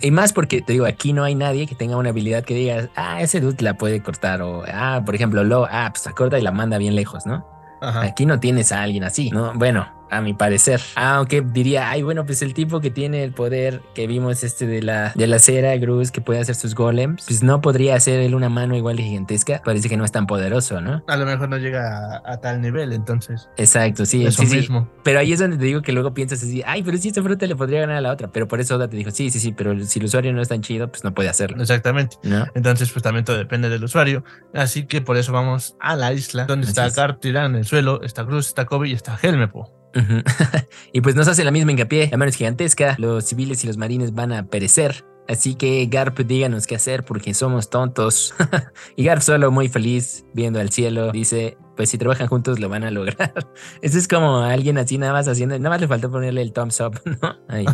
Y 0.00 0.10
más 0.10 0.32
porque 0.32 0.62
te 0.62 0.74
digo, 0.74 0.86
aquí 0.86 1.12
no 1.12 1.24
hay 1.24 1.34
nadie 1.34 1.66
que 1.66 1.74
tenga 1.74 1.96
una 1.96 2.10
habilidad 2.10 2.44
que 2.44 2.54
diga, 2.54 2.88
ah, 2.96 3.20
ese 3.20 3.40
dude 3.40 3.62
la 3.62 3.74
puede 3.74 4.02
cortar. 4.02 4.42
O, 4.42 4.64
ah, 4.72 5.02
por 5.04 5.14
ejemplo, 5.14 5.44
lo, 5.44 5.66
ah, 5.70 5.90
pues 5.92 6.06
la 6.06 6.12
corta 6.12 6.38
y 6.38 6.42
la 6.42 6.52
manda 6.52 6.78
bien 6.78 6.94
lejos, 6.94 7.26
¿no? 7.26 7.46
Aquí 7.80 8.26
no 8.26 8.38
tienes 8.38 8.70
a 8.70 8.82
alguien 8.82 9.02
así, 9.02 9.30
¿no? 9.30 9.52
Bueno, 9.54 9.88
a 10.12 10.20
mi 10.20 10.34
parecer. 10.34 10.80
Aunque 10.94 11.40
diría, 11.40 11.90
ay, 11.90 12.02
bueno, 12.02 12.26
pues 12.26 12.42
el 12.42 12.52
tipo 12.52 12.80
que 12.80 12.90
tiene 12.90 13.24
el 13.24 13.32
poder 13.32 13.80
que 13.94 14.06
vimos 14.06 14.44
este 14.44 14.66
de 14.66 14.82
la, 14.82 15.12
de 15.14 15.26
la 15.26 15.38
cera, 15.38 15.74
Gruz, 15.78 16.10
que 16.10 16.20
puede 16.20 16.38
hacer 16.38 16.54
sus 16.54 16.74
golems, 16.74 17.24
pues 17.26 17.42
no 17.42 17.62
podría 17.62 17.96
hacer 17.96 18.20
él 18.20 18.34
una 18.34 18.50
mano 18.50 18.76
igual 18.76 18.96
de 18.96 19.04
gigantesca. 19.04 19.62
Parece 19.64 19.88
que 19.88 19.96
no 19.96 20.04
es 20.04 20.12
tan 20.12 20.26
poderoso, 20.26 20.82
¿no? 20.82 21.02
A 21.08 21.16
lo 21.16 21.24
mejor 21.24 21.48
no 21.48 21.56
llega 21.56 22.22
a, 22.24 22.40
tal 22.40 22.60
nivel, 22.60 22.92
entonces. 22.92 23.48
Exacto, 23.56 24.04
sí. 24.04 24.26
Eso 24.26 24.42
sí, 24.44 24.56
mismo. 24.56 24.90
Pero 25.02 25.18
ahí 25.18 25.32
es 25.32 25.38
donde 25.38 25.56
te 25.56 25.64
digo 25.64 25.80
que 25.80 25.92
luego 25.92 26.12
piensas 26.12 26.42
así, 26.42 26.62
ay, 26.66 26.82
pero 26.82 26.98
si 26.98 27.08
esta 27.08 27.22
fruta 27.22 27.46
le 27.46 27.56
podría 27.56 27.80
ganar 27.80 27.96
a 27.96 28.00
la 28.02 28.12
otra. 28.12 28.30
Pero 28.30 28.46
por 28.46 28.60
eso 28.60 28.76
Oda 28.76 28.88
te 28.88 28.96
dijo, 28.98 29.10
sí, 29.10 29.30
sí, 29.30 29.40
sí, 29.40 29.52
pero 29.52 29.82
si 29.84 29.98
el 29.98 30.04
usuario 30.04 30.32
no 30.34 30.42
es 30.42 30.48
tan 30.48 30.60
chido, 30.60 30.88
pues 30.88 31.04
no 31.04 31.14
puede 31.14 31.30
hacerlo. 31.30 31.62
Exactamente. 31.62 32.16
Entonces, 32.54 32.92
pues 32.92 33.02
también 33.02 33.24
todo 33.24 33.38
depende 33.38 33.70
del 33.70 33.82
usuario. 33.82 34.24
Así 34.52 34.84
que 34.84 35.00
por 35.00 35.16
eso 35.16 35.32
vamos 35.32 35.74
a 35.80 35.96
la 35.96 36.12
isla, 36.12 36.44
donde 36.44 36.66
está 36.66 36.90
Gar 36.90 37.18
tirado 37.18 37.46
en 37.46 37.56
el 37.56 37.64
suelo, 37.64 38.02
está 38.02 38.26
Cruz, 38.26 38.48
está 38.48 38.66
Kobe 38.66 38.88
y 38.88 38.92
está 38.92 39.18
Helmepo. 39.20 39.81
y 40.92 41.00
pues 41.00 41.14
nos 41.14 41.28
hace 41.28 41.44
la 41.44 41.50
misma 41.50 41.72
hincapié. 41.72 42.08
La 42.10 42.16
mano 42.16 42.28
es 42.28 42.36
gigantesca, 42.36 42.96
los 42.98 43.24
civiles 43.24 43.62
y 43.64 43.66
los 43.66 43.76
marines 43.76 44.14
van 44.14 44.32
a 44.32 44.46
perecer. 44.46 45.04
Así 45.28 45.54
que 45.54 45.86
Garp, 45.86 46.18
díganos 46.18 46.66
qué 46.66 46.74
hacer 46.74 47.04
porque 47.04 47.32
somos 47.32 47.70
tontos. 47.70 48.34
y 48.96 49.04
Garp 49.04 49.22
solo 49.22 49.50
muy 49.50 49.68
feliz 49.68 50.24
viendo 50.34 50.60
al 50.60 50.70
cielo 50.70 51.12
dice, 51.12 51.56
pues 51.76 51.90
si 51.90 51.98
trabajan 51.98 52.26
juntos 52.26 52.58
lo 52.58 52.68
van 52.68 52.84
a 52.84 52.90
lograr. 52.90 53.32
Eso 53.82 53.98
es 53.98 54.08
como 54.08 54.38
alguien 54.38 54.78
así 54.78 54.98
nada 54.98 55.12
más 55.12 55.28
haciendo, 55.28 55.56
nada 55.58 55.70
más 55.70 55.80
le 55.80 55.88
faltó 55.88 56.10
ponerle 56.10 56.42
el 56.42 56.52
thumbs 56.52 56.80
up, 56.80 57.00
¿no? 57.04 57.36
Ahí. 57.48 57.66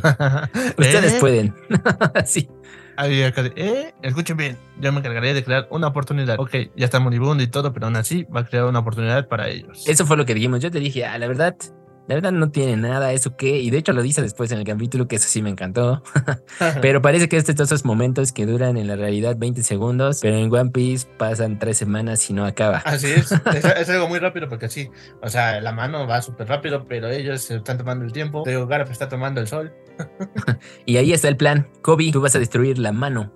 Ustedes 0.76 1.14
¿Eh? 1.14 1.16
pueden. 1.20 1.54
sí. 2.26 2.48
eh, 3.56 3.94
escuchen 4.02 4.36
bien, 4.36 4.58
yo 4.80 4.92
me 4.92 4.98
encargaría 4.98 5.32
de 5.32 5.42
crear 5.42 5.68
una 5.70 5.86
oportunidad. 5.86 6.38
Ok, 6.38 6.54
ya 6.76 6.84
está 6.84 7.00
moribundo 7.00 7.42
y 7.42 7.46
todo, 7.46 7.72
pero 7.72 7.86
aún 7.86 7.96
así 7.96 8.24
va 8.24 8.40
a 8.40 8.44
crear 8.46 8.64
una 8.66 8.80
oportunidad 8.80 9.26
para 9.28 9.48
ellos. 9.48 9.88
Eso 9.88 10.04
fue 10.04 10.16
lo 10.16 10.26
que 10.26 10.34
dijimos. 10.34 10.60
Yo 10.60 10.70
te 10.70 10.80
dije, 10.80 11.06
ah, 11.06 11.16
la 11.16 11.28
verdad, 11.28 11.56
la 12.08 12.14
verdad 12.14 12.32
no 12.32 12.50
tiene 12.50 12.76
nada, 12.78 13.12
eso 13.12 13.36
que, 13.36 13.60
y 13.60 13.68
de 13.68 13.76
hecho 13.76 13.92
lo 13.92 14.02
dice 14.02 14.22
después 14.22 14.50
en 14.50 14.58
el 14.58 14.64
capítulo, 14.64 15.06
que 15.06 15.16
eso 15.16 15.28
sí 15.28 15.42
me 15.42 15.50
encantó. 15.50 16.02
pero 16.80 17.02
parece 17.02 17.28
que 17.28 17.36
este 17.36 17.52
todos 17.52 17.70
esos 17.70 17.84
momentos 17.84 18.32
que 18.32 18.46
duran 18.46 18.78
en 18.78 18.86
la 18.86 18.96
realidad 18.96 19.36
20 19.38 19.62
segundos, 19.62 20.20
pero 20.22 20.36
en 20.36 20.52
One 20.52 20.70
Piece 20.70 21.06
pasan 21.18 21.58
tres 21.58 21.76
semanas 21.76 22.28
y 22.30 22.32
no 22.32 22.46
acaba. 22.46 22.78
Así 22.78 23.08
es, 23.12 23.30
es, 23.30 23.88
algo 23.90 24.08
muy 24.08 24.20
rápido 24.20 24.48
porque 24.48 24.70
sí, 24.70 24.88
o 25.22 25.28
sea, 25.28 25.60
la 25.60 25.72
mano 25.72 26.06
va 26.06 26.22
súper 26.22 26.48
rápido, 26.48 26.86
pero 26.88 27.08
ellos 27.08 27.42
se 27.42 27.56
están 27.56 27.76
tomando 27.76 28.06
el 28.06 28.12
tiempo. 28.12 28.42
Teo 28.42 28.66
Garp 28.66 28.90
está 28.90 29.10
tomando 29.10 29.42
el 29.42 29.46
sol. 29.46 29.74
y 30.86 30.96
ahí 30.96 31.12
está 31.12 31.28
el 31.28 31.36
plan. 31.36 31.68
Kobe, 31.82 32.10
tú 32.10 32.22
vas 32.22 32.34
a 32.34 32.38
destruir 32.38 32.78
la 32.78 32.92
mano. 32.92 33.30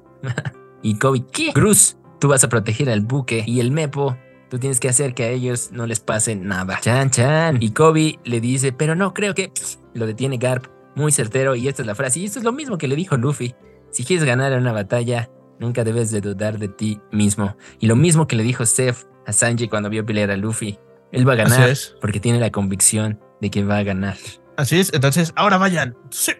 y 0.82 0.98
Kobe, 0.98 1.24
¿qué? 1.30 1.52
Cruz, 1.52 1.98
tú 2.20 2.28
vas 2.28 2.42
a 2.42 2.48
proteger 2.48 2.88
al 2.88 3.02
buque. 3.02 3.44
Y 3.46 3.60
el 3.60 3.70
Mepo, 3.70 4.16
Tú 4.52 4.58
tienes 4.58 4.80
que 4.80 4.90
hacer 4.90 5.14
que 5.14 5.22
a 5.24 5.30
ellos 5.30 5.70
no 5.72 5.86
les 5.86 6.00
pase 6.00 6.36
nada. 6.36 6.78
Chan, 6.82 7.08
chan. 7.08 7.56
Y 7.62 7.70
Kobe 7.70 8.18
le 8.22 8.38
dice, 8.38 8.70
pero 8.70 8.94
no, 8.94 9.14
creo 9.14 9.34
que 9.34 9.50
lo 9.94 10.06
detiene 10.06 10.36
Garp. 10.36 10.66
Muy 10.94 11.10
certero. 11.10 11.54
Y 11.56 11.68
esta 11.68 11.80
es 11.80 11.86
la 11.86 11.94
frase. 11.94 12.20
Y 12.20 12.26
esto 12.26 12.38
es 12.38 12.44
lo 12.44 12.52
mismo 12.52 12.76
que 12.76 12.86
le 12.86 12.94
dijo 12.94 13.16
Luffy. 13.16 13.54
Si 13.92 14.04
quieres 14.04 14.26
ganar 14.26 14.52
una 14.58 14.72
batalla, 14.72 15.30
nunca 15.58 15.84
debes 15.84 16.10
de 16.10 16.20
dudar 16.20 16.58
de 16.58 16.68
ti 16.68 17.00
mismo. 17.10 17.56
Y 17.80 17.86
lo 17.86 17.96
mismo 17.96 18.26
que 18.26 18.36
le 18.36 18.42
dijo 18.42 18.66
Seth 18.66 19.08
a 19.26 19.32
Sanji 19.32 19.68
cuando 19.68 19.88
vio 19.88 20.04
pelear 20.04 20.30
a 20.30 20.36
Luffy. 20.36 20.78
Él 21.12 21.26
va 21.26 21.32
a 21.32 21.36
ganar 21.36 21.74
porque 22.02 22.20
tiene 22.20 22.38
la 22.38 22.50
convicción 22.50 23.18
de 23.40 23.50
que 23.50 23.64
va 23.64 23.78
a 23.78 23.82
ganar. 23.84 24.18
Así 24.58 24.78
es, 24.78 24.92
entonces 24.92 25.32
ahora 25.34 25.56
vayan. 25.56 25.96
Sí. 26.10 26.32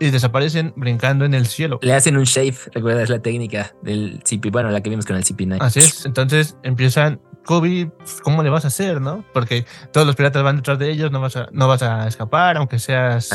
Y 0.00 0.10
desaparecen 0.10 0.72
brincando 0.74 1.24
en 1.24 1.34
el 1.34 1.46
cielo. 1.46 1.78
Le 1.82 1.94
hacen 1.94 2.16
un 2.16 2.24
shave, 2.24 2.56
recuerdas 2.72 3.10
la 3.10 3.20
técnica 3.20 3.76
del 3.82 4.24
CP, 4.24 4.50
bueno, 4.50 4.70
la 4.70 4.82
que 4.82 4.90
vimos 4.90 5.06
con 5.06 5.14
el 5.14 5.22
CP9. 5.22 5.58
Así 5.60 5.78
es, 5.78 6.04
entonces 6.04 6.56
empiezan 6.64 7.20
Kobe, 7.50 7.90
pues, 7.98 8.20
¿cómo 8.22 8.44
le 8.44 8.48
vas 8.48 8.64
a 8.64 8.68
hacer, 8.68 9.00
no? 9.00 9.24
Porque 9.34 9.66
todos 9.90 10.06
los 10.06 10.14
piratas 10.14 10.40
van 10.44 10.54
detrás 10.54 10.78
de 10.78 10.88
ellos, 10.88 11.10
no 11.10 11.20
vas 11.20 11.34
a, 11.34 11.48
no 11.50 11.66
vas 11.66 11.82
a 11.82 12.06
escapar, 12.06 12.56
aunque 12.56 12.78
seas 12.78 13.28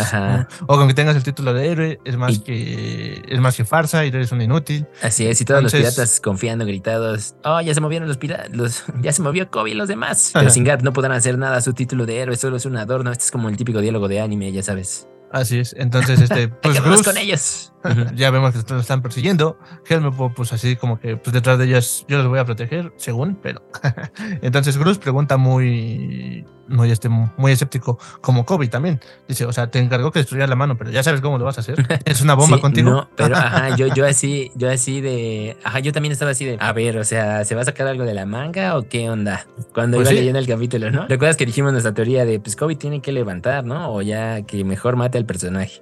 o 0.67 0.73
aunque 0.73 0.93
tengas 0.93 1.17
el 1.17 1.23
título 1.23 1.53
de 1.53 1.69
héroe, 1.69 1.99
es 2.05 2.15
más 2.15 2.39
que 2.39 3.21
es 3.27 3.39
más 3.41 3.57
que 3.57 3.65
farsa 3.65 4.05
y 4.05 4.07
eres 4.07 4.31
un 4.31 4.41
inútil. 4.41 4.87
Así 5.01 5.27
es, 5.27 5.41
y 5.41 5.43
todos 5.43 5.61
los 5.61 5.73
piratas 5.73 6.21
confiando, 6.21 6.65
gritados, 6.65 7.35
oh, 7.43 7.59
ya 7.59 7.73
se 7.73 7.81
movieron 7.81 8.07
los 8.07 8.15
piratas, 8.15 8.85
ya 9.01 9.11
se 9.11 9.21
movió 9.21 9.51
Kobe 9.51 9.71
y 9.71 9.73
los 9.73 9.89
demás. 9.89 10.29
Pero 10.33 10.49
sin 10.49 10.63
Garp 10.63 10.81
no 10.81 10.93
podrán 10.93 11.11
hacer 11.11 11.37
nada, 11.37 11.59
su 11.59 11.73
título 11.73 12.05
de 12.05 12.19
héroe 12.19 12.37
solo 12.37 12.55
es 12.55 12.65
un 12.65 12.77
adorno, 12.77 13.11
este 13.11 13.25
es 13.25 13.31
como 13.31 13.49
el 13.49 13.57
típico 13.57 13.81
diálogo 13.81 14.07
de 14.07 14.21
anime, 14.21 14.49
ya 14.49 14.63
sabes. 14.63 15.09
Así 15.29 15.59
es. 15.59 15.75
Entonces, 15.77 16.21
este, 16.21 16.47
pues 16.63 16.81
Bruce, 16.81 17.03
con 17.03 17.17
ellos. 17.17 17.73
Ya 18.15 18.29
vemos 18.31 18.53
que 18.53 18.73
lo 18.73 18.79
están 18.79 19.01
persiguiendo. 19.01 19.57
Helmepop, 19.87 20.33
pues 20.35 20.53
así 20.53 20.75
como 20.75 20.99
que 20.99 21.17
pues 21.17 21.33
detrás 21.33 21.57
de 21.59 21.65
ellas 21.65 22.05
yo 22.07 22.17
los 22.17 22.27
voy 22.27 22.39
a 22.39 22.45
proteger, 22.45 22.93
según, 22.97 23.35
pero. 23.41 23.61
Entonces 24.41 24.77
Bruce 24.77 24.99
pregunta 24.99 25.37
muy, 25.37 26.45
muy, 26.67 26.91
este, 26.91 27.09
muy 27.09 27.51
escéptico, 27.51 27.99
como 28.21 28.45
Kobe 28.45 28.67
también. 28.67 28.99
Dice, 29.27 29.45
o 29.45 29.53
sea, 29.53 29.69
te 29.69 29.79
encargó 29.79 30.11
que 30.11 30.19
destruyera 30.19 30.47
la 30.47 30.55
mano, 30.55 30.77
pero 30.77 30.89
ya 30.91 31.03
sabes 31.03 31.21
cómo 31.21 31.37
lo 31.37 31.45
vas 31.45 31.57
a 31.57 31.61
hacer. 31.61 31.75
Es 32.05 32.21
una 32.21 32.33
bomba 32.35 32.57
Sí, 32.57 32.61
contigo. 32.61 32.89
No, 32.91 33.09
pero 33.15 33.35
ajá, 33.37 33.75
yo, 33.75 33.87
yo 33.93 34.05
así, 34.05 34.51
yo 34.55 34.69
así 34.69 35.01
de, 35.01 35.57
ajá, 35.63 35.79
yo 35.79 35.91
también 35.91 36.11
estaba 36.11 36.31
así 36.31 36.45
de, 36.45 36.57
a 36.59 36.73
ver, 36.73 36.97
o 36.97 37.03
sea, 37.03 37.45
¿se 37.45 37.55
va 37.55 37.61
a 37.61 37.65
sacar 37.65 37.87
algo 37.87 38.03
de 38.05 38.13
la 38.13 38.25
manga 38.25 38.77
o 38.77 38.87
qué 38.87 39.09
onda? 39.09 39.45
Cuando 39.73 39.97
Pues 39.97 40.07
iba 40.07 40.11
sí. 40.11 40.15
leyendo 40.17 40.39
el 40.39 40.47
capítulo, 40.47 40.91
¿no? 40.91 41.07
¿Recuerdas 41.07 41.37
que 41.37 41.45
dijimos 41.45 41.71
nuestra 41.71 41.93
teoría 41.93 42.25
de, 42.25 42.39
pues 42.39 42.55
Kobe 42.55 42.75
tiene 42.75 43.01
que 43.01 43.11
levantar, 43.11 43.63
¿no? 43.65 43.91
O 43.93 44.01
ya 44.01 44.41
que 44.43 44.63
mejor 44.63 44.95
mate 44.95 45.17
al 45.17 45.25
personaje. 45.25 45.81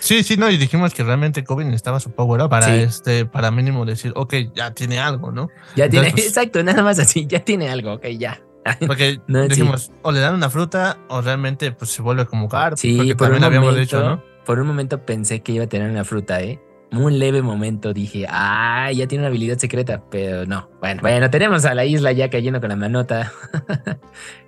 Sí, 0.00 0.22
sí, 0.22 0.36
no, 0.36 0.50
y 0.50 0.56
dijimos 0.56 0.94
que 0.94 0.97
realmente 1.02 1.44
Kobe 1.44 1.64
necesitaba 1.64 2.00
su 2.00 2.10
power 2.12 2.42
up 2.42 2.50
para 2.50 2.66
Sí. 2.66 2.72
este, 2.80 3.26
para 3.26 3.50
mínimo 3.50 3.84
decir, 3.84 4.12
ok, 4.16 4.34
ya 4.54 4.72
tiene 4.72 4.98
algo, 4.98 5.32
¿no? 5.32 5.48
Ya 5.76 5.88
tiene, 5.88 6.10
pues- 6.10 6.26
exacto, 6.26 6.62
nada 6.62 6.82
más 6.82 6.98
así, 6.98 7.26
ya 7.26 7.40
tiene 7.44 7.68
algo, 7.68 7.94
ok, 7.94 8.06
ya. 8.18 8.40
Porque 8.86 9.20
No, 9.26 9.42
sí. 9.44 9.48
dijimos, 9.50 9.90
o 10.02 10.12
le 10.12 10.20
dan 10.20 10.34
una 10.34 10.50
fruta, 10.50 10.98
o 11.08 11.20
realmente 11.22 11.72
pues 11.72 11.90
se 11.90 12.02
vuelve 12.02 12.26
como 12.26 12.48
Garp. 12.48 12.76
Sí, 12.76 12.96
porque 12.96 13.14
por 13.16 13.28
un, 13.28 13.32
también 13.40 13.44
habíamos 13.44 13.70
momento, 13.72 13.96
dicho, 13.98 14.08
¿no? 14.08 14.22
por 14.44 14.58
un 14.60 14.66
momento 14.66 15.04
pensé 15.04 15.40
que 15.40 15.52
iba 15.52 15.64
a 15.64 15.68
tener 15.68 15.90
una 15.90 16.04
fruta, 16.04 16.40
¿eh? 16.42 16.60
Un 16.90 17.18
leve 17.18 17.42
momento 17.42 17.92
dije, 17.92 18.26
ah, 18.30 18.90
ya 18.92 19.06
tiene 19.06 19.22
una 19.22 19.28
habilidad 19.28 19.58
secreta, 19.58 20.02
pero 20.10 20.46
no. 20.46 20.70
Bueno, 20.80 21.02
bueno, 21.02 21.28
tenemos 21.28 21.66
a 21.66 21.74
la 21.74 21.84
isla 21.84 22.12
ya 22.12 22.30
cayendo 22.30 22.60
con 22.60 22.70
la 22.70 22.76
manota 22.76 23.30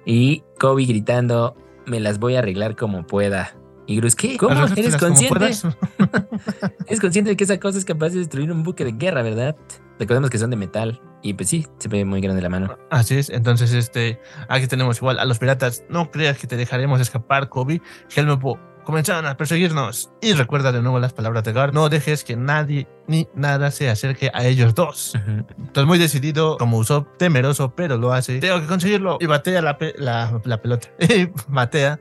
y 0.06 0.42
Kobe 0.58 0.84
gritando, 0.86 1.54
me 1.86 2.00
las 2.00 2.18
voy 2.18 2.36
a 2.36 2.38
arreglar 2.38 2.76
como 2.76 3.06
pueda. 3.06 3.54
Y 3.90 3.96
Gruz, 3.96 4.14
¿qué? 4.14 4.36
¿Cómo? 4.36 4.54
¿Eres 4.76 4.96
consciente? 4.96 5.50
Eres 6.86 7.00
consciente 7.00 7.30
de 7.30 7.36
que 7.36 7.42
esa 7.42 7.58
cosa 7.58 7.76
es 7.76 7.84
capaz 7.84 8.10
de 8.10 8.20
destruir 8.20 8.52
un 8.52 8.62
buque 8.62 8.84
de 8.84 8.92
guerra, 8.92 9.22
¿verdad? 9.22 9.56
Recordemos 9.98 10.30
que 10.30 10.38
son 10.38 10.50
de 10.50 10.56
metal. 10.56 11.00
Y 11.22 11.34
pues 11.34 11.48
sí, 11.48 11.66
se 11.78 11.88
ve 11.88 12.04
muy 12.04 12.20
grande 12.20 12.40
la 12.40 12.48
mano. 12.48 12.78
Así 12.90 13.16
es, 13.18 13.30
entonces 13.30 13.72
este, 13.72 14.20
aquí 14.48 14.68
tenemos 14.68 14.98
igual 14.98 15.18
a 15.18 15.24
los 15.24 15.40
piratas, 15.40 15.82
no 15.88 16.10
creas 16.12 16.38
que 16.38 16.46
te 16.46 16.56
dejaremos 16.56 17.00
escapar, 17.00 17.48
Kobe. 17.48 17.82
Helmepo 18.14 18.60
comenzaron 18.84 19.26
a 19.26 19.36
perseguirnos. 19.36 20.10
Y 20.20 20.34
recuerda 20.34 20.70
de 20.70 20.82
nuevo 20.82 21.00
las 21.00 21.12
palabras 21.12 21.42
de 21.42 21.52
Gar, 21.52 21.74
no 21.74 21.88
dejes 21.88 22.22
que 22.22 22.36
nadie 22.36 22.86
ni 23.08 23.26
nada 23.34 23.72
se 23.72 23.90
acerque 23.90 24.30
a 24.32 24.46
ellos 24.46 24.74
dos. 24.76 25.14
Entonces 25.26 25.84
muy 25.86 25.98
decidido, 25.98 26.56
como 26.58 26.78
usó 26.78 27.04
temeroso, 27.18 27.74
pero 27.74 27.96
lo 27.98 28.12
hace. 28.12 28.38
Tengo 28.38 28.60
que 28.60 28.66
conseguirlo. 28.66 29.18
Y 29.20 29.26
batea 29.26 29.60
la, 29.62 29.78
pe- 29.78 29.94
la, 29.98 30.40
la 30.44 30.62
pelota. 30.62 30.88
Y 31.00 31.28
batea 31.48 31.98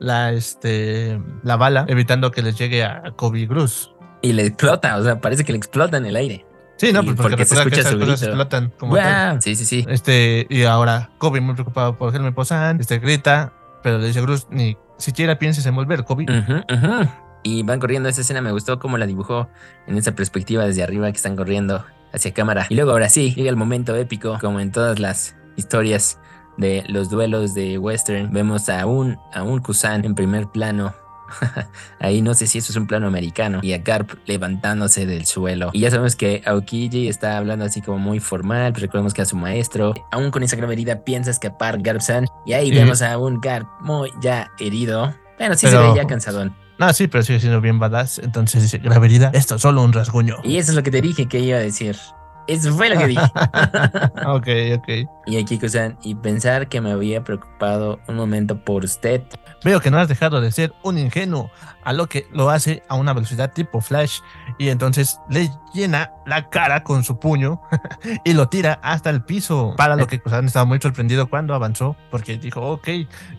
la, 0.00 0.32
este, 0.32 1.20
la 1.44 1.56
bala, 1.56 1.84
evitando 1.86 2.32
que 2.32 2.42
les 2.42 2.58
llegue 2.58 2.82
a 2.82 3.12
Kobe 3.14 3.46
Cruz. 3.46 3.94
Y 4.22 4.32
le 4.32 4.46
explota, 4.46 4.96
o 4.96 5.04
sea, 5.04 5.20
parece 5.20 5.44
que 5.44 5.52
le 5.52 5.58
explota 5.58 5.96
en 5.96 6.06
el 6.06 6.16
aire. 6.16 6.44
Sí, 6.76 6.92
no, 6.92 7.04
pues 7.04 7.14
porque, 7.14 7.36
porque 7.36 7.44
se 7.44 7.54
recuerda 7.54 7.70
que 7.70 7.80
escucha 7.80 7.80
esas 7.80 7.92
su 7.92 7.98
cosas 7.98 8.22
explotan 8.22 8.72
como. 8.78 8.92
¡Guau! 8.94 9.36
Sí, 9.40 9.54
sí, 9.54 9.66
sí. 9.66 9.86
Este, 9.88 10.46
y 10.48 10.64
ahora 10.64 11.10
Kobe 11.18 11.40
muy 11.40 11.54
preocupado 11.54 11.96
por 11.96 12.14
Helme 12.14 12.32
Posan, 12.32 12.80
este 12.80 12.98
grita, 12.98 13.52
pero 13.82 13.98
le 13.98 14.06
dice 14.06 14.22
Cruz, 14.22 14.46
ni 14.50 14.78
siquiera 14.96 15.38
pienses 15.38 15.66
en 15.66 15.74
volver, 15.74 16.04
Kobe. 16.04 16.24
Ujú, 16.24 16.54
ujú. 16.74 17.08
Y 17.42 17.62
van 17.62 17.80
corriendo. 17.80 18.08
Esa 18.08 18.22
escena 18.22 18.40
me 18.40 18.52
gustó 18.52 18.78
cómo 18.78 18.96
la 18.96 19.06
dibujó 19.06 19.48
en 19.86 19.98
esa 19.98 20.12
perspectiva 20.12 20.64
desde 20.64 20.82
arriba 20.82 21.10
que 21.10 21.16
están 21.16 21.36
corriendo 21.36 21.84
hacia 22.12 22.32
cámara. 22.32 22.66
Y 22.70 22.74
luego 22.74 22.92
ahora 22.92 23.10
sí, 23.10 23.34
llega 23.34 23.50
el 23.50 23.56
momento 23.56 23.94
épico, 23.94 24.38
como 24.40 24.60
en 24.60 24.72
todas 24.72 24.98
las 24.98 25.36
historias 25.56 26.18
de 26.60 26.84
los 26.86 27.10
duelos 27.10 27.54
de 27.54 27.78
western. 27.78 28.32
Vemos 28.32 28.68
a 28.68 28.86
un, 28.86 29.18
a 29.32 29.42
un 29.42 29.60
Kusan 29.60 30.04
en 30.04 30.14
primer 30.14 30.46
plano. 30.46 30.94
Ahí 32.00 32.22
no 32.22 32.34
sé 32.34 32.46
si 32.46 32.58
eso 32.58 32.72
es 32.72 32.76
un 32.76 32.86
plano 32.86 33.06
americano. 33.06 33.60
Y 33.62 33.72
a 33.72 33.78
Garp 33.78 34.10
levantándose 34.26 35.06
del 35.06 35.26
suelo. 35.26 35.70
Y 35.72 35.80
ya 35.80 35.90
sabemos 35.90 36.16
que 36.16 36.42
Aokiji 36.44 37.08
está 37.08 37.38
hablando 37.38 37.64
así 37.64 37.80
como 37.80 37.98
muy 37.98 38.20
formal. 38.20 38.72
Pero 38.72 38.86
recordemos 38.86 39.14
que 39.14 39.22
a 39.22 39.26
su 39.26 39.36
maestro, 39.36 39.94
aún 40.12 40.30
con 40.30 40.42
esa 40.42 40.56
grave 40.56 40.74
herida, 40.74 41.04
piensa 41.04 41.30
escapar 41.30 41.80
Garp-san. 41.80 42.26
Y 42.46 42.52
ahí 42.52 42.70
vemos 42.70 43.02
a 43.02 43.16
un 43.18 43.40
Garp 43.40 43.66
muy 43.80 44.10
ya 44.20 44.50
herido. 44.58 45.14
Bueno, 45.38 45.54
sí 45.54 45.66
se 45.66 45.76
ve 45.76 45.92
ya 45.96 46.06
cansadón. 46.06 46.54
No, 46.78 46.92
sí, 46.94 47.08
pero 47.08 47.22
sigue 47.22 47.40
siendo 47.40 47.60
bien 47.60 47.78
badass. 47.78 48.18
Entonces 48.20 48.62
dice, 48.62 48.78
grave 48.78 49.06
herida, 49.06 49.30
esto 49.34 49.56
es 49.56 49.62
solo 49.62 49.82
un 49.82 49.92
rasguño. 49.92 50.36
Y 50.44 50.56
eso 50.56 50.72
es 50.72 50.76
lo 50.76 50.82
que 50.82 50.90
te 50.90 51.00
dije 51.00 51.26
que 51.26 51.38
iba 51.38 51.58
a 51.58 51.60
decir. 51.60 51.96
Eso 52.46 52.74
fue 52.74 52.88
lo 52.88 52.98
que 52.98 53.06
dije. 53.06 53.22
ok, 54.26 54.48
ok. 54.78 55.08
y 55.26 55.36
aquí, 55.36 55.58
Kusan, 55.58 55.98
y 56.02 56.14
pensar 56.14 56.68
que 56.68 56.80
me 56.80 56.90
había 56.90 57.22
preocupado 57.22 58.00
un 58.08 58.16
momento 58.16 58.64
por 58.64 58.84
usted. 58.84 59.22
Veo 59.64 59.80
que 59.80 59.90
no 59.90 59.98
has 59.98 60.08
dejado 60.08 60.40
de 60.40 60.50
ser 60.50 60.72
un 60.82 60.98
ingenuo, 60.98 61.50
a 61.84 61.92
lo 61.92 62.08
que 62.08 62.26
lo 62.32 62.50
hace 62.50 62.82
a 62.88 62.94
una 62.94 63.12
velocidad 63.12 63.52
tipo 63.52 63.80
flash 63.80 64.20
y 64.58 64.68
entonces 64.68 65.18
le 65.28 65.50
llena 65.72 66.12
la 66.26 66.48
cara 66.48 66.82
con 66.82 67.04
su 67.04 67.18
puño 67.18 67.60
y 68.24 68.32
lo 68.32 68.48
tira 68.48 68.80
hasta 68.82 69.10
el 69.10 69.22
piso. 69.22 69.74
Para 69.76 69.96
lo 69.96 70.06
que 70.06 70.20
Kusan 70.20 70.46
estaba 70.46 70.64
muy 70.64 70.80
sorprendido 70.80 71.28
cuando 71.28 71.54
avanzó 71.54 71.96
porque 72.10 72.38
dijo, 72.38 72.60
ok, 72.60 72.88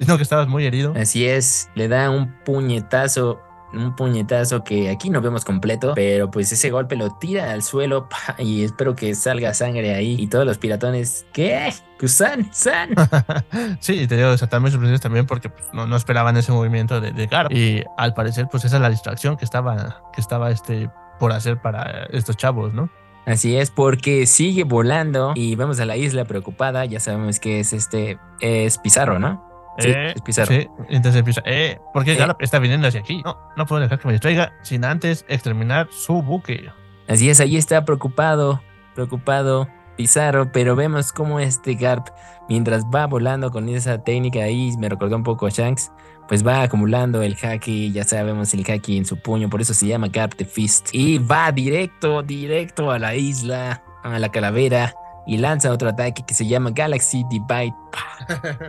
no 0.08 0.18
que 0.18 0.24
estabas 0.24 0.48
muy 0.48 0.66
herido. 0.66 0.94
Así 0.96 1.28
es, 1.28 1.70
le 1.76 1.88
da 1.88 2.10
un 2.10 2.34
puñetazo, 2.44 3.42
un 3.74 3.96
puñetazo 3.96 4.64
que 4.64 4.90
aquí 4.90 5.10
no 5.10 5.22
vemos 5.22 5.46
completo, 5.46 5.94
pero 5.96 6.30
pues 6.30 6.52
ese 6.52 6.70
golpe 6.70 6.96
lo 6.96 7.10
tira 7.12 7.52
al 7.52 7.64
suelo 7.64 8.10
pa, 8.10 8.36
y 8.38 8.64
espero 8.64 8.96
que 8.96 9.16
salga 9.16 9.54
sangre 9.54 9.96
ahí. 9.96 10.16
Y 10.20 10.28
todos 10.28 10.46
los 10.46 10.58
piratones, 10.58 11.26
¿qué? 11.34 11.74
Kusan, 12.00 12.50
San. 12.52 12.90
sí, 13.80 14.08
te 14.08 14.18
digo, 14.18 14.30
o 14.30 14.38
sea, 14.38 14.50
también 14.50 14.72
sorprendidos 14.72 15.02
también 15.02 15.26
porque 15.26 15.50
pues, 15.50 15.66
no, 15.74 15.88
no 15.88 15.96
esperaban 15.96 16.36
ese 16.38 16.52
movimiento 16.52 17.00
de, 17.00 17.12
de. 17.12 17.30
Y 17.50 17.84
al 17.98 18.14
parecer, 18.14 18.48
pues 18.50 18.66
esa 18.66 18.78
es 18.78 18.82
la 18.82 18.90
distracción 18.90 19.38
que 19.38 19.46
estaba, 19.46 20.04
que 20.14 20.22
estaba 20.22 20.52
este, 20.52 20.90
por 21.20 21.32
hacer 21.32 21.62
para 21.62 22.06
estos 22.12 22.38
chavos, 22.38 22.74
¿no? 22.74 22.90
Así 23.26 23.56
es, 23.56 23.70
porque 23.70 24.26
sigue 24.26 24.64
volando 24.64 25.34
y 25.36 25.56
vamos 25.56 25.80
a 25.80 25.86
la 25.86 25.96
isla 25.96 26.26
preocupada. 26.26 26.86
Ya 26.86 27.00
sabemos 27.00 27.40
que 27.40 27.60
es 27.60 27.72
este, 27.72 28.18
es 28.40 28.80
Pizarro, 28.80 29.20
¿no? 29.20 29.51
Sí, 29.78 29.90
Eh, 29.90 30.14
es 30.16 30.22
Pizarro. 30.22 30.54
Sí, 30.54 30.68
entonces 30.90 31.20
empieza, 31.20 31.42
eh, 31.46 31.80
¿por 31.94 32.04
qué 32.04 32.14
Eh. 32.14 32.18
Garp 32.18 32.42
está 32.42 32.60
viniendo 32.60 32.88
hacia 32.88 33.00
aquí? 33.00 33.22
No, 33.24 33.38
no 33.56 33.66
puedo 33.66 33.82
dejar 33.82 34.00
que 34.00 34.08
me 34.08 34.14
distraiga 34.14 34.54
sin 34.64 34.84
antes 34.86 35.26
exterminar 35.28 35.88
su 35.92 36.22
buque. 36.22 36.70
Así 37.08 37.30
es, 37.30 37.40
ahí 37.40 37.58
está 37.58 37.84
preocupado, 37.86 38.62
preocupado 38.96 39.68
Pizarro, 39.98 40.52
pero 40.52 40.76
vemos 40.76 41.12
cómo 41.12 41.40
este 41.40 41.76
Garp, 41.76 42.08
mientras 42.50 42.86
va 42.86 43.06
volando 43.08 43.52
con 43.52 43.70
esa 43.70 44.04
técnica 44.04 44.40
ahí, 44.40 44.72
me 44.78 44.90
recordó 44.90 45.16
un 45.16 45.24
poco 45.24 45.48
a 45.48 45.50
Shanks, 45.50 45.92
pues 46.28 46.46
va 46.48 46.62
acumulando 46.64 47.22
el 47.22 47.36
haki, 47.42 47.92
ya 47.92 48.04
sabemos 48.04 48.54
el 48.54 48.66
haki 48.70 48.98
en 48.98 49.06
su 49.06 49.18
puño, 49.18 49.50
por 49.50 49.62
eso 49.62 49.74
se 49.74 49.88
llama 49.88 50.08
Garp 50.08 50.36
the 50.36 50.46
Fist, 50.46 50.90
y 50.94 51.18
va 51.18 51.52
directo, 51.52 52.24
directo 52.24 52.90
a 52.92 53.00
la 53.00 53.16
isla, 53.16 53.84
a 54.04 54.18
la 54.18 54.30
calavera, 54.30 54.94
y 55.28 55.38
lanza 55.38 55.72
otro 55.72 55.90
ataque 55.90 56.24
que 56.26 56.34
se 56.34 56.48
llama 56.48 56.72
Galaxy 56.72 57.24
Divide, 57.30 57.76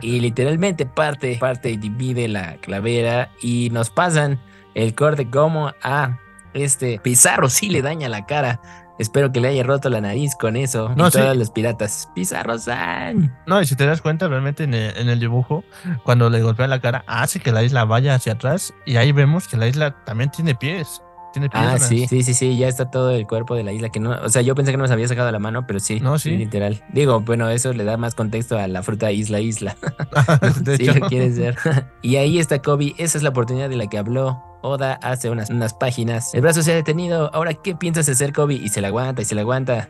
y 0.03 0.21
literalmente 0.21 0.87
parte, 0.87 1.37
parte 1.39 1.71
y 1.71 1.77
divide 1.77 2.29
la 2.29 2.57
calavera, 2.57 3.31
y 3.43 3.71
nos 3.71 3.91
pasan 3.91 4.41
el 4.75 4.95
corte 4.95 5.29
como 5.29 5.73
a 5.83 6.19
este 6.55 7.01
Pizarro 7.03 7.49
sí 7.49 7.69
le 7.69 7.83
daña 7.83 8.09
la 8.09 8.27
cara. 8.27 8.61
Espero 8.99 9.33
que 9.33 9.41
le 9.41 9.49
haya 9.49 9.63
roto 9.65 9.89
la 9.89 10.01
nariz 10.01 10.37
con 10.37 10.55
eso. 10.55 10.91
No, 10.97 11.09
y 11.09 11.11
sí. 11.11 11.19
todos 11.19 11.37
los 11.37 11.51
piratas. 11.51 12.11
Pizarro 12.15 12.59
San. 12.59 13.37
No, 13.47 13.61
y 13.61 13.67
si 13.67 13.75
te 13.75 13.87
das 13.87 14.03
cuenta, 14.03 14.29
realmente 14.29 14.65
en 14.65 14.75
el, 14.75 14.97
en 14.97 15.09
el 15.09 15.19
dibujo, 15.19 15.65
cuando 16.05 16.29
le 16.29 16.43
golpea 16.43 16.69
la 16.69 16.81
cara, 16.81 17.03
hace 17.07 17.41
que 17.41 17.53
la 17.53 17.63
isla 17.63 17.85
vaya 17.85 18.15
hacia 18.15 18.35
atrás 18.35 18.75
y 18.85 18.97
ahí 18.97 19.11
vemos 19.13 19.49
que 19.49 19.57
la 19.57 19.67
isla 19.67 20.05
también 20.05 20.31
tiene 20.31 20.55
pies. 20.55 21.03
Tiene 21.33 21.49
Ah, 21.53 21.79
sí, 21.79 22.07
sí, 22.07 22.23
sí, 22.23 22.35
sí, 22.35 22.57
ya 22.57 22.69
está 22.69 22.91
todo 22.91 23.11
el 23.11 23.27
cuerpo 23.27 23.55
de 23.55 23.65
la 23.65 23.73
isla 23.73 23.89
que 23.89 24.01
no, 24.01 24.11
o 24.23 24.29
sea, 24.29 24.43
yo 24.43 24.55
pensé 24.55 24.71
que 24.71 24.77
no 24.77 24.83
nos 24.85 24.91
había 24.91 25.09
sacado 25.09 25.31
la 25.33 25.39
mano, 25.39 25.67
pero 25.67 25.81
sí, 25.81 26.01
No, 26.01 26.19
sí. 26.19 26.37
literal. 26.37 26.83
Digo, 26.93 27.21
bueno, 27.21 27.49
eso 27.51 27.73
le 27.73 27.85
da 27.85 27.97
más 27.97 28.15
contexto 28.15 28.59
a 28.59 28.67
la 28.69 28.83
fruta 28.83 29.11
isla 29.13 29.41
isla. 29.41 29.77
de 30.61 30.77
si 30.77 30.85
hecho. 30.89 30.99
lo 30.99 31.09
quieres 31.09 31.39
ver. 31.39 31.57
y 32.03 32.17
ahí 32.17 32.39
está 32.39 32.61
Kobe, 32.61 32.95
esa 32.99 33.19
es 33.19 33.23
la 33.25 33.31
oportunidad 33.31 33.69
de 33.69 33.77
la 33.77 33.87
que 33.87 33.99
habló 33.99 34.43
Oda 34.65 34.95
hace 35.03 35.29
unas, 35.29 35.51
unas 35.51 35.75
páginas. 35.75 36.33
El 36.35 36.43
brazo 36.43 36.63
se 36.63 36.71
ha 36.73 36.77
detenido, 36.77 37.35
ahora 37.35 37.53
¿qué 37.55 37.75
piensas 37.75 38.09
hacer 38.09 38.33
Kobe? 38.33 38.55
Y 38.55 38.69
se 38.69 38.81
la 38.81 38.89
aguanta 38.89 39.21
y 39.23 39.25
se 39.25 39.35
la 39.35 39.41
aguanta. 39.41 39.89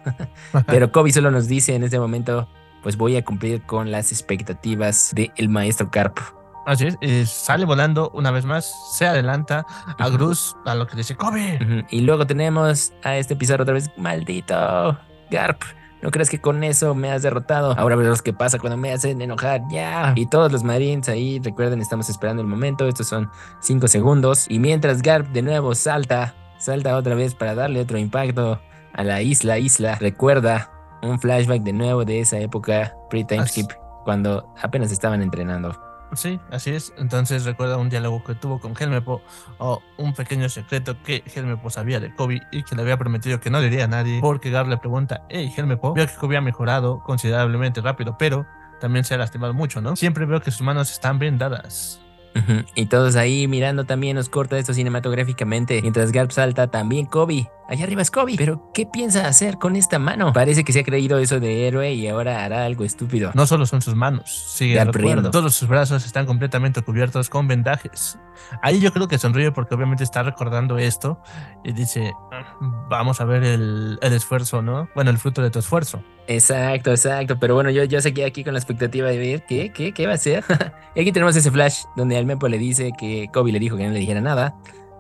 Pero 0.67 0.91
Kobe 0.93 1.13
solo 1.13 1.31
nos 1.31 1.47
dice 1.47 1.75
en 1.75 1.83
este 1.85 1.99
momento, 1.99 2.49
pues 2.83 2.97
voy 2.97 3.17
a 3.17 3.23
cumplir 3.25 3.61
con 3.63 3.91
las 3.91 4.13
expectativas 4.13 5.13
del 5.15 5.49
maestro 5.51 5.91
Carp. 5.91 6.19
Así 6.67 6.87
es, 6.87 6.97
y 7.01 7.27
sale 7.27 7.65
volando 7.65 8.11
una 8.15 8.31
vez 8.31 8.45
más, 8.45 8.73
se 8.97 9.07
adelanta 9.07 9.67
a. 9.99 10.09
Gruz, 10.09 10.57
a 10.65 10.75
lo 10.75 10.87
que 10.87 10.97
dice 10.97 11.17
Kobe. 11.17 11.85
Y 11.91 12.03
luego 12.03 12.27
tenemos 12.27 12.93
a 13.03 13.17
este 13.17 13.35
Pizarro 13.37 13.63
otra 13.63 13.75
vez, 13.75 13.91
maldito 13.97 14.99
Garp. 15.31 15.63
¿No 16.03 16.11
crees 16.11 16.29
que 16.31 16.41
con 16.41 16.65
eso 16.65 16.95
me 16.97 17.13
has 17.13 17.23
derrotado? 17.23 17.75
Ahora 17.79 17.95
verás 17.95 18.23
qué 18.23 18.33
pasa 18.33 18.59
cuando 18.59 18.77
me 18.77 18.93
hacen 18.93 19.23
enojar. 19.23 19.61
Ya. 19.71 20.13
Y 20.17 20.27
todos 20.27 20.51
los 20.51 20.65
marines 20.65 21.09
ahí, 21.09 21.41
recuerden, 21.43 21.81
estamos 21.81 22.09
esperando 22.09 22.43
el 22.43 22.49
momento. 22.49 22.89
Estos 22.89 23.07
son 23.07 23.31
5 23.61 23.87
segundos. 23.87 24.47
Y 24.49 24.59
mientras 24.59 25.01
Garp 25.01 25.29
de 25.29 25.43
nuevo 25.43 25.77
salta, 25.77 26.35
salta 26.59 26.97
otra 26.97 27.15
vez 27.15 27.37
para 27.37 27.55
darle 27.55 27.81
otro 27.81 27.99
impacto 27.99 28.61
a 28.93 29.05
la 29.05 29.23
isla, 29.23 29.59
isla. 29.59 29.95
Recuerda 30.01 30.71
un 31.03 31.21
flashback 31.21 31.63
de 31.63 31.73
nuevo 31.73 32.05
de 32.05 32.19
esa 32.21 32.39
época 32.39 32.95
pre-time 33.09 33.43
Así- 33.43 33.63
skip, 33.63 33.71
cuando 34.05 34.53
apenas 34.61 34.91
estaban 34.91 35.23
entrenando. 35.23 35.81
Sí, 36.15 36.39
así 36.51 36.71
es. 36.71 36.93
Entonces 36.99 37.45
recuerda 37.45 37.79
un 37.79 37.89
diálogo 37.89 38.23
que 38.23 38.35
tuvo 38.35 38.61
con 38.61 38.75
Helmepo 38.79 39.23
o 39.59 39.83
un 39.97 40.13
pequeño 40.15 40.49
secreto 40.49 41.03
que 41.03 41.25
Helmepo 41.35 41.71
sabía 41.71 42.01
de 42.01 42.15
Kobe 42.15 42.43
y 42.53 42.63
que 42.65 42.77
le 42.77 42.83
había 42.83 42.99
prometido 42.99 43.41
que 43.41 43.51
no 43.51 43.61
diría 43.61 43.85
a 43.85 43.89
nadie 43.89 44.21
porque 44.21 44.51
Gar 44.51 44.67
le 44.67 44.77
pregunta, 44.77 45.25
hey 45.31 45.53
Helmepo, 45.57 45.95
veo 45.95 46.07
que 46.07 46.15
Kobe 46.15 46.37
ha 46.37 46.41
mejorado 46.41 47.03
considerablemente 47.03 47.81
rápido, 47.81 48.17
pero 48.19 48.47
también 48.81 49.05
se 49.05 49.15
ha 49.15 49.19
lastimado 49.19 49.55
mucho, 49.55 49.81
¿no? 49.81 49.97
Siempre 49.97 50.27
veo 50.27 50.41
que 50.41 50.51
sus 50.51 50.63
manos 50.63 50.91
están 50.91 51.19
vendadas. 51.19 52.01
Y 52.75 52.87
todos 52.87 53.17
ahí 53.17 53.47
mirando 53.49 53.85
también 53.85 54.17
nos 54.17 54.29
corta 54.29 54.59
esto 54.59 54.75
cinematográficamente. 54.75 55.81
Mientras 55.83 56.13
Garp 56.13 56.31
salta, 56.31 56.69
también 56.69 57.07
Kobe. 57.07 57.51
Allá 57.69 57.85
arriba 57.85 58.03
es 58.03 58.11
Kobe. 58.11 58.35
Pero, 58.37 58.71
¿qué 58.75 58.87
piensa 58.87 59.27
hacer 59.27 59.59
con 59.59 59.77
esta 59.77 59.99
mano? 59.99 60.33
Parece 60.33 60.65
que 60.65 60.73
se 60.73 60.81
ha 60.81 60.85
creído 60.85 61.19
eso 61.19 61.41
de 61.41 61.67
héroe 61.67 61.93
y 61.95 62.07
ahora 62.09 62.45
hará 62.45 62.65
algo 62.67 62.85
estúpido. 62.85 63.31
No 63.35 63.47
solo 63.47 63.65
son 63.67 63.81
sus 63.81 63.95
manos, 63.95 64.31
sigue 64.55 64.83
riendo. 64.85 65.31
Todos 65.31 65.55
sus 65.55 65.69
brazos 65.69 66.05
están 66.05 66.27
completamente 66.27 66.83
cubiertos 66.83 67.31
con 67.31 67.49
vendajes. 67.49 68.19
Ahí 68.63 68.81
yo 68.81 68.93
creo 68.93 69.09
que 69.09 69.19
sonríe 69.19 69.53
porque 69.53 69.75
obviamente 69.75 70.05
está 70.05 70.23
recordando 70.23 70.79
esto 70.79 71.23
y 71.65 71.73
dice, 71.73 72.13
vamos 72.91 73.21
a 73.21 73.25
ver 73.25 73.45
el, 73.45 73.99
el 74.03 74.13
esfuerzo, 74.13 74.61
¿no? 74.61 74.89
Bueno, 74.95 75.11
el 75.11 75.19
fruto 75.19 75.43
de 75.43 75.51
tu 75.51 75.59
esfuerzo. 75.59 76.03
Exacto, 76.27 76.91
exacto. 76.91 77.39
Pero 77.39 77.55
bueno, 77.55 77.71
yo, 77.71 77.85
yo 77.85 78.01
seguí 78.01 78.23
aquí 78.23 78.45
con 78.45 78.55
la 78.55 78.59
expectativa 78.59 79.09
de 79.09 79.19
ver 79.19 79.45
qué, 79.47 79.73
qué, 79.73 79.93
qué 79.93 80.07
va 80.07 80.13
a 80.13 80.17
hacer. 80.17 80.45
y 80.95 81.01
aquí 81.01 81.13
tenemos 81.13 81.37
ese 81.37 81.51
flash 81.51 81.85
donde 81.97 82.17
al 82.17 82.27
Mepo 82.27 82.49
le 82.49 82.59
dice 82.59 82.93
que 82.99 83.29
Kobe 83.33 83.53
le 83.53 83.59
dijo 83.59 83.77
que 83.77 83.87
no 83.87 83.93
le 83.93 83.99
dijera 83.99 84.21
nada. 84.21 84.55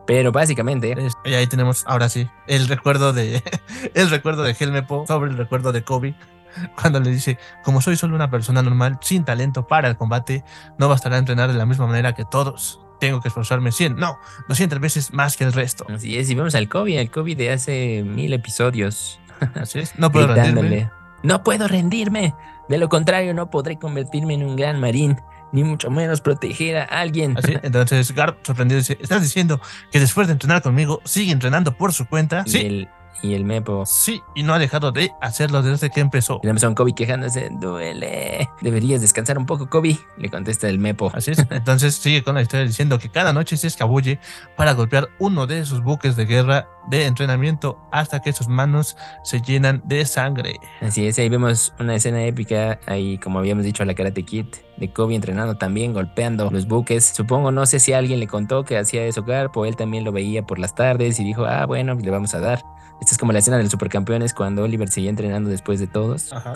Pero 0.06 0.32
básicamente. 0.32 0.96
Y 1.24 1.35
ahí 1.35 1.46
tenemos, 1.46 1.85
ahora 1.87 2.08
sí, 2.08 2.28
el 2.48 2.68
recuerdo 2.68 3.12
de. 3.12 3.42
el 3.94 4.11
recuerdo 4.11 4.42
de 4.42 4.56
Helmepo 4.58 5.06
sobre 5.06 5.30
el 5.30 5.37
recuerdo 5.37 5.72
de 5.72 5.85
Kobe. 5.85 6.14
Cuando 6.80 7.00
le 7.00 7.11
dice, 7.11 7.38
como 7.62 7.80
soy 7.80 7.96
solo 7.96 8.14
una 8.14 8.30
persona 8.30 8.62
normal, 8.62 8.98
sin 9.00 9.24
talento 9.24 9.66
para 9.66 9.88
el 9.88 9.96
combate, 9.96 10.44
no 10.78 10.88
bastará 10.88 11.18
entrenar 11.18 11.50
de 11.50 11.58
la 11.58 11.66
misma 11.66 11.87
manera 11.87 12.14
que 12.14 12.24
todos. 12.24 12.80
Tengo 13.00 13.20
que 13.20 13.28
esforzarme 13.28 13.72
100, 13.72 13.96
no, 13.96 14.16
200 14.48 14.78
veces 14.78 15.12
más 15.12 15.37
que 15.37 15.42
el 15.42 15.52
resto. 15.52 15.85
Así 15.88 16.18
es, 16.18 16.30
y 16.30 16.37
vemos 16.37 16.54
al 16.54 16.68
Kobe, 16.68 17.00
al 17.00 17.11
Kobe 17.11 17.35
de 17.35 17.50
hace 17.50 18.04
mil 18.04 18.32
episodios. 18.32 19.18
Así 19.54 19.80
es, 19.80 19.98
no 19.98 20.12
puedo 20.12 20.28
rendirme. 20.28 20.88
No 21.22 21.42
puedo 21.42 21.68
rendirme. 21.68 22.35
De 22.68 22.78
lo 22.78 22.88
contrario, 22.88 23.35
no 23.35 23.50
podré 23.50 23.78
convertirme 23.78 24.35
en 24.35 24.44
un 24.44 24.56
gran 24.56 24.80
marín 24.80 25.20
ni 25.52 25.64
mucho 25.64 25.90
menos 25.90 26.22
proteger 26.22 26.78
a 26.78 26.85
alguien. 26.85 27.37
Así, 27.37 27.54
entonces 27.62 28.12
Garp 28.12 28.38
sorprendido 28.44 28.78
dice, 28.78 28.96
¿estás 29.00 29.22
diciendo 29.22 29.61
que 29.90 30.00
después 30.00 30.26
de 30.26 30.32
entrenar 30.32 30.62
conmigo 30.62 31.02
sigue 31.04 31.30
entrenando 31.30 31.76
por 31.76 31.92
su 31.92 32.06
cuenta? 32.06 32.44
sí 32.46 32.88
y 33.22 33.35
el 33.35 33.44
Mepo. 33.44 33.85
Sí, 33.87 34.22
y 34.35 34.42
no 34.42 34.55
ha 34.55 34.59
dejado 34.59 34.92
de 34.92 35.12
hacerlo 35.20 35.62
desde 35.62 35.90
que 35.90 36.01
empezó. 36.01 36.40
A 36.44 36.68
un 36.68 36.75
Kobe 36.75 36.94
quejándose, 36.94 37.48
duele. 37.51 38.48
Deberías 38.61 39.01
descansar 39.01 39.38
un 39.38 39.46
poco, 39.46 39.68
Kobe, 39.68 39.98
le 40.16 40.31
contesta 40.31 40.68
el 40.68 40.79
Mepo. 40.79 41.11
Así 41.14 41.33
es. 41.33 41.38
Entonces 41.51 41.94
sigue 41.94 42.22
con 42.22 42.35
la 42.35 42.42
historia 42.42 42.66
diciendo 42.66 42.98
que 42.98 43.11
cada 43.11 43.33
noche 43.33 43.57
se 43.57 43.66
escabulle 43.66 44.18
para 44.57 44.72
golpear 44.72 45.09
uno 45.18 45.46
de 45.46 45.64
sus 45.64 45.83
buques 45.83 46.16
de 46.16 46.25
guerra 46.25 46.68
de 46.88 47.07
entrenamiento 47.07 47.79
hasta 47.92 48.20
que 48.20 48.33
sus 48.33 48.48
manos 48.48 48.96
se 49.22 49.40
llenan 49.40 49.83
de 49.85 50.05
sangre. 50.05 50.57
Así 50.81 51.07
es, 51.07 51.18
ahí 51.18 51.29
vemos 51.29 51.72
una 51.79 51.94
escena 51.94 52.25
épica, 52.25 52.81
ahí 52.87 53.18
como 53.18 53.38
habíamos 53.38 53.64
dicho 53.64 53.83
a 53.83 53.87
la 53.87 53.94
Karate 53.94 54.25
Kid, 54.25 54.46
de 54.77 54.92
Kobe 54.92 55.14
entrenando 55.14 55.57
también, 55.57 55.92
golpeando 55.92 56.51
los 56.51 56.66
buques. 56.66 57.05
Supongo, 57.05 57.53
no 57.53 57.66
sé 57.66 57.79
si 57.79 57.92
alguien 57.92 58.20
le 58.20 58.27
contó 58.27 58.64
que 58.64 58.79
hacía 58.79 59.05
eso 59.05 59.22
Garpo, 59.22 59.64
él 59.64 59.77
también 59.77 60.05
lo 60.05 60.12
veía 60.12 60.42
por 60.42 60.59
las 60.59 60.75
tardes 60.75 61.20
y 61.20 61.25
dijo, 61.25 61.44
ah, 61.44 61.66
bueno, 61.66 61.94
le 61.94 62.11
vamos 62.11 62.35
a 62.35 62.40
dar. 62.40 62.62
Esta 63.02 63.14
es 63.14 63.18
como 63.18 63.32
la 63.32 63.40
escena 63.40 63.58
del 63.58 63.68
Supercampeones 63.68 64.32
cuando 64.32 64.62
Oliver 64.62 64.88
seguía 64.88 65.10
entrenando 65.10 65.50
después 65.50 65.80
de 65.80 65.88
todos. 65.88 66.32
Ajá. 66.32 66.54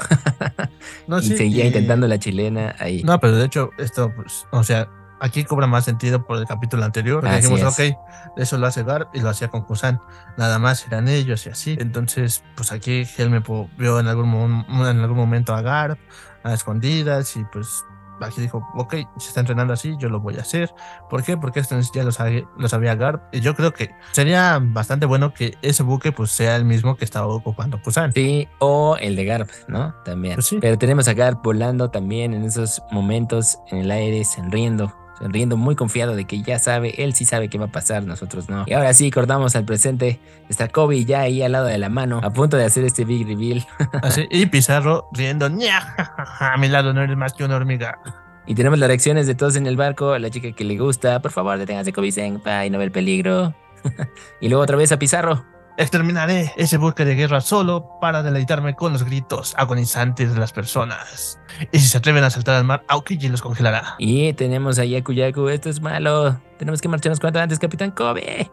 y 1.20 1.36
seguía 1.36 1.66
intentando 1.66 2.06
la 2.06 2.20
chilena 2.20 2.76
ahí. 2.78 3.02
No, 3.02 3.18
pero 3.18 3.34
de 3.34 3.46
hecho, 3.46 3.70
esto, 3.78 4.12
pues, 4.14 4.46
o 4.52 4.62
sea, 4.62 4.88
aquí 5.18 5.42
cobra 5.42 5.66
más 5.66 5.84
sentido 5.84 6.24
por 6.24 6.38
el 6.38 6.46
capítulo 6.46 6.84
anterior. 6.84 7.20
Porque 7.20 7.38
dijimos, 7.38 7.64
ok, 7.64 7.96
eso 8.36 8.58
lo 8.58 8.68
hace 8.68 8.84
Gar 8.84 9.08
y 9.12 9.22
lo 9.22 9.28
hacía 9.28 9.48
con 9.48 9.62
Kusan. 9.62 10.00
Nada 10.36 10.60
más 10.60 10.86
eran 10.86 11.08
ellos 11.08 11.44
y 11.46 11.48
así. 11.48 11.76
Entonces, 11.80 12.44
pues 12.54 12.70
aquí 12.70 13.04
Helme 13.18 13.42
vio 13.76 13.98
en 13.98 14.06
algún, 14.06 14.64
en 14.68 15.00
algún 15.00 15.16
momento 15.16 15.52
a 15.52 15.62
Gar 15.62 15.98
a 16.44 16.54
escondidas 16.54 17.36
y 17.36 17.44
pues 17.52 17.84
aquí 18.20 18.40
dijo, 18.40 18.66
ok, 18.74 18.94
se 19.16 19.28
está 19.28 19.40
entrenando 19.40 19.72
así, 19.72 19.96
yo 19.98 20.08
lo 20.08 20.20
voy 20.20 20.36
a 20.36 20.40
hacer. 20.40 20.74
¿Por 21.08 21.22
qué? 21.22 21.36
Porque 21.36 21.60
esto 21.60 21.78
ya 21.94 22.04
lo 22.04 22.12
sabía, 22.12 22.44
lo 22.56 22.68
sabía 22.68 22.94
Garp. 22.94 23.22
Y 23.32 23.40
yo 23.40 23.54
creo 23.54 23.72
que 23.72 23.90
sería 24.12 24.58
bastante 24.62 25.06
bueno 25.06 25.32
que 25.34 25.56
ese 25.62 25.82
buque 25.82 26.12
pues 26.12 26.30
sea 26.30 26.56
el 26.56 26.64
mismo 26.64 26.96
que 26.96 27.04
estaba 27.04 27.26
ocupando 27.26 27.80
Kusan. 27.82 28.12
Sí, 28.12 28.48
o 28.58 28.96
el 29.00 29.16
de 29.16 29.24
Garp, 29.24 29.50
¿no? 29.68 29.94
También. 30.04 30.34
Pues 30.34 30.54
Pero 30.60 30.78
tenemos 30.78 31.08
a 31.08 31.14
Garp 31.14 31.42
volando 31.44 31.90
también 31.90 32.34
en 32.34 32.44
esos 32.44 32.82
momentos 32.90 33.58
en 33.70 33.78
el 33.78 33.90
aire, 33.90 34.24
sonriendo 34.24 34.92
sonriendo 35.18 35.56
muy 35.56 35.74
confiado 35.74 36.14
de 36.14 36.24
que 36.24 36.42
ya 36.42 36.58
sabe, 36.58 37.02
él 37.02 37.14
sí 37.14 37.24
sabe 37.24 37.48
qué 37.48 37.58
va 37.58 37.66
a 37.66 37.72
pasar, 37.72 38.04
nosotros 38.04 38.48
no. 38.48 38.64
Y 38.66 38.72
ahora 38.72 38.92
sí, 38.94 39.10
cortamos 39.10 39.56
al 39.56 39.64
presente, 39.64 40.20
está 40.48 40.68
Kobe 40.68 41.04
ya 41.04 41.20
ahí 41.20 41.42
al 41.42 41.52
lado 41.52 41.66
de 41.66 41.78
la 41.78 41.88
mano, 41.88 42.20
a 42.22 42.32
punto 42.32 42.56
de 42.56 42.64
hacer 42.64 42.84
este 42.84 43.04
big 43.04 43.26
reveal. 43.26 43.66
Así, 44.02 44.26
y 44.30 44.46
Pizarro 44.46 45.08
riendo, 45.12 45.46
a 45.46 46.56
mi 46.58 46.68
lado 46.68 46.92
no 46.92 47.02
eres 47.02 47.16
más 47.16 47.32
que 47.32 47.44
una 47.44 47.56
hormiga. 47.56 47.98
Y 48.46 48.54
tenemos 48.54 48.78
las 48.78 48.88
reacciones 48.88 49.26
de 49.26 49.34
todos 49.34 49.56
en 49.56 49.66
el 49.66 49.76
barco, 49.76 50.16
la 50.18 50.30
chica 50.30 50.52
que 50.52 50.64
le 50.64 50.78
gusta, 50.78 51.20
por 51.20 51.32
favor, 51.32 51.58
deténgase 51.58 51.92
Kobe 51.92 52.12
Senpai, 52.12 52.70
no 52.70 52.78
ve 52.78 52.84
el 52.84 52.92
peligro. 52.92 53.54
y 54.40 54.48
luego 54.48 54.62
otra 54.62 54.76
vez 54.76 54.92
a 54.92 54.98
Pizarro. 54.98 55.44
Exterminaré 55.78 56.52
ese 56.56 56.78
buque 56.78 57.04
de 57.04 57.14
guerra 57.14 57.42
solo 57.42 57.98
para 58.00 58.22
deleitarme 58.22 58.74
con 58.74 58.94
los 58.94 59.04
gritos 59.04 59.54
agonizantes 59.58 60.32
de 60.32 60.40
las 60.40 60.52
personas. 60.52 61.38
Y 61.70 61.78
si 61.78 61.88
se 61.88 61.98
atreven 61.98 62.24
a 62.24 62.30
saltar 62.30 62.54
al 62.54 62.64
mar, 62.64 62.82
Aokiji 62.88 63.28
los 63.28 63.42
congelará. 63.42 63.94
Y 63.98 64.32
tenemos 64.32 64.78
a 64.78 64.84
Yaku 64.86 65.12
esto 65.48 65.68
es 65.68 65.82
malo. 65.82 66.40
Tenemos 66.58 66.80
que 66.80 66.88
marcharnos 66.88 67.20
cuanto 67.20 67.40
antes, 67.40 67.58
Capitán 67.58 67.90
Kobe. 67.90 68.50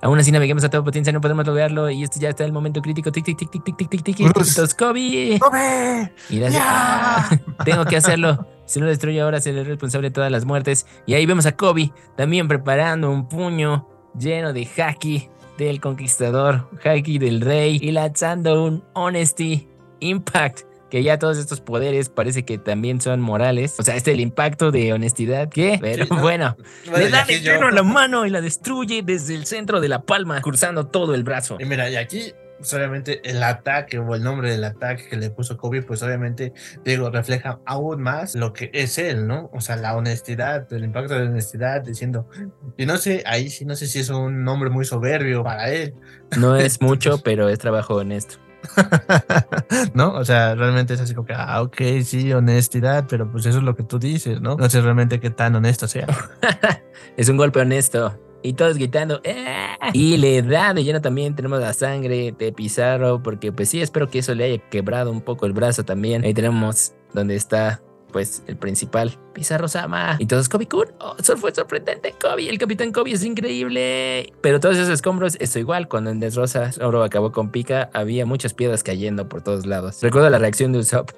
Aún 0.00 0.18
así 0.18 0.32
naveguemos 0.32 0.64
a 0.64 0.70
toda 0.70 0.82
potencia, 0.82 1.12
no 1.12 1.20
podemos 1.20 1.46
lograrlo. 1.46 1.90
Y 1.90 2.02
esto 2.02 2.18
ya 2.18 2.30
está 2.30 2.44
el 2.44 2.52
momento 2.52 2.80
crítico. 2.80 3.12
Tic, 3.12 3.24
tic, 3.24 3.36
tic, 3.36 3.50
tic, 3.50 3.64
tic, 3.64 3.76
tic, 3.76 3.90
tic, 3.90 4.16
tic. 4.16 4.76
Kobe. 4.76 5.38
¡Kobe! 5.38 6.12
Y 6.30 6.40
tengo 7.64 7.84
que 7.84 7.96
hacerlo. 7.98 8.46
Si 8.64 8.80
no 8.80 8.86
destruye 8.86 9.20
ahora, 9.20 9.40
seré 9.40 9.64
responsable 9.64 10.08
de 10.08 10.14
todas 10.14 10.30
las 10.30 10.46
muertes. 10.46 10.86
Y 11.06 11.12
ahí 11.12 11.26
vemos 11.26 11.44
a 11.44 11.52
Kobe 11.56 11.92
también 12.16 12.48
preparando 12.48 13.10
un 13.10 13.28
puño 13.28 13.86
lleno 14.18 14.54
de 14.54 14.66
haki 14.78 15.28
del 15.58 15.80
conquistador, 15.80 16.68
Haki 16.84 17.18
del 17.18 17.40
rey, 17.40 17.78
y 17.80 17.90
lanzando 17.90 18.64
un 18.64 18.84
Honesty 18.94 19.68
Impact. 20.00 20.60
Que 20.90 21.02
ya 21.02 21.18
todos 21.18 21.38
estos 21.38 21.60
poderes 21.60 22.08
parece 22.08 22.44
que 22.44 22.56
también 22.56 23.00
son 23.00 23.20
morales. 23.20 23.74
O 23.80 23.82
sea, 23.82 23.96
este 23.96 24.12
es 24.12 24.14
el 24.14 24.20
impacto 24.20 24.70
de 24.70 24.92
honestidad. 24.92 25.48
¿Qué? 25.48 25.76
Pero 25.80 26.06
bueno, 26.20 26.56
le 26.96 27.10
da 27.10 27.24
de 27.24 27.40
lleno 27.40 27.66
a 27.66 27.72
la 27.72 27.82
mano 27.82 28.26
y 28.26 28.30
la 28.30 28.40
destruye 28.40 29.02
desde 29.02 29.34
el 29.34 29.46
centro 29.46 29.80
de 29.80 29.88
la 29.88 30.02
palma, 30.02 30.40
cruzando 30.40 30.86
todo 30.86 31.16
el 31.16 31.24
brazo. 31.24 31.56
Y 31.58 31.64
mira, 31.64 31.90
y 31.90 31.96
aquí 31.96 32.32
pues 32.58 32.72
obviamente 32.74 33.20
el 33.28 33.42
ataque 33.42 33.98
o 33.98 34.14
el 34.14 34.22
nombre 34.22 34.50
del 34.50 34.64
ataque 34.64 35.08
que 35.08 35.16
le 35.16 35.30
puso 35.30 35.56
Kobe, 35.56 35.82
pues 35.82 36.02
obviamente, 36.02 36.52
digo, 36.84 37.10
refleja 37.10 37.60
aún 37.66 38.02
más 38.02 38.34
lo 38.34 38.52
que 38.52 38.70
es 38.72 38.98
él, 38.98 39.26
¿no? 39.26 39.50
O 39.52 39.60
sea, 39.60 39.76
la 39.76 39.96
honestidad, 39.96 40.72
el 40.72 40.84
impacto 40.84 41.14
de 41.14 41.24
la 41.24 41.30
honestidad, 41.30 41.82
diciendo, 41.82 42.28
y 42.76 42.86
no 42.86 42.96
sé, 42.96 43.22
ahí 43.26 43.50
sí 43.50 43.64
no 43.64 43.74
sé 43.74 43.86
si 43.86 44.00
es 44.00 44.10
un 44.10 44.44
nombre 44.44 44.70
muy 44.70 44.84
soberbio 44.84 45.42
para 45.42 45.70
él. 45.70 45.94
No 46.38 46.56
es 46.56 46.80
mucho, 46.82 47.18
pero 47.18 47.48
es 47.48 47.58
trabajo 47.58 47.96
honesto. 47.96 48.36
¿No? 49.94 50.14
O 50.14 50.24
sea, 50.24 50.54
realmente 50.54 50.94
es 50.94 51.00
así 51.00 51.14
como 51.14 51.26
que, 51.26 51.34
ah, 51.36 51.60
ok, 51.62 51.76
sí, 52.02 52.32
honestidad, 52.32 53.06
pero 53.08 53.30
pues 53.30 53.44
eso 53.46 53.58
es 53.58 53.64
lo 53.64 53.76
que 53.76 53.82
tú 53.82 53.98
dices, 53.98 54.40
¿no? 54.40 54.56
No 54.56 54.70
sé 54.70 54.80
realmente 54.80 55.20
qué 55.20 55.30
tan 55.30 55.54
honesto 55.54 55.86
sea. 55.86 56.06
es 57.16 57.28
un 57.28 57.36
golpe 57.36 57.60
honesto 57.60 58.18
y 58.44 58.52
todos 58.52 58.76
gritando. 58.76 59.20
¡Ah! 59.26 59.90
Y 59.92 60.18
le 60.18 60.42
da 60.42 60.74
de 60.74 60.84
lleno 60.84 61.00
también. 61.00 61.34
Tenemos 61.34 61.60
la 61.60 61.72
sangre 61.72 62.32
de 62.38 62.52
Pizarro, 62.52 63.22
porque 63.22 63.50
pues 63.50 63.70
sí, 63.70 63.80
espero 63.80 64.08
que 64.08 64.18
eso 64.18 64.34
le 64.34 64.44
haya 64.44 64.58
quebrado 64.68 65.10
un 65.10 65.22
poco 65.22 65.46
el 65.46 65.52
brazo 65.52 65.84
también. 65.84 66.24
Ahí 66.24 66.34
tenemos 66.34 66.92
donde 67.14 67.36
está 67.36 67.82
pues 68.12 68.44
el 68.46 68.56
principal, 68.56 69.18
Pizarro 69.32 69.66
Sama. 69.66 70.16
Y 70.20 70.26
todos, 70.26 70.48
Kobe 70.48 70.68
Kun, 70.68 70.86
oh, 71.00 71.16
fue 71.36 71.52
sorprendente, 71.52 72.14
Kobe, 72.20 72.48
el 72.48 72.58
capitán 72.58 72.92
Kobe 72.92 73.10
es 73.10 73.24
increíble. 73.24 74.32
Pero 74.40 74.60
todos 74.60 74.76
esos 74.76 74.90
escombros, 74.90 75.36
esto 75.40 75.58
igual, 75.58 75.88
cuando 75.88 76.10
en 76.10 76.20
Desrosa 76.20 76.70
Oro 76.80 77.02
acabó 77.02 77.32
con 77.32 77.50
Pika, 77.50 77.90
había 77.92 78.24
muchas 78.24 78.54
piedras 78.54 78.84
cayendo 78.84 79.28
por 79.28 79.42
todos 79.42 79.66
lados. 79.66 80.00
Recuerdo 80.00 80.30
la 80.30 80.38
reacción 80.38 80.70
de 80.70 80.78
Usopp. 80.78 81.10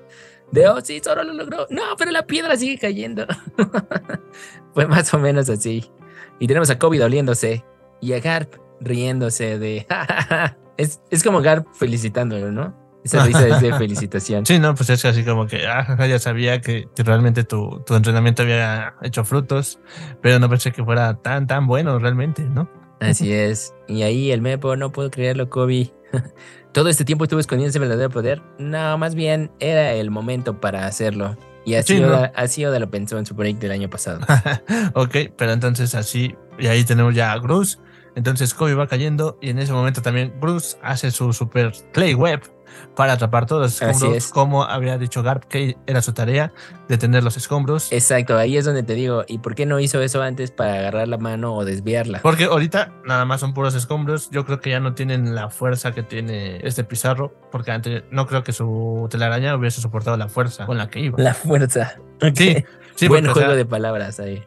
De, 0.53 0.69
oh, 0.69 0.81
sí, 0.81 1.01
Zoro 1.01 1.23
lo 1.23 1.35
logró. 1.35 1.67
No, 1.69 1.83
pero 1.99 2.12
la 2.12 2.27
piedra 2.27 2.57
sigue 2.57 2.79
cayendo. 2.79 3.27
fue 4.73 4.87
más 4.87 5.12
o 5.12 5.19
menos 5.19 5.51
así. 5.51 5.91
Y 6.38 6.46
tenemos 6.46 6.70
a 6.70 6.79
Kobe 6.79 6.99
doliéndose 6.99 7.64
y 8.01 8.12
a 8.12 8.20
Garp 8.20 8.55
riéndose 8.81 9.59
de... 9.59 9.87
es, 10.77 11.01
es 11.11 11.22
como 11.22 11.40
Garp 11.40 11.66
felicitándolo, 11.75 12.53
¿no? 12.53 12.87
Esa 13.07 13.25
risa 13.25 13.46
es 13.46 13.61
de 13.61 13.72
felicitación. 13.79 14.44
Sí, 14.44 14.59
no, 14.59 14.75
pues 14.75 14.90
es 14.90 15.05
así 15.05 15.25
como 15.25 15.46
que 15.46 15.64
ah, 15.66 15.96
ya 16.07 16.18
sabía 16.18 16.61
que, 16.61 16.88
realmente 16.96 17.44
tu, 17.44 17.83
tu, 17.87 17.94
entrenamiento 17.94 18.42
había 18.42 18.94
hecho 19.01 19.25
frutos, 19.25 19.79
pero 20.20 20.40
no 20.40 20.49
pensé 20.49 20.72
que 20.72 20.85
fuera 20.85 21.14
tan, 21.14 21.46
tan 21.46 21.68
bueno 21.68 21.99
realmente, 22.01 22.42
¿no? 22.42 22.68
Así 23.01 23.33
es. 23.33 23.75
Y 23.87 24.03
ahí 24.03 24.33
el 24.33 24.42
Mepo, 24.42 24.75
no 24.75 24.90
puedo 24.90 25.11
creerlo, 25.11 25.49
Kobe. 25.51 25.92
Todo 26.72 26.88
este 26.88 27.05
tiempo 27.05 27.25
estuvo 27.25 27.38
escondiendo 27.38 27.70
ese 27.70 27.79
verdadero 27.79 28.11
poder. 28.11 28.42
No, 28.59 28.99
más 28.99 29.14
bien 29.14 29.53
era 29.61 29.92
el 29.92 30.11
momento 30.11 30.61
para 30.61 30.87
hacerlo. 30.87 31.37
Y 31.66 31.74
así, 31.74 31.96
Sí, 31.96 32.00
¿no? 32.00 32.07
Oda, 32.07 32.33
así 32.37 32.64
Oda 32.64 32.79
lo 32.79 32.88
pensó 32.88 33.18
en 33.18 33.26
su 33.26 33.35
break 33.35 33.59
del 33.59 33.72
año 33.72 33.90
pasado. 33.90 34.20
ok, 34.94 35.16
pero 35.37 35.52
entonces 35.52 35.94
así, 35.96 36.35
y 36.59 36.68
ahí 36.68 36.85
tenemos 36.85 37.14
ya 37.14 37.33
a 37.33 37.38
Bruce. 37.38 37.76
Entonces 38.14 38.55
Kobe 38.55 38.74
va 38.74 38.87
cayendo 38.87 39.37
y 39.42 39.50
en 39.50 39.59
ese 39.59 39.72
momento 39.72 40.00
también 40.00 40.33
Bruce 40.40 40.79
hace 40.81 41.11
su 41.11 41.35
super 41.35 41.72
clay 41.92 42.14
web 42.14 42.40
para 42.95 43.15
atrapar 43.15 43.47
todos 43.47 43.62
los 43.62 43.83
Así 43.83 43.91
escombros, 43.93 44.17
es. 44.25 44.31
como 44.31 44.65
había 44.65 44.99
dicho 44.99 45.23
Garp 45.23 45.45
que 45.45 45.77
era 45.87 46.03
su 46.03 46.12
tarea, 46.12 46.53
detener 46.89 47.23
los 47.23 47.37
escombros. 47.37 47.93
Exacto, 47.93 48.37
ahí 48.37 48.57
es 48.57 48.65
donde 48.65 48.83
te 48.83 48.95
digo, 48.95 49.25
¿y 49.29 49.39
por 49.39 49.55
qué 49.55 49.67
no 49.67 49.81
hizo 49.81 50.01
eso 50.03 50.23
antes 50.23 50.51
para 50.51 50.75
agarrar 50.75 51.09
la 51.09 51.19
mano 51.19 51.55
o 51.55 51.65
desviarla? 51.65 52.21
Porque 52.23 52.45
ahorita 52.45 52.93
nada 53.05 53.25
más 53.25 53.41
son 53.41 53.55
puros 53.55 53.75
escombros. 53.75 54.31
Yo 54.31 54.45
creo 54.45 54.61
que 54.61 54.71
ya 54.71 54.81
no 54.81 54.95
tienen 54.95 55.35
la 55.35 55.51
fuerza 55.51 55.93
que 55.93 56.03
tiene 56.03 56.59
este 56.67 56.85
Pizarro. 56.85 57.33
Porque 57.51 57.71
antes 57.71 58.05
no 58.11 58.27
creo 58.27 58.43
que 58.43 58.53
su 58.53 59.07
telaraña 59.11 59.57
hubiese 59.57 59.81
soportado 59.81 60.17
la 60.17 60.29
fuerza 60.29 60.67
con 60.67 60.79
la 60.79 60.89
que 60.89 61.01
iba. 61.01 61.19
La 61.19 61.35
fuerza. 61.35 61.97
Sí, 62.35 62.65
sí, 62.95 63.09
Buen 63.09 63.25
porque, 63.25 63.31
o 63.31 63.33
juego 63.35 63.49
sea, 63.51 63.57
de 63.57 63.65
palabras 63.65 64.21
ahí. 64.21 64.43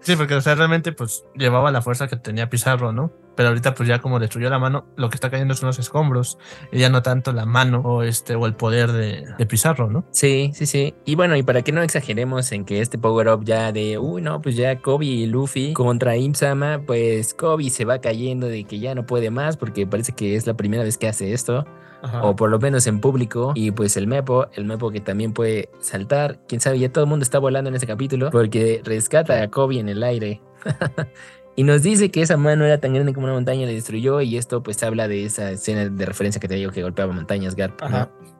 Sí, 0.00 0.16
porque 0.16 0.34
o 0.34 0.40
sea, 0.40 0.54
realmente 0.54 0.92
pues 0.92 1.24
llevaba 1.34 1.70
la 1.70 1.82
fuerza 1.82 2.08
que 2.08 2.16
tenía 2.16 2.50
Pizarro, 2.50 2.92
¿no? 2.92 3.12
Pero 3.36 3.50
ahorita 3.50 3.74
pues 3.74 3.88
ya 3.88 4.00
como 4.00 4.18
destruyó 4.18 4.50
la 4.50 4.58
mano, 4.58 4.86
lo 4.96 5.10
que 5.10 5.14
está 5.14 5.30
cayendo 5.30 5.54
son 5.54 5.68
los 5.68 5.78
escombros. 5.78 6.38
Y 6.72 6.80
ya 6.80 6.88
no 6.88 7.02
tanto 7.02 7.32
la 7.32 7.46
mano 7.46 7.80
o 7.84 8.02
este 8.02 8.34
o 8.34 8.46
el 8.46 8.54
poder 8.54 8.90
de, 8.90 9.46
Pizarro, 9.46 9.88
¿no? 9.88 10.04
Sí, 10.10 10.50
sí, 10.54 10.66
sí. 10.66 10.94
Y 11.04 11.14
bueno, 11.14 11.36
y 11.36 11.44
para 11.44 11.62
que 11.62 11.70
no 11.70 11.82
exageremos 11.82 12.50
en 12.50 12.64
que 12.64 12.80
este 12.80 12.98
power 12.98 13.28
up 13.28 13.44
ya 13.44 13.70
de, 13.70 13.98
uy, 13.98 14.22
no, 14.22 14.42
pues 14.42 14.56
ya 14.56 14.80
Kobe 14.80 15.06
y 15.06 15.26
Luffy 15.26 15.72
contra 15.72 16.16
Imsama, 16.16 16.82
pues 16.84 17.32
Kobe 17.32 17.70
se 17.70 17.84
va 17.84 18.00
cayendo 18.00 18.48
de 18.48 18.64
que 18.64 18.80
ya 18.80 18.94
no 18.96 19.06
puede 19.06 19.30
más 19.30 19.56
porque 19.56 19.86
parece 19.86 20.12
que 20.12 20.34
es 20.34 20.46
la 20.46 20.54
primera 20.54 20.82
vez 20.82 20.98
que 20.98 21.06
hace 21.06 21.32
esto, 21.32 21.64
Ajá. 22.00 22.22
o 22.22 22.36
por 22.36 22.50
lo 22.50 22.58
menos 22.58 22.86
en 22.86 23.00
público. 23.00 23.52
Y 23.54 23.70
pues 23.72 23.96
el 23.96 24.06
Mepo, 24.06 24.46
el 24.54 24.64
Mepo 24.64 24.90
que 24.90 25.00
también 25.00 25.32
puede 25.32 25.68
saltar, 25.80 26.40
quién 26.46 26.60
sabe, 26.60 26.78
ya 26.78 26.92
todo 26.92 27.04
el 27.04 27.10
mundo 27.10 27.22
está 27.22 27.38
volando 27.38 27.70
en 27.70 27.76
ese 27.76 27.86
capítulo 27.86 28.30
porque 28.30 28.80
rescata 28.84 29.42
a 29.42 29.48
Kobe 29.48 29.78
en 29.78 29.88
el 29.88 30.02
aire. 30.02 30.40
Y 31.58 31.64
nos 31.64 31.82
dice 31.82 32.12
que 32.12 32.22
esa 32.22 32.36
mano 32.36 32.64
era 32.64 32.78
tan 32.78 32.94
grande 32.94 33.12
como 33.12 33.26
una 33.26 33.34
montaña, 33.34 33.66
le 33.66 33.74
destruyó. 33.74 34.20
Y 34.20 34.36
esto, 34.36 34.62
pues, 34.62 34.80
habla 34.84 35.08
de 35.08 35.24
esa 35.24 35.50
escena 35.50 35.88
de 35.88 36.06
referencia 36.06 36.40
que 36.40 36.46
te 36.46 36.54
digo 36.54 36.70
que 36.70 36.84
golpeaba 36.84 37.12
montañas, 37.12 37.56
Garp. 37.56 37.82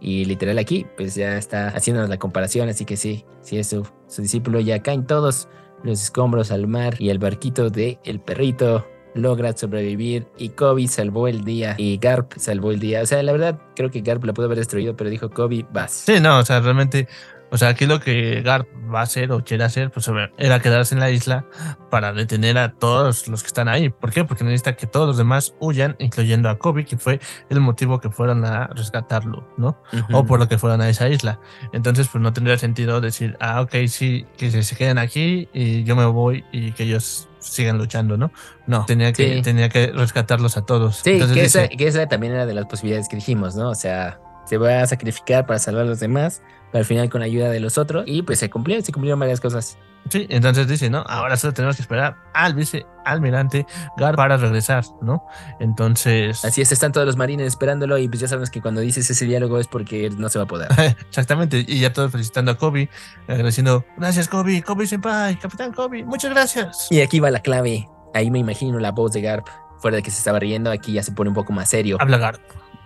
Y 0.00 0.24
literal 0.24 0.56
aquí, 0.56 0.86
pues 0.96 1.16
ya 1.16 1.36
está 1.36 1.66
haciéndonos 1.70 2.08
la 2.08 2.20
comparación, 2.20 2.68
así 2.68 2.84
que 2.84 2.96
sí, 2.96 3.24
sí 3.40 3.58
es 3.58 3.66
su, 3.66 3.84
su 4.06 4.22
discípulo, 4.22 4.60
ya 4.60 4.82
caen 4.84 5.04
todos 5.04 5.48
los 5.82 6.00
escombros 6.00 6.52
al 6.52 6.68
mar 6.68 6.94
y 7.00 7.10
el 7.10 7.18
barquito 7.18 7.70
de 7.70 7.98
el 8.04 8.20
perrito 8.20 8.86
logra 9.14 9.56
sobrevivir 9.56 10.26
y 10.36 10.50
Kobe 10.50 10.88
salvó 10.88 11.28
el 11.28 11.44
día 11.44 11.74
y 11.78 11.98
Garp 11.98 12.32
salvó 12.36 12.70
el 12.70 12.80
día. 12.80 13.02
O 13.02 13.06
sea, 13.06 13.22
la 13.22 13.32
verdad, 13.32 13.58
creo 13.74 13.90
que 13.90 14.00
Garp 14.00 14.24
la 14.24 14.32
pudo 14.32 14.46
haber 14.46 14.58
destruido, 14.58 14.96
pero 14.96 15.10
dijo 15.10 15.30
Kobe, 15.30 15.66
vas. 15.72 15.92
Sí, 15.92 16.20
no, 16.20 16.38
o 16.38 16.44
sea, 16.44 16.60
realmente, 16.60 17.08
o 17.50 17.58
sea, 17.58 17.68
aquí 17.68 17.86
lo 17.86 18.00
que 18.00 18.42
Garp 18.42 18.66
va 18.92 19.00
a 19.00 19.02
hacer 19.02 19.32
o 19.32 19.44
quiere 19.44 19.64
hacer, 19.64 19.90
pues 19.90 20.10
era 20.38 20.60
quedarse 20.60 20.94
en 20.94 21.00
la 21.00 21.10
isla 21.10 21.44
para 21.90 22.12
detener 22.12 22.58
a 22.58 22.72
todos 22.72 23.28
los 23.28 23.42
que 23.42 23.46
están 23.48 23.68
ahí. 23.68 23.88
¿Por 23.90 24.12
qué? 24.12 24.24
Porque 24.24 24.44
necesita 24.44 24.76
que 24.76 24.86
todos 24.86 25.06
los 25.06 25.16
demás 25.16 25.54
huyan, 25.60 25.96
incluyendo 25.98 26.48
a 26.48 26.58
Kobe, 26.58 26.84
que 26.84 26.96
fue 26.98 27.20
el 27.50 27.60
motivo 27.60 28.00
que 28.00 28.10
fueron 28.10 28.44
a 28.44 28.68
rescatarlo, 28.68 29.46
¿no? 29.56 29.80
O 30.12 30.24
por 30.24 30.38
lo 30.38 30.48
que 30.48 30.58
fueron 30.58 30.80
a 30.80 30.88
esa 30.88 31.08
isla. 31.08 31.40
Entonces, 31.72 32.08
pues 32.08 32.22
no 32.22 32.32
tendría 32.32 32.58
sentido 32.58 33.00
decir, 33.00 33.36
ah, 33.40 33.60
ok, 33.60 33.74
sí, 33.88 34.26
que 34.36 34.50
se, 34.50 34.62
se 34.62 34.76
queden 34.76 34.98
aquí 34.98 35.48
y 35.52 35.84
yo 35.84 35.96
me 35.96 36.06
voy 36.06 36.44
y 36.52 36.72
que 36.72 36.84
ellos 36.84 37.28
sigan 37.40 37.78
luchando, 37.78 38.16
¿no? 38.16 38.32
No, 38.66 38.84
tenía 38.84 39.12
que, 39.12 39.36
Sí. 39.36 39.42
tenía 39.42 39.68
que 39.68 39.88
rescatarlos 39.88 40.56
a 40.56 40.66
todos. 40.66 40.96
Sí, 40.96 41.10
Entonces 41.12 41.34
que, 41.36 41.42
dice, 41.44 41.64
esa, 41.64 41.68
que 41.76 41.86
esa 41.86 42.06
también 42.08 42.34
era 42.34 42.46
de 42.46 42.54
las 42.54 42.66
posibilidades 42.66 43.08
que 43.08 43.16
dijimos, 43.16 43.54
¿no? 43.56 43.70
O 43.70 43.74
sea, 43.74 44.20
se 44.46 44.56
va 44.58 44.80
a 44.82 44.86
sacrificar 44.86 45.46
para 45.46 45.58
salvar 45.58 45.82
a 45.82 45.86
los 45.86 46.00
demás, 46.00 46.42
pero 46.72 46.80
al 46.80 46.84
final 46.84 47.08
con 47.08 47.20
la 47.20 47.26
ayuda 47.26 47.50
de 47.50 47.60
los 47.60 47.78
otros, 47.78 48.04
y 48.06 48.22
pues 48.22 48.38
se 48.38 48.50
cumplieron, 48.50 48.84
se 48.84 48.92
cumplieron 48.92 49.18
varias 49.20 49.40
cosas. 49.40 49.78
Sí, 50.10 50.26
entonces 50.30 50.66
dice, 50.66 50.88
¿no? 50.88 51.04
Ahora 51.06 51.36
solo 51.36 51.52
tenemos 51.52 51.76
que 51.76 51.82
esperar 51.82 52.16
al 52.32 52.54
vicealmirante 52.54 53.66
Gar 53.98 54.16
para 54.16 54.38
regresar, 54.38 54.84
¿no? 55.02 55.26
Entonces. 55.60 56.44
Así 56.44 56.62
es, 56.62 56.72
están 56.72 56.92
todos 56.92 57.06
los 57.06 57.16
marines 57.16 57.46
esperándolo, 57.46 57.98
y 57.98 58.08
pues 58.08 58.20
ya 58.20 58.28
sabemos 58.28 58.50
que 58.50 58.62
cuando 58.62 58.80
dices 58.80 59.08
ese 59.10 59.24
diálogo 59.26 59.58
es 59.58 59.66
porque 59.66 60.10
no 60.10 60.28
se 60.28 60.38
va 60.38 60.44
a 60.44 60.48
poder. 60.48 60.68
Exactamente, 61.08 61.64
y 61.66 61.80
ya 61.80 61.92
todos 61.92 62.12
felicitando 62.12 62.52
a 62.52 62.56
Kobe, 62.56 62.88
agradeciendo, 63.26 63.84
gracias 63.96 64.28
Kobe, 64.28 64.62
Kobe 64.62 64.86
Senpai, 64.86 65.38
Capitán 65.38 65.72
Kobe, 65.72 66.04
muchas 66.04 66.30
gracias. 66.30 66.88
Y 66.90 67.00
aquí 67.00 67.20
va 67.20 67.30
la 67.30 67.40
clave. 67.40 67.88
Ahí 68.14 68.30
me 68.30 68.38
imagino 68.38 68.78
la 68.78 68.92
voz 68.92 69.12
de 69.12 69.20
Garp. 69.20 69.46
Fuera 69.78 69.96
de 69.96 70.02
que 70.02 70.10
se 70.10 70.18
estaba 70.18 70.38
riendo, 70.38 70.70
aquí 70.70 70.92
ya 70.92 71.02
se 71.02 71.12
pone 71.12 71.30
un 71.30 71.34
poco 71.34 71.52
más 71.52 71.68
serio. 71.70 71.98
Habla 72.00 72.18
Garp. 72.18 72.40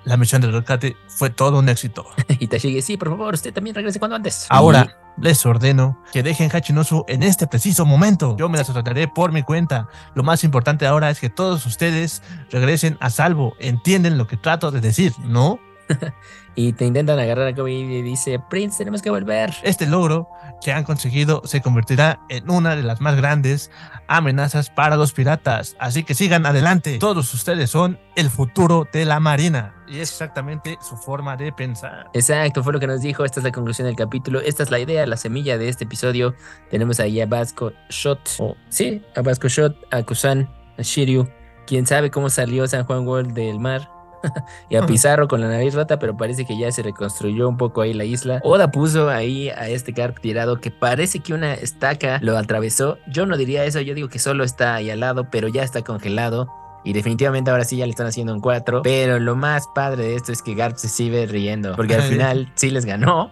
La 0.05 0.17
misión 0.17 0.43
del 0.43 0.53
rescate 0.53 0.97
fue 1.09 1.31
todo 1.31 1.59
un 1.59 1.69
éxito. 1.69 2.07
Y 2.39 2.49
Tashigi, 2.49 2.83
sí, 2.83 2.97
por 2.97 3.09
favor, 3.09 3.35
usted 3.35 3.53
también 3.53 3.75
regrese 3.75 3.99
cuando 3.99 4.17
antes. 4.17 4.47
Ahora 4.49 4.97
les 5.17 5.45
ordeno 5.45 6.03
que 6.13 6.23
dejen 6.23 6.51
Hachinosu 6.51 7.05
en 7.09 7.23
este 7.23 7.47
preciso 7.47 7.85
momento. 7.85 8.37
Yo 8.37 8.49
me 8.49 8.59
las 8.59 8.67
trataré 8.67 9.09
por 9.09 9.33
mi 9.33 9.43
cuenta. 9.43 9.89
Lo 10.15 10.23
más 10.23 10.43
importante 10.45 10.87
ahora 10.87 11.11
es 11.11 11.21
que 11.21 11.31
todos 11.31 11.67
ustedes 11.67 12.23
regresen 12.51 12.97
a 13.01 13.11
salvo. 13.11 13.55
¿Entienden 13.61 14.19
lo 14.19 14.27
que 14.27 14.37
trato 14.37 14.71
de 14.71 14.81
decir? 14.81 15.13
¿No? 15.25 15.61
Y, 16.55 16.73
te 16.73 16.85
intentan 16.85 17.19
agarrar 17.19 17.49
a 17.49 17.55
Kobe 17.55 17.73
y 17.73 18.03
dice, 18.03 18.39
Prince, 18.51 18.79
tenemos 18.79 19.03
que 19.03 19.11
volver. 19.11 19.55
Este 19.63 19.87
logro 19.87 20.29
que 20.63 20.73
han 20.73 20.85
conseguido 20.85 21.43
se 21.45 21.61
convertirá 21.61 22.21
en 22.29 22.49
una 22.51 22.77
de 22.77 22.83
las 22.83 23.01
más 23.01 23.17
grandes 23.17 23.71
amenazas 24.07 24.71
para 24.71 24.97
los 24.97 25.13
piratas. 25.13 25.77
Así 25.79 26.05
que 26.05 26.15
sigan 26.15 26.47
adelante. 26.47 26.99
Todos 26.99 27.33
ustedes 27.35 27.71
son 27.71 27.99
el 28.17 28.31
futuro 28.31 28.87
de 28.93 29.05
la 29.05 29.21
marina. 29.21 29.75
Y 29.89 29.99
es 29.99 30.11
exactamente 30.11 30.79
su 30.81 30.97
forma 30.97 31.37
de 31.37 31.53
pensar. 31.53 32.09
Exacto, 32.13 32.63
fue 32.63 32.73
lo 32.73 32.81
que 32.81 32.87
nos 32.87 33.01
dijo. 33.01 33.25
Esta 33.25 33.41
es 33.41 33.45
la 33.45 33.53
conclusión 33.53 33.87
del 33.87 33.97
capítulo. 33.97 34.41
Esta 34.41 34.63
es 34.63 34.71
la 34.71 34.79
idea, 34.79 35.07
la 35.07 35.17
semilla 35.17 35.59
de 35.59 35.69
este 35.69 35.85
episodio. 35.85 36.35
Tenemos 36.71 37.01
ahí 37.01 37.21
a 37.21 37.27
Vasco 37.27 37.73
Shot. 37.91 38.37
O 38.39 38.57
sí, 38.69 39.03
a 39.17 39.23
Vasco 39.23 39.49
Shot, 39.49 39.77
a 39.91 40.03
Kusan, 40.03 40.49
a 40.79 40.83
Shiryu. 40.83 41.29
Quién 41.67 41.87
sabe 41.87 42.11
cómo 42.11 42.29
salió 42.31 42.67
San 42.67 42.85
Juan 42.85 43.07
World 43.07 43.35
del 43.35 43.59
mar. 43.59 43.92
y 44.69 44.77
a. 44.77 44.87
Pizarro 44.87 45.29
con 45.29 45.41
la 45.41 45.49
nariz 45.49 45.75
rota, 45.75 45.99
pero 45.99 46.17
parece 46.17 46.45
que 46.45 46.59
ya 46.59 46.71
se 46.71 46.83
reconstruyó 46.83 47.49
un 47.49 47.57
poco 47.57 47.81
ahí 47.81 47.95
la 47.95 48.05
isla. 48.05 48.41
Oda 48.43 48.71
puso 48.71 49.09
ahí 49.09 49.49
a 49.49 49.69
este 49.69 49.93
Garp 49.93 50.19
tirado 50.21 50.61
que 50.61 50.71
parece 50.71 51.21
que 51.21 51.35
una 51.35 51.55
estaca 51.55 52.19
lo 52.21 52.37
atravesó. 52.37 52.99
Yo 53.07 53.27
no 53.27 53.37
diría 53.37 53.65
eso, 53.65 53.81
yo 53.81 53.95
digo 53.95 54.09
que 54.09 54.19
solo 54.19 54.45
está 54.45 54.75
ahí 54.75 54.91
al 54.91 55.01
lado, 55.01 55.31
pero 55.31 55.49
ya 55.49 55.63
está 55.63 55.83
congelado. 55.83 56.49
Y 56.85 56.93
definitivamente 56.93 57.51
ahora 57.51 57.65
sí 57.65 57.77
ya 57.77 57.87
le 57.87 57.91
están 57.91 58.09
haciendo 58.09 58.35
un 58.35 58.41
4. 58.41 58.83
Pero 58.83 59.19
lo 59.19 59.37
más 59.37 59.69
padre 59.75 60.05
de 60.05 60.17
esto 60.17 60.33
es 60.33 60.43
que 60.43 60.55
Garp 60.55 60.77
se 60.77 60.89
sigue 60.89 61.27
riendo. 61.27 61.77
Porque 61.77 61.95
al 61.95 62.03
final 62.11 62.51
sí 62.55 62.71
les 62.71 62.85
ganó. 62.85 63.31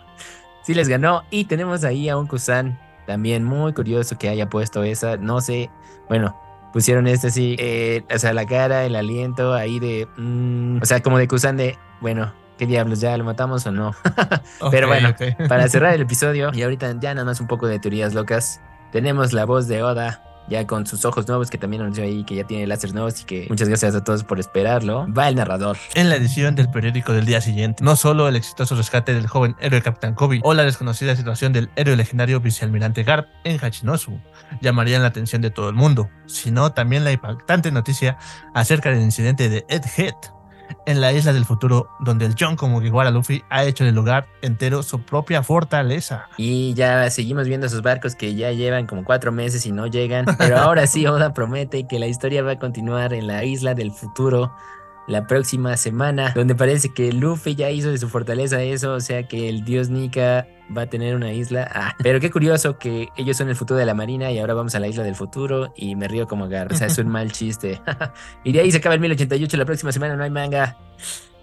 Sí 0.63 0.75
les 0.75 0.89
ganó. 0.89 1.25
Y 1.31 1.47
tenemos 1.47 1.85
ahí 1.85 2.09
a 2.09 2.17
un 2.17 2.27
Kusan 2.27 2.79
también 3.07 3.43
muy 3.43 3.73
curioso 3.73 4.17
que 4.19 4.29
haya 4.29 4.49
puesto 4.49 4.85
esa. 4.85 5.17
No 5.17 5.41
sé. 5.41 5.69
Bueno, 6.09 6.37
pusieron 6.73 7.07
este 7.07 7.29
así. 7.29 7.57
eh, 7.59 8.03
o 8.15 8.19
sea, 8.19 8.33
la 8.33 8.47
cara, 8.47 8.85
el 8.85 8.97
aliento 8.97 9.55
ahí 9.55 9.79
de. 9.79 10.09
mm, 10.17 10.83
o 10.83 10.85
sea, 10.85 11.01
como 11.03 11.19
de 11.19 11.29
Kusan 11.29 11.57
de. 11.57 11.79
Bueno, 12.01 12.33
¿qué 12.59 12.67
diablos? 12.67 13.01
¿Ya 13.01 13.17
lo 13.17 13.25
matamos 13.25 13.67
o 13.67 13.73
no? 13.73 13.95
Pero 14.71 14.87
bueno. 14.89 15.15
Para 15.49 15.69
cerrar 15.69 15.95
el 15.95 16.01
episodio, 16.03 16.51
y 16.53 16.63
ahorita 16.63 16.95
ya 17.01 17.15
nada 17.15 17.25
más 17.25 17.41
un 17.41 17.47
poco 17.47 17.67
de 17.67 17.79
teorías 17.79 18.15
locas, 18.15 18.61
tenemos 18.93 19.33
la 19.33 19.45
voz 19.45 19.69
de 19.69 19.83
Oda, 19.83 20.23
ya 20.51 20.67
con 20.67 20.87
sus 20.87 21.05
ojos 21.05 21.27
nuevos, 21.29 21.49
que 21.49 21.57
también 21.57 21.83
anunció 21.83 22.05
ahí 22.05 22.25
que 22.25 22.35
ya 22.35 22.45
tiene 22.45 22.67
láser 22.67 22.93
nuevos 22.93 23.23
y 23.23 23.25
que 23.25 23.47
muchas 23.49 23.69
gracias 23.69 23.95
a 23.95 24.05
todos 24.05 24.25
por 24.25 24.39
esperarlo. 24.39 25.07
Va 25.17 25.29
el 25.29 25.37
narrador. 25.37 25.79
En 25.95 26.09
la 26.09 26.17
edición 26.17 26.55
del 26.55 26.69
periódico 26.71 27.13
del 27.13 27.25
día 27.25 27.41
siguiente, 27.41 27.83
no 27.83 27.97
solo 27.97 28.29
el 28.29 28.37
exitoso 28.37 28.75
rescate 28.75 29.15
del 29.15 29.27
joven 29.27 29.57
héroe 29.61 29.81
Capitán 29.81 30.15
Kobe 30.15 30.41
o 30.43 30.53
la 30.53 30.65
desconocida 30.65 31.17
situación 31.17 31.53
del 31.53 31.71
héroe 31.77 31.97
legendario 31.97 32.41
vicealmirante 32.41 33.05
Garp 33.05 33.29
en 33.45 33.59
Hachinosu 33.59 34.19
llamarían 34.61 35.03
la 35.03 35.09
atención 35.09 35.43
de 35.43 35.51
todo 35.51 35.69
el 35.69 35.77
mundo, 35.77 36.11
sino 36.27 36.73
también 36.73 37.05
la 37.05 37.13
impactante 37.13 37.71
noticia 37.71 38.19
acerca 38.55 38.91
del 38.91 39.03
incidente 39.03 39.49
de 39.49 39.65
Ed 39.69 39.83
Head 39.97 40.40
en 40.87 41.01
la 41.01 41.13
isla 41.13 41.33
del 41.33 41.45
futuro, 41.45 41.89
donde 42.01 42.27
el 42.27 42.35
John 42.39 42.57
como 42.57 42.77
Mugiwara 42.77 43.11
Luffy 43.11 43.45
ha 43.51 43.65
hecho 43.65 43.85
del 43.85 43.95
lugar 43.95 44.27
entero 44.43 44.83
su 44.83 45.01
propia 45.03 45.43
fortaleza. 45.43 46.29
Y 46.37 46.75
ya 46.75 47.09
seguimos 47.11 47.47
viendo 47.47 47.67
esos 47.67 47.83
barcos 47.83 48.15
que 48.15 48.35
ya 48.35 48.53
llevan 48.53 48.87
como 48.87 49.05
cuatro 49.05 49.33
meses 49.33 49.67
y 49.67 49.73
no 49.73 49.87
llegan. 49.87 50.27
Pero 50.39 50.59
ahora 50.59 50.87
sí, 50.87 51.07
Oda 51.11 51.35
promete 51.35 51.87
que 51.87 51.99
la 51.99 52.07
historia 52.07 52.43
va 52.43 52.53
a 52.53 52.59
continuar 52.59 53.13
en 53.13 53.27
la 53.27 53.45
isla 53.45 53.75
del 53.75 53.93
futuro 53.93 54.53
la 55.11 55.27
próxima 55.27 55.77
semana, 55.77 56.33
donde 56.37 56.55
parece 56.55 56.95
que 56.95 57.13
Luffy 57.13 57.57
ya 57.57 57.69
hizo 57.71 57.91
de 57.91 57.99
su 57.99 58.09
fortaleza 58.09 58.63
eso, 58.63 58.95
o 58.95 59.01
sea 59.01 59.27
que 59.27 59.49
el 59.49 59.65
dios 59.65 59.91
Nika 59.91 60.47
va 60.77 60.83
a 60.83 60.87
tener 60.87 61.17
una 61.17 61.33
isla. 61.33 61.69
Ah, 61.75 61.97
pero 62.01 62.21
qué 62.21 62.31
curioso 62.31 62.79
que 62.79 63.09
ellos 63.17 63.37
son 63.37 63.49
el 63.49 63.57
futuro 63.57 63.79
de 63.79 63.87
la 63.87 63.95
marina 63.95 64.31
y 64.31 64.39
ahora 64.39 64.55
vamos 64.55 64.77
a 64.77 64.81
la 64.81 64.87
isla 64.87 65.03
del 65.03 65.17
futuro 65.17 65.73
y 65.77 65.97
me 65.97 66.07
río 66.07 66.29
como 66.29 66.49
Gar. 66.49 66.73
O 66.73 66.77
sea, 66.77 66.87
es 66.87 66.99
un 66.99 67.09
mal 67.09 67.33
chiste. 67.33 67.81
y 68.45 68.53
de 68.53 68.61
ahí 68.61 68.71
se 68.71 68.79
acaba 68.79 68.95
el 68.95 69.01
1088, 69.01 69.57
la 69.57 69.65
próxima 69.65 69.91
semana 69.91 70.15
no 70.15 70.23
hay 70.23 70.31
manga. 70.31 70.79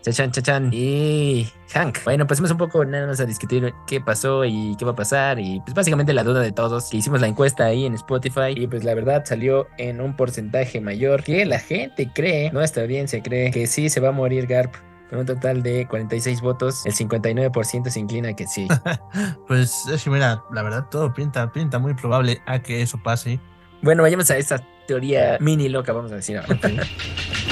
Chachan, 0.08 0.32
chachan. 0.32 0.70
Y 0.72 1.52
Hank. 1.74 1.98
Bueno, 2.06 2.26
pasemos 2.26 2.50
un 2.52 2.58
poco 2.58 2.86
nada 2.86 3.08
más 3.08 3.20
a 3.20 3.26
discutir 3.26 3.74
qué 3.88 4.00
pasó 4.00 4.46
y 4.46 4.74
qué 4.78 4.86
va 4.86 4.92
a 4.92 4.96
pasar. 4.96 5.38
Y 5.38 5.60
pues 5.60 5.74
básicamente 5.74 6.14
la 6.14 6.24
duda 6.24 6.40
de 6.40 6.54
todos. 6.54 6.90
Que 6.90 6.98
hicimos 6.98 7.20
la 7.20 7.28
encuesta 7.28 7.66
ahí 7.66 7.86
en 7.86 7.94
Spotify. 7.94 8.54
Y 8.56 8.68
pues 8.68 8.86
la 8.86 8.94
verdad 8.94 9.26
salió 9.26 9.68
en 9.78 10.00
un 10.00 10.16
porcentaje 10.16 10.80
mayor 10.80 11.24
que 11.24 11.46
la 11.46 11.60
gente 11.60 12.10
cree, 12.14 12.52
nuestra 12.52 12.84
audiencia 12.84 13.22
cree 13.22 13.52
que 13.52 13.68
sí 13.68 13.90
se 13.90 14.00
va 14.00 14.10
a 14.10 14.12
morir 14.14 14.48
Garp. 14.48 14.74
Con 15.10 15.20
un 15.20 15.26
total 15.26 15.62
de 15.62 15.88
46 15.88 16.42
votos, 16.42 16.86
el 16.86 16.94
59% 16.94 17.90
se 17.90 18.00
inclina 18.00 18.34
que 18.34 18.48
sí. 18.48 18.68
pues 19.48 19.74
es 19.92 20.04
que 20.04 20.10
mira, 20.10 20.44
la 20.54 20.64
verdad 20.64 20.86
todo 20.90 21.14
pinta, 21.14 21.52
pinta 21.52 21.80
muy 21.80 21.94
probable 21.96 22.42
a 22.46 22.60
que 22.60 22.82
eso 22.82 22.98
pase. 23.04 23.40
Bueno, 23.82 24.04
vayamos 24.04 24.32
a 24.32 24.38
esta 24.38 24.62
teoría 24.86 25.38
mini 25.42 25.68
loca, 25.68 25.92
vamos 25.92 26.14
a 26.14 26.16
decir 26.16 26.38
ahora. 26.38 26.58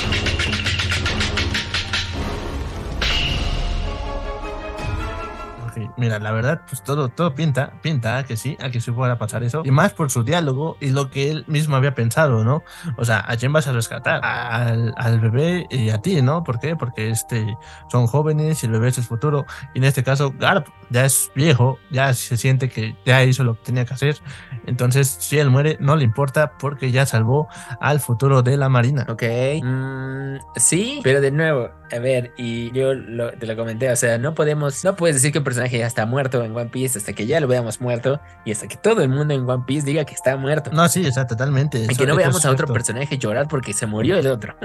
mira, 5.98 6.20
la 6.20 6.32
verdad, 6.32 6.62
pues 6.68 6.84
todo, 6.84 7.10
todo 7.10 7.36
pinta, 7.36 7.74
pinta 7.82 8.18
a 8.18 8.24
que 8.24 8.38
sí, 8.38 8.58
a 8.62 8.70
que 8.70 8.82
sí 8.82 8.92
pueda 8.92 9.18
pasar 9.18 9.44
eso. 9.44 9.64
Y 9.66 9.72
más 9.72 9.94
por 9.94 10.12
su 10.12 10.24
diálogo 10.24 10.78
y 10.80 10.90
lo 10.90 11.10
que 11.10 11.32
él 11.32 11.46
mismo 11.48 11.76
había 11.76 11.96
pensado, 11.96 12.44
¿no? 12.44 12.64
O 12.98 13.06
sea, 13.06 13.24
¿a 13.28 13.38
quién 13.38 13.54
vas 13.54 13.68
a 13.68 13.74
rescatar? 13.74 14.24
Al, 14.24 14.94
al 14.98 15.20
bebé 15.20 15.68
y 15.70 15.90
a 15.90 16.00
ti, 16.00 16.22
¿no? 16.22 16.44
¿Por 16.44 16.60
qué? 16.60 16.76
Porque 16.76 17.10
este, 17.10 17.58
son 17.92 18.08
jóvenes 18.08 18.64
y 18.64 18.66
el 18.66 18.72
bebé 18.72 18.90
es 18.90 18.98
el 18.98 19.04
futuro. 19.04 19.46
Y 19.74 19.80
en 19.80 19.86
este 19.86 20.04
caso, 20.04 20.34
Garp 20.38 20.68
ya 20.90 21.06
es 21.06 21.32
viejo, 21.36 21.80
ya 21.90 22.14
se 22.14 22.38
siente 22.38 22.70
que 22.70 22.96
ya 23.06 23.24
hizo 23.24 23.44
lo 23.44 23.56
que 23.56 23.64
tenía 23.64 23.86
que 23.86 23.94
hacer. 23.94 24.18
Entonces, 24.66 25.16
si 25.20 25.40
él 25.40 25.50
muere, 25.50 25.78
no 25.80 25.96
le 25.96 26.04
importa 26.04 26.54
porque 26.58 26.92
ya 26.92 27.06
salvó 27.06 27.48
al 27.80 28.00
futuro 28.00 28.42
de 28.42 28.58
la 28.58 28.70
Marina. 28.70 29.06
Ok. 29.10 29.24
Mm, 29.64 30.38
sí, 30.56 31.00
pero 31.04 31.22
de 31.22 31.32
nuevo, 31.32 31.70
a 31.92 32.00
ver, 32.00 32.34
y 32.38 32.72
yo 32.72 32.92
te 33.40 33.46
lo 33.46 33.56
comenté, 33.56 33.92
o 33.92 33.96
sea, 33.96 34.18
no 34.18 34.34
podemos, 34.34 34.84
no 34.84 34.96
puedes 34.96 35.16
decir 35.16 35.32
que 35.32 35.40
un 35.40 35.44
personaje 35.44 35.78
ya 35.78 35.85
está 35.88 36.06
muerto 36.06 36.44
en 36.44 36.56
One 36.56 36.70
Piece 36.70 36.98
hasta 36.98 37.14
que 37.14 37.26
ya 37.26 37.40
lo 37.40 37.48
veamos 37.48 37.82
muerto 37.82 38.20
y 38.46 38.52
hasta 38.52 38.68
que 38.68 38.78
todo 38.78 39.02
el 39.02 39.10
mundo 39.10 39.34
en 39.34 39.50
One 39.50 39.64
Piece 39.66 39.86
diga 39.86 40.06
que 40.06 40.14
está 40.14 40.38
muerto. 40.38 40.72
No, 40.72 40.88
sí, 40.88 41.06
o 41.06 41.12
sea, 41.12 41.28
totalmente. 41.28 41.86
Y 41.90 41.96
que 41.96 42.06
no 42.06 42.16
veamos 42.16 42.46
a 42.46 42.52
otro 42.52 42.68
personaje 42.68 43.18
llorar 43.18 43.48
porque 43.48 43.74
se 43.74 43.86
murió 43.86 44.18
el 44.18 44.28
otro. 44.28 44.56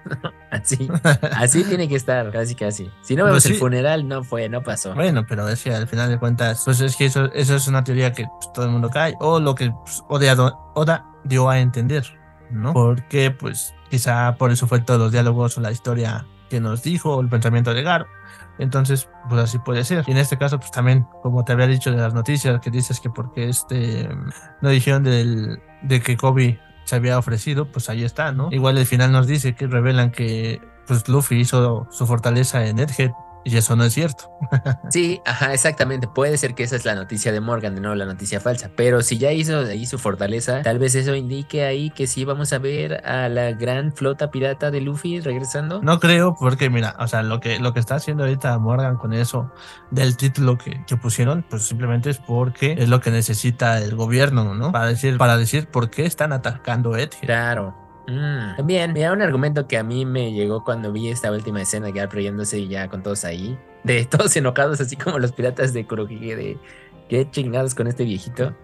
así, 0.50 0.88
así 1.32 1.64
tiene 1.64 1.88
que 1.88 1.96
estar, 1.96 2.30
casi 2.30 2.54
casi. 2.54 2.90
Si 3.02 3.16
no 3.16 3.24
vemos 3.24 3.44
pues 3.44 3.52
el 3.52 3.58
funeral, 3.58 4.08
no 4.08 4.24
fue, 4.24 4.48
no 4.48 4.62
pasó. 4.62 4.94
Bueno, 4.94 5.24
pero 5.28 5.48
es 5.48 5.62
que 5.62 5.74
al 5.74 5.88
final 5.88 6.10
de 6.10 6.18
cuentas, 6.18 6.62
pues 6.64 6.80
es 6.80 6.96
que 6.96 7.06
eso, 7.06 7.32
eso 7.32 7.56
es 7.56 7.68
una 7.68 7.84
teoría 7.84 8.12
que 8.12 8.26
pues, 8.26 8.52
todo 8.52 8.64
el 8.64 8.70
mundo 8.70 8.90
cae, 8.90 9.14
o 9.20 9.40
lo 9.40 9.54
que 9.54 9.70
pues, 9.70 10.02
Oda 10.08 11.04
dio 11.24 11.48
a 11.48 11.58
entender, 11.60 12.04
¿no? 12.50 12.72
Porque, 12.72 13.30
pues, 13.30 13.74
quizá 13.90 14.36
por 14.36 14.50
eso 14.50 14.66
fue 14.66 14.80
todos 14.80 15.00
los 15.00 15.12
diálogos 15.12 15.58
o 15.58 15.60
la 15.60 15.70
historia 15.70 16.26
que 16.48 16.60
nos 16.60 16.82
dijo, 16.82 17.20
el 17.20 17.28
pensamiento 17.28 17.74
de 17.74 17.82
Gar. 17.82 18.06
Entonces, 18.58 19.08
pues 19.28 19.42
así 19.42 19.58
puede 19.58 19.84
ser. 19.84 20.04
Y 20.06 20.10
en 20.10 20.18
este 20.18 20.38
caso, 20.38 20.58
pues 20.58 20.70
también, 20.70 21.06
como 21.22 21.44
te 21.44 21.52
había 21.52 21.66
dicho 21.66 21.90
de 21.90 21.96
las 21.96 22.14
noticias, 22.14 22.60
que 22.60 22.70
dices 22.70 23.00
que 23.00 23.10
porque 23.10 23.48
este 23.48 24.08
no 24.60 24.68
dijeron 24.68 25.04
del, 25.04 25.60
de 25.82 26.00
que 26.00 26.16
Kobe 26.16 26.60
se 26.84 26.96
había 26.96 27.18
ofrecido, 27.18 27.70
pues 27.70 27.88
ahí 27.90 28.04
está, 28.04 28.32
¿no? 28.32 28.48
Igual 28.50 28.78
el 28.78 28.86
final 28.86 29.12
nos 29.12 29.26
dice 29.26 29.54
que 29.54 29.66
revelan 29.66 30.10
que 30.10 30.60
pues 30.86 31.06
Luffy 31.08 31.38
hizo 31.38 31.86
su 31.90 32.06
fortaleza 32.06 32.66
en 32.66 32.78
Edgehead 32.78 33.12
y 33.48 33.56
eso 33.56 33.76
no 33.76 33.84
es 33.84 33.94
cierto. 33.94 34.30
sí, 34.90 35.20
ajá, 35.24 35.54
exactamente. 35.54 36.08
Puede 36.08 36.36
ser 36.38 36.54
que 36.54 36.62
esa 36.62 36.76
es 36.76 36.84
la 36.84 36.94
noticia 36.94 37.32
de 37.32 37.40
Morgan, 37.40 37.74
nuevo 37.74 37.94
la 37.94 38.04
noticia 38.04 38.40
falsa. 38.40 38.70
Pero 38.76 39.02
si 39.02 39.18
ya 39.18 39.32
hizo 39.32 39.60
ahí 39.60 39.86
su 39.86 39.98
fortaleza, 39.98 40.62
tal 40.62 40.78
vez 40.78 40.94
eso 40.94 41.14
indique 41.14 41.64
ahí 41.64 41.90
que 41.90 42.06
sí 42.06 42.24
vamos 42.24 42.52
a 42.52 42.58
ver 42.58 43.06
a 43.06 43.28
la 43.28 43.52
gran 43.52 43.92
flota 43.92 44.30
pirata 44.30 44.70
de 44.70 44.80
Luffy 44.80 45.20
regresando. 45.20 45.80
No 45.82 45.98
creo, 46.00 46.36
porque 46.38 46.70
mira, 46.70 46.94
o 46.98 47.06
sea, 47.06 47.22
lo 47.22 47.40
que, 47.40 47.58
lo 47.58 47.72
que 47.72 47.80
está 47.80 47.96
haciendo 47.96 48.24
ahorita 48.24 48.58
Morgan 48.58 48.96
con 48.96 49.12
eso 49.12 49.52
del 49.90 50.16
título 50.16 50.58
que, 50.58 50.84
que 50.86 50.96
pusieron, 50.96 51.44
pues 51.48 51.62
simplemente 51.62 52.10
es 52.10 52.18
porque 52.18 52.76
es 52.78 52.88
lo 52.88 53.00
que 53.00 53.10
necesita 53.10 53.78
el 53.78 53.96
gobierno, 53.96 54.54
¿no? 54.54 54.72
Para 54.72 54.86
decir, 54.86 55.16
para 55.18 55.36
decir 55.36 55.68
por 55.68 55.90
qué 55.90 56.06
están 56.06 56.32
atacando 56.32 56.96
Ed. 56.96 57.10
Claro. 57.20 57.87
Mm. 58.08 58.56
También, 58.56 58.92
mira, 58.94 59.12
un 59.12 59.20
argumento 59.20 59.68
que 59.68 59.76
a 59.76 59.84
mí 59.84 60.06
me 60.06 60.32
llegó 60.32 60.64
cuando 60.64 60.90
vi 60.92 61.10
esta 61.10 61.30
última 61.30 61.60
escena 61.60 61.92
que 61.92 62.08
proyéndose 62.08 62.58
y 62.58 62.68
ya 62.68 62.88
con 62.88 63.02
todos 63.02 63.24
ahí, 63.24 63.58
de 63.84 64.04
todos 64.10 64.34
enojados, 64.36 64.80
así 64.80 64.96
como 64.96 65.18
los 65.18 65.32
piratas 65.32 65.72
de 65.74 65.86
Kurohige, 65.86 66.34
de 66.34 66.58
qué 67.08 67.30
chingados 67.30 67.74
con 67.74 67.86
este 67.86 68.04
viejito. 68.04 68.54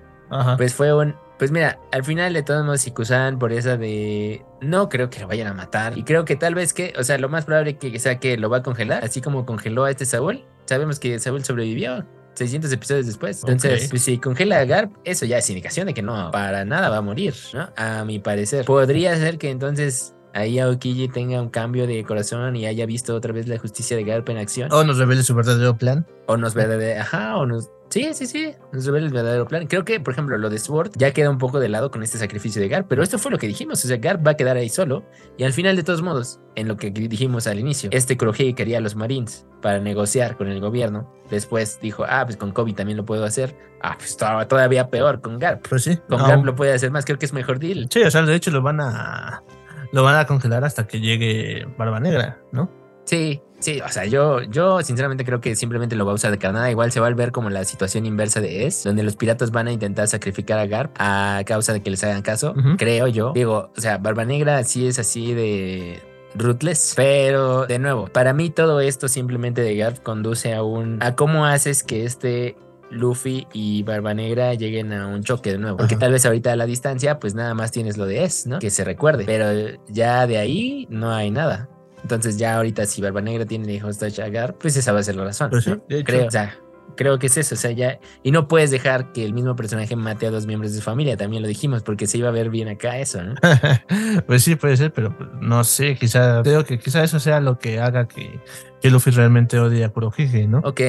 Pues 0.57 0.75
fue 0.75 0.93
un. 0.93 1.15
Pues 1.39 1.51
mira, 1.51 1.79
al 1.93 2.05
final 2.05 2.33
de 2.33 2.43
todos 2.43 2.65
modos, 2.65 2.85
Kusan 2.93 3.39
por 3.39 3.53
esa 3.53 3.77
de. 3.77 4.45
No 4.61 4.89
creo 4.89 5.11
que 5.11 5.21
lo 5.21 5.29
vayan 5.29 5.47
a 5.47 5.55
matar. 5.55 5.97
Y 5.97 6.03
creo 6.03 6.25
que 6.25 6.35
tal 6.35 6.55
vez 6.55 6.73
que. 6.73 6.93
O 6.99 7.05
sea, 7.05 7.19
lo 7.19 7.29
más 7.29 7.45
probable 7.45 7.77
que 7.77 7.97
sea 7.99 8.19
que 8.19 8.37
lo 8.37 8.51
va 8.51 8.59
a 8.59 8.63
congelar, 8.63 9.05
así 9.05 9.21
como 9.21 9.47
congeló 9.47 9.85
a 9.85 9.91
este 9.91 10.07
Saúl. 10.07 10.45
Sabemos 10.65 10.99
que 10.99 11.19
Saúl 11.19 11.45
sobrevivió. 11.45 12.05
600 12.35 12.73
episodios 12.73 13.07
después. 13.07 13.41
Entonces, 13.43 13.89
pues 13.89 14.03
si 14.03 14.19
congela 14.19 14.61
a 14.61 14.65
Garp, 14.65 14.93
eso 15.05 15.25
ya 15.25 15.39
es 15.39 15.49
indicación 15.51 15.87
de 15.87 15.95
que 15.95 16.03
no, 16.03 16.31
para 16.31 16.65
nada 16.65 16.89
va 16.89 16.99
a 16.99 17.03
morir, 17.03 17.35
¿no? 17.53 17.69
A 17.77 18.05
mi 18.05 18.19
parecer. 18.19 18.65
Podría 18.65 19.17
ser 19.17 19.39
que 19.39 19.51
entonces 19.51 20.15
ahí 20.35 20.59
Aokiji 20.59 21.09
tenga 21.09 21.41
un 21.41 21.49
cambio 21.49 21.87
de 21.87 22.03
corazón 22.05 22.57
y 22.57 22.67
haya 22.67 22.87
visto 22.87 23.15
otra 23.15 23.33
vez 23.33 23.49
la 23.49 23.59
justicia 23.59 23.97
de 23.97 24.05
Garp 24.05 24.29
en 24.29 24.39
acción. 24.39 24.73
O 24.73 24.85
nos 24.85 24.99
revele 24.99 25.23
su 25.23 25.35
verdadero 25.35 25.77
plan. 25.77 26.07
O 26.27 26.37
nos 26.37 26.55
verdadero, 26.55 27.01
ajá, 27.01 27.37
o 27.37 27.47
nos 27.47 27.71
Sí, 27.95 28.13
sí, 28.13 28.27
sí, 28.27 28.53
nos 28.73 28.87
revela 28.87 29.07
el 29.07 29.13
verdadero 29.13 29.47
plan. 29.47 29.69
Creo 29.69 29.85
que, 29.85 30.01
por 30.01 30.15
ejemplo, 30.15 30.37
lo 30.37 30.51
de 30.51 30.59
Sword 30.59 30.91
ya 30.97 31.13
queda 31.13 31.31
un 31.31 31.39
poco 31.39 31.61
de 31.61 31.69
lado 31.69 31.93
con 31.93 32.03
este 32.03 32.19
sacrificio 32.19 32.61
de 32.61 32.67
Garp, 32.67 32.89
pero 32.89 33.05
esto 33.05 33.21
fue 33.21 33.31
lo 33.31 33.39
que 33.39 33.47
dijimos, 33.47 33.85
o 33.85 33.87
sea, 33.87 33.99
Garp 33.99 34.27
va 34.27 34.33
a 34.33 34.37
quedar 34.37 34.57
ahí 34.57 34.69
solo 34.69 35.05
y 35.37 35.45
al 35.45 35.53
final, 35.53 35.77
de 35.77 35.85
todos 35.85 36.03
modos, 36.03 36.41
en 36.57 36.67
lo 36.67 36.77
que 36.77 36.91
dijimos 36.91 37.47
al 37.47 37.61
inicio, 37.61 37.91
este 37.93 38.17
Kurohige 38.17 38.57
quería 38.57 38.79
a 38.79 38.81
los 38.81 38.97
Marines 38.97 39.47
para 39.63 39.79
negociar 39.79 40.37
con 40.37 40.49
el 40.49 40.59
gobierno. 40.61 41.09
Después 41.31 41.79
dijo, 41.81 42.05
ah, 42.09 42.25
pues 42.25 42.37
con 42.37 42.51
Kobe 42.51 42.73
también 42.73 42.97
lo 42.97 43.05
puedo 43.05 43.25
hacer. 43.25 43.57
Ah, 43.81 43.95
pues 43.97 44.17
todavía 44.17 44.91
peor 44.91 45.21
con 45.21 45.39
Garp. 45.39 45.65
Pues 45.69 45.85
sí. 45.85 45.97
Con 46.09 46.19
Garp 46.19 46.45
lo 46.45 46.57
puede 46.57 46.73
hacer 46.73 46.91
más, 46.91 47.05
creo 47.05 47.21
que 47.21 47.27
es 47.27 47.33
mejor 47.33 47.61
deal. 47.61 47.87
Sí, 47.93 48.03
o 48.03 48.11
sea, 48.11 48.23
de 48.23 48.35
hecho 48.35 48.51
lo 48.51 48.61
van 48.61 48.81
a 48.81 49.45
lo 49.93 50.03
van 50.03 50.17
a 50.17 50.27
congelar 50.27 50.65
hasta 50.65 50.89
que 50.89 50.99
llegue 50.99 51.65
Barba 51.79 52.01
Negra, 52.01 52.41
¿no? 52.51 52.73
Sí, 53.05 53.41
Sí, 53.61 53.81
o 53.81 53.89
sea, 53.89 54.05
yo, 54.05 54.43
yo 54.43 54.83
sinceramente 54.83 55.25
creo 55.25 55.41
que 55.41 55.57
simplemente 55.57 55.97
lo 55.97 56.05
va 56.05 56.13
a 56.13 56.15
usar 56.15 56.31
de 56.31 56.39
carnada. 56.39 56.71
Igual 56.71 56.93
se 56.93 57.01
va 57.01 57.07
a 57.07 57.15
ver 57.15 57.33
como 57.33 57.51
la 57.51 57.65
situación 57.65 58.05
inversa 58.05 58.41
de 58.41 58.67
Es, 58.67 58.85
donde 58.85 59.03
los 59.03 59.17
piratas 59.17 59.51
van 59.51 59.69
a 59.69 59.73
intentar 59.73 60.07
sacrificar 60.09 60.59
a 60.59 60.67
Garp 60.67 60.95
a 60.99 61.43
causa 61.47 61.73
de 61.73 61.83
que 61.83 61.91
les 61.91 62.05
hagan 62.05 62.23
caso, 62.23 62.55
creo 62.77 63.07
yo. 63.07 63.33
Digo, 63.35 63.71
o 63.75 63.81
sea, 63.81 63.99
Barba 63.99 64.25
Negra 64.25 64.63
sí 64.65 64.87
es 64.87 64.99
así 64.99 65.33
de 65.33 66.03
ruthless. 66.35 66.95
Pero 66.97 67.67
de 67.67 67.79
nuevo, 67.79 68.09
para 68.09 68.35
mí 68.35 68.51
todo 68.51 68.81
esto 68.81 69.09
simplemente 69.09 69.63
de 69.63 69.77
Garp 69.77 70.03
conduce 70.03 70.55
a 70.55 70.63
un 70.63 71.03
a 71.03 71.15
cómo 71.15 71.47
haces 71.47 71.83
que 71.83 72.05
este 72.05 72.57
Luffy 72.91 73.47
y 73.53 73.83
Barba 73.83 74.15
Negra 74.15 74.55
lleguen 74.55 74.93
a 74.93 75.07
un 75.07 75.23
choque 75.23 75.53
de 75.53 75.59
nuevo. 75.59 75.77
Porque 75.77 75.97
tal 75.97 76.13
vez 76.13 76.25
ahorita 76.27 76.53
a 76.53 76.57
la 76.57 76.67
distancia, 76.67 77.19
pues 77.19 77.35
nada 77.35 77.55
más 77.55 77.73
tienes 77.73 77.97
lo 77.97 78.07
de 78.07 78.25
Es, 78.25 78.47
¿no? 78.47 78.59
Que 78.59 78.71
se 78.71 78.85
recuerde. 78.85 79.25
Pero 79.25 79.79
ya 79.89 80.27
de 80.27 80.39
ahí 80.39 80.87
no 80.91 81.13
hay 81.13 81.31
nada. 81.31 81.69
Entonces 82.05 82.37
ya 82.37 82.57
ahorita 82.57 82.85
si 82.85 83.01
Barba 83.01 83.23
Negra 83.23 83.47
tiene 83.47 83.73
hijos 83.73 83.99
de 83.99 84.13
Chagar, 84.13 84.55
pues 84.59 84.77
esa 84.77 84.93
va 84.93 85.01
a 85.01 85.03
ser 85.03 85.17
la 85.17 85.25
razón. 85.25 85.49
Pues 85.49 85.67
creo, 86.05 86.27
o 86.27 86.31
sea, 86.31 86.55
creo 86.97 87.19
que 87.19 87.29
es 87.29 87.37
eso, 87.39 87.55
o 87.55 87.59
sea, 87.59 87.71
ya 87.71 87.99
y 88.23 88.31
no 88.31 88.47
puedes 88.47 88.71
dejar 88.71 89.11
que 89.13 89.25
el 89.25 89.33
mismo 89.33 89.57
personaje 89.57 89.97
mate 89.97 90.27
a 90.27 90.31
dos 90.31 90.47
miembros 90.47 90.73
de 90.73 90.79
su 90.79 90.85
familia, 90.85 91.17
también 91.17 91.43
lo 91.43 91.49
dijimos, 91.49 91.83
porque 91.83 92.07
se 92.07 92.19
iba 92.19 92.29
a 92.29 92.33
ver 92.33 92.51
bien 92.51 92.69
acá 92.69 92.99
eso, 92.99 93.23
¿no? 93.23 93.35
pues 94.27 94.45
sí, 94.45 94.55
puede 94.55 94.77
ser, 94.77 94.93
pero 94.93 95.17
no 95.41 95.65
sé, 95.65 95.97
quizá 95.97 96.43
creo 96.43 96.67
que 96.67 96.79
quizá 96.79 97.03
eso 97.03 97.19
sea 97.21 97.41
lo 97.41 97.59
que 97.59 97.81
haga 97.81 98.07
que, 98.07 98.39
que 98.83 98.91
Luffy 98.91 99.11
realmente 99.11 99.59
odie 99.59 99.83
a 99.83 99.89
Kurohige, 99.89 100.47
¿no? 100.47 100.59
Ok, 100.59 100.81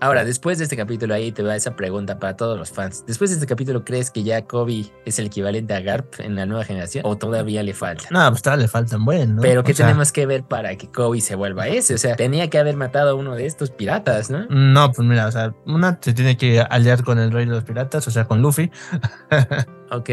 Ahora, 0.00 0.24
después 0.24 0.58
de 0.58 0.64
este 0.64 0.76
capítulo, 0.76 1.12
ahí 1.12 1.32
te 1.32 1.42
va 1.42 1.56
esa 1.56 1.74
pregunta 1.74 2.20
para 2.20 2.36
todos 2.36 2.56
los 2.56 2.70
fans. 2.70 3.04
Después 3.06 3.30
de 3.30 3.34
este 3.34 3.46
capítulo, 3.46 3.84
¿crees 3.84 4.12
que 4.12 4.22
ya 4.22 4.42
Kobe 4.42 4.86
es 5.04 5.18
el 5.18 5.26
equivalente 5.26 5.74
a 5.74 5.80
Garp 5.80 6.20
en 6.20 6.36
la 6.36 6.46
nueva 6.46 6.64
generación? 6.64 7.04
¿O 7.04 7.16
todavía 7.16 7.64
le 7.64 7.74
falta? 7.74 8.04
No, 8.10 8.28
pues 8.30 8.42
todavía 8.42 8.66
le 8.66 8.68
faltan 8.68 9.04
buen, 9.04 9.36
¿no? 9.36 9.42
Pero 9.42 9.64
¿qué 9.64 9.74
tenemos 9.74 10.12
que 10.12 10.24
ver 10.26 10.44
para 10.44 10.76
que 10.76 10.88
Kobe 10.88 11.20
se 11.20 11.34
vuelva 11.34 11.66
ese? 11.66 11.94
O 11.94 11.98
sea, 11.98 12.14
tenía 12.14 12.48
que 12.48 12.58
haber 12.58 12.76
matado 12.76 13.10
a 13.10 13.14
uno 13.14 13.34
de 13.34 13.46
estos 13.46 13.70
piratas, 13.70 14.30
¿no? 14.30 14.46
No, 14.48 14.92
pues 14.92 15.06
mira, 15.06 15.26
o 15.26 15.32
sea, 15.32 15.52
una 15.66 15.98
se 16.00 16.12
tiene 16.12 16.36
que 16.36 16.60
aliar 16.60 17.02
con 17.02 17.18
el 17.18 17.32
rey 17.32 17.46
de 17.46 17.52
los 17.52 17.64
piratas, 17.64 18.06
o 18.06 18.10
sea, 18.12 18.26
con 18.26 18.40
Luffy. 18.40 18.70
ok, 19.90 20.10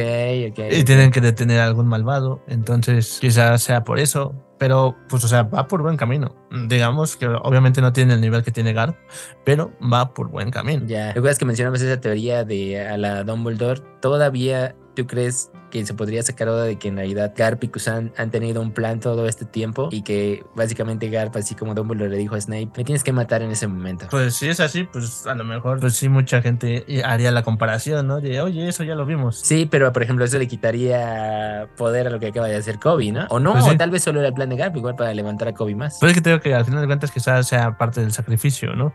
ok. 0.52 0.60
Y 0.72 0.84
tienen 0.84 1.12
que 1.12 1.22
detener 1.22 1.60
a 1.60 1.66
algún 1.66 1.88
malvado. 1.88 2.42
Entonces, 2.48 3.18
quizás 3.20 3.64
sea 3.64 3.84
por 3.84 4.00
eso. 4.00 4.34
Pero, 4.58 4.96
pues, 5.10 5.24
o 5.26 5.28
sea, 5.28 5.44
va 5.44 5.68
por 5.68 5.82
buen 5.82 5.98
camino. 5.98 6.34
Digamos 6.68 7.18
que 7.18 7.28
obviamente 7.28 7.82
no 7.82 7.92
tiene 7.92 8.14
el 8.14 8.22
nivel 8.22 8.42
que 8.42 8.52
tiene 8.52 8.72
Garp, 8.72 8.96
pero 9.44 9.74
va 9.82 10.14
por 10.14 10.30
buen 10.30 10.50
camino. 10.50 10.86
Ya, 10.88 11.08
recuerdas 11.08 11.38
que 11.38 11.46
mencionamos 11.46 11.82
esa 11.82 12.00
teoría 12.00 12.46
de 12.46 12.88
a 12.88 12.98
la 12.98 13.24
Dumbledore. 13.26 13.82
Todavía 14.02 14.74
¿Tú 14.96 15.06
crees 15.06 15.52
que 15.76 15.86
se 15.86 15.94
podría 15.94 16.24
sacar 16.24 16.48
oda 16.48 16.64
de 16.64 16.78
que 16.78 16.88
en 16.88 16.96
realidad 16.96 17.34
Garp 17.36 17.62
y 17.66 17.68
Kusan 17.68 18.14
han 18.16 18.32
tenido 18.32 18.62
un 18.62 18.72
plan 18.72 19.02
todo 19.02 19.28
este 19.28 19.44
tiempo 19.44 19.90
y 19.92 20.04
que 20.04 20.46
básicamente 20.56 21.10
Garp, 21.10 21.36
así 21.36 21.54
como 21.54 21.74
Dumbledore 21.74 22.12
le 22.12 22.18
dijo 22.18 22.36
a 22.36 22.40
Snape, 22.40 22.70
me 22.78 22.86
tienes 22.86 23.04
que 23.04 23.12
matar 23.12 23.42
en 23.42 23.52
ese 23.52 23.68
momento? 23.68 24.08
Pues 24.10 24.36
si 24.36 24.48
es 24.48 24.62
así, 24.62 24.86
pues 24.86 25.28
a 25.28 25.36
lo 25.36 25.44
mejor, 25.44 25.82
pues 25.82 25.98
sí, 25.98 26.08
mucha 26.08 26.42
gente 26.42 26.86
haría 27.04 27.30
la 27.32 27.44
comparación, 27.44 28.08
¿no? 28.08 28.22
De, 28.22 28.40
oye, 28.40 28.70
eso 28.70 28.86
ya 28.86 28.96
lo 28.96 29.06
vimos. 29.06 29.42
Sí, 29.44 29.68
pero 29.70 29.92
por 29.92 30.02
ejemplo, 30.02 30.24
eso 30.24 30.38
le 30.38 30.48
quitaría 30.48 31.68
poder 31.76 32.08
a 32.08 32.10
lo 32.10 32.22
que 32.22 32.28
acaba 32.28 32.48
de 32.48 32.56
hacer 32.56 32.80
Kobe, 32.80 33.12
¿no? 33.12 33.26
O 33.30 33.42
no, 33.42 33.52
pues 33.52 33.66
o 33.66 33.76
tal 33.76 33.92
vez 33.92 34.02
solo 34.02 34.20
era 34.20 34.30
el 34.30 34.34
plan 34.34 34.48
de 34.48 34.56
Garp, 34.56 34.78
igual 34.78 34.96
para 34.96 35.14
levantar 35.14 35.50
a 35.50 35.54
Kobe 35.54 35.76
más. 35.76 35.98
Pues 36.00 36.12
es 36.12 36.18
que 36.18 36.22
tengo 36.22 36.40
que 36.40 36.56
al 36.56 36.64
final 36.64 36.80
de 36.80 36.88
cuentas 36.88 37.12
quizás 37.12 37.50
sea 37.50 37.78
parte 37.78 38.00
del 38.00 38.14
sacrificio, 38.14 38.74
¿no? 38.76 38.94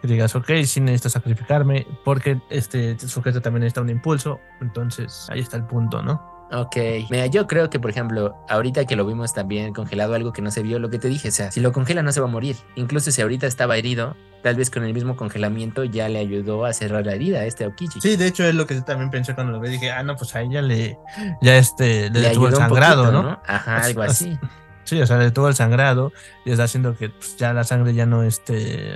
Que 0.00 0.08
digas, 0.08 0.34
ok, 0.34 0.50
sí 0.64 0.80
necesito 0.80 1.10
sacrificarme 1.10 1.86
porque 2.04 2.40
este 2.50 2.98
sujeto 2.98 3.40
también 3.40 3.62
necesita 3.62 3.80
un 3.80 3.90
impulso. 3.90 4.40
Entonces 4.60 5.26
ahí 5.30 5.40
está 5.40 5.56
el 5.56 5.64
punto, 5.64 6.02
¿no? 6.02 6.38
Ok, 6.50 6.76
mira, 7.10 7.26
yo 7.26 7.46
creo 7.46 7.68
que 7.68 7.78
por 7.78 7.90
ejemplo, 7.90 8.34
ahorita 8.48 8.86
que 8.86 8.96
lo 8.96 9.04
vimos 9.04 9.34
también 9.34 9.74
congelado, 9.74 10.14
algo 10.14 10.32
que 10.32 10.40
no 10.40 10.50
se 10.50 10.62
vio, 10.62 10.78
lo 10.78 10.88
que 10.88 10.98
te 10.98 11.08
dije, 11.08 11.28
o 11.28 11.32
sea, 11.32 11.50
si 11.50 11.60
lo 11.60 11.72
congela 11.72 12.02
no 12.02 12.10
se 12.10 12.20
va 12.20 12.26
a 12.26 12.30
morir. 12.30 12.56
Incluso 12.74 13.10
si 13.10 13.20
ahorita 13.20 13.46
estaba 13.46 13.76
herido, 13.76 14.16
tal 14.42 14.56
vez 14.56 14.70
con 14.70 14.84
el 14.84 14.94
mismo 14.94 15.14
congelamiento 15.16 15.84
ya 15.84 16.08
le 16.08 16.18
ayudó 16.18 16.64
a 16.64 16.72
cerrar 16.72 17.04
la 17.04 17.12
herida 17.12 17.40
a 17.40 17.44
este 17.44 17.64
Aokiji. 17.64 18.00
Sí, 18.00 18.16
de 18.16 18.26
hecho 18.26 18.44
es 18.44 18.54
lo 18.54 18.66
que 18.66 18.76
yo 18.76 18.84
también 18.84 19.10
pensé 19.10 19.34
cuando 19.34 19.52
lo 19.52 19.60
vi, 19.60 19.68
dije, 19.68 19.90
ah, 19.90 20.02
no, 20.02 20.16
pues 20.16 20.34
a 20.36 20.40
ella 20.40 20.62
le, 20.62 20.98
ya 21.42 21.58
este, 21.58 22.08
le, 22.08 22.20
detuvo 22.20 22.48
el 22.48 22.54
sangrado, 22.54 23.12
¿no? 23.12 23.42
Ajá, 23.46 23.82
algo 23.82 24.02
así. 24.02 24.38
Sí, 24.84 24.98
o 25.02 25.06
sea, 25.06 25.18
le 25.18 25.24
detuvo 25.24 25.48
el 25.48 25.54
sangrado 25.54 26.12
y 26.46 26.50
está 26.50 26.64
haciendo 26.64 26.96
que 26.96 27.10
pues, 27.10 27.36
ya 27.36 27.52
la 27.52 27.62
sangre 27.64 27.92
ya 27.92 28.06
no, 28.06 28.22
este, 28.22 28.94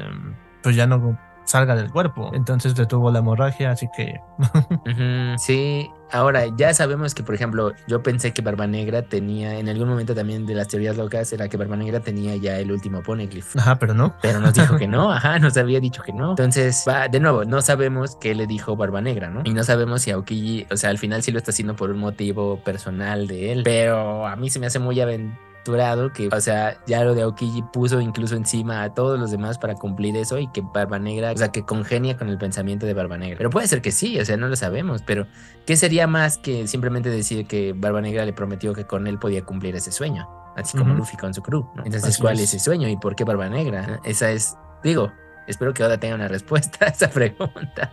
pues 0.62 0.76
ya 0.76 0.86
no 0.86 1.18
salga 1.44 1.76
del 1.76 1.90
cuerpo. 1.90 2.30
Entonces 2.34 2.74
detuvo 2.74 3.10
la 3.10 3.18
hemorragia, 3.20 3.70
así 3.70 3.88
que... 3.96 4.20
Sí, 5.38 5.90
ahora 6.10 6.46
ya 6.56 6.72
sabemos 6.74 7.14
que, 7.14 7.22
por 7.22 7.34
ejemplo, 7.34 7.72
yo 7.86 8.02
pensé 8.02 8.32
que 8.32 8.42
Barba 8.42 8.66
Negra 8.66 9.02
tenía, 9.02 9.58
en 9.58 9.68
algún 9.68 9.88
momento 9.88 10.14
también 10.14 10.46
de 10.46 10.54
las 10.54 10.68
teorías 10.68 10.96
locas, 10.96 11.32
era 11.32 11.48
que 11.48 11.56
Barba 11.56 11.76
Negra 11.76 12.00
tenía 12.00 12.36
ya 12.36 12.58
el 12.58 12.70
último 12.70 13.02
Poneglyph. 13.02 13.56
Ajá, 13.56 13.78
pero 13.78 13.94
no. 13.94 14.14
Pero 14.22 14.40
nos 14.40 14.54
dijo 14.54 14.76
que 14.76 14.86
no, 14.86 15.12
ajá, 15.12 15.38
nos 15.38 15.56
había 15.56 15.80
dicho 15.80 16.02
que 16.02 16.12
no. 16.12 16.30
Entonces, 16.30 16.84
va, 16.86 17.08
de 17.08 17.20
nuevo, 17.20 17.44
no 17.44 17.60
sabemos 17.60 18.16
qué 18.20 18.34
le 18.34 18.46
dijo 18.46 18.76
Barba 18.76 19.00
Negra, 19.00 19.30
¿no? 19.30 19.42
Y 19.44 19.52
no 19.52 19.64
sabemos 19.64 20.02
si 20.02 20.10
Aokiji, 20.10 20.66
o 20.70 20.76
sea, 20.76 20.90
al 20.90 20.98
final 20.98 21.22
sí 21.22 21.32
lo 21.32 21.38
está 21.38 21.50
haciendo 21.50 21.76
por 21.76 21.90
un 21.90 21.98
motivo 21.98 22.58
personal 22.62 23.26
de 23.26 23.52
él, 23.52 23.62
pero 23.64 24.26
a 24.26 24.36
mí 24.36 24.50
se 24.50 24.58
me 24.58 24.66
hace 24.66 24.78
muy 24.78 25.00
aventurado 25.00 25.51
que, 26.12 26.28
o 26.32 26.40
sea, 26.40 26.76
ya 26.86 27.04
lo 27.04 27.14
de 27.14 27.22
Aokiji 27.22 27.62
puso 27.72 28.00
incluso 28.00 28.34
encima 28.34 28.82
a 28.82 28.94
todos 28.94 29.18
los 29.18 29.30
demás 29.30 29.58
para 29.58 29.74
cumplir 29.74 30.16
eso 30.16 30.38
y 30.38 30.48
que 30.48 30.60
Barba 30.60 30.98
Negra, 30.98 31.32
o 31.32 31.36
sea, 31.36 31.52
que 31.52 31.64
congenia 31.64 32.16
con 32.16 32.28
el 32.28 32.38
pensamiento 32.38 32.86
de 32.86 32.94
Barba 32.94 33.18
Negra. 33.18 33.38
Pero 33.38 33.50
puede 33.50 33.66
ser 33.66 33.82
que 33.82 33.92
sí, 33.92 34.18
o 34.18 34.24
sea, 34.24 34.36
no 34.36 34.48
lo 34.48 34.56
sabemos, 34.56 35.02
pero 35.02 35.26
¿qué 35.66 35.76
sería 35.76 36.06
más 36.06 36.38
que 36.38 36.66
simplemente 36.66 37.10
decir 37.10 37.46
que 37.46 37.72
Barba 37.74 38.00
Negra 38.00 38.24
le 38.24 38.32
prometió 38.32 38.74
que 38.74 38.86
con 38.86 39.06
él 39.06 39.18
podía 39.18 39.44
cumplir 39.44 39.76
ese 39.76 39.92
sueño? 39.92 40.28
Así 40.56 40.76
como 40.76 40.94
Luffy 40.94 41.16
con 41.16 41.32
su 41.32 41.42
crew. 41.42 41.66
Entonces, 41.84 42.18
¿cuál 42.18 42.34
es. 42.34 42.52
ese 42.52 42.58
sueño 42.58 42.88
y 42.88 42.96
por 42.96 43.16
qué 43.16 43.24
Barba 43.24 43.48
Negra? 43.48 44.00
Esa 44.04 44.30
es, 44.30 44.56
digo, 44.84 45.10
espero 45.46 45.74
que 45.74 45.84
Oda 45.84 45.98
tenga 45.98 46.14
una 46.14 46.28
respuesta 46.28 46.86
a 46.86 46.88
esa 46.88 47.10
pregunta. 47.10 47.90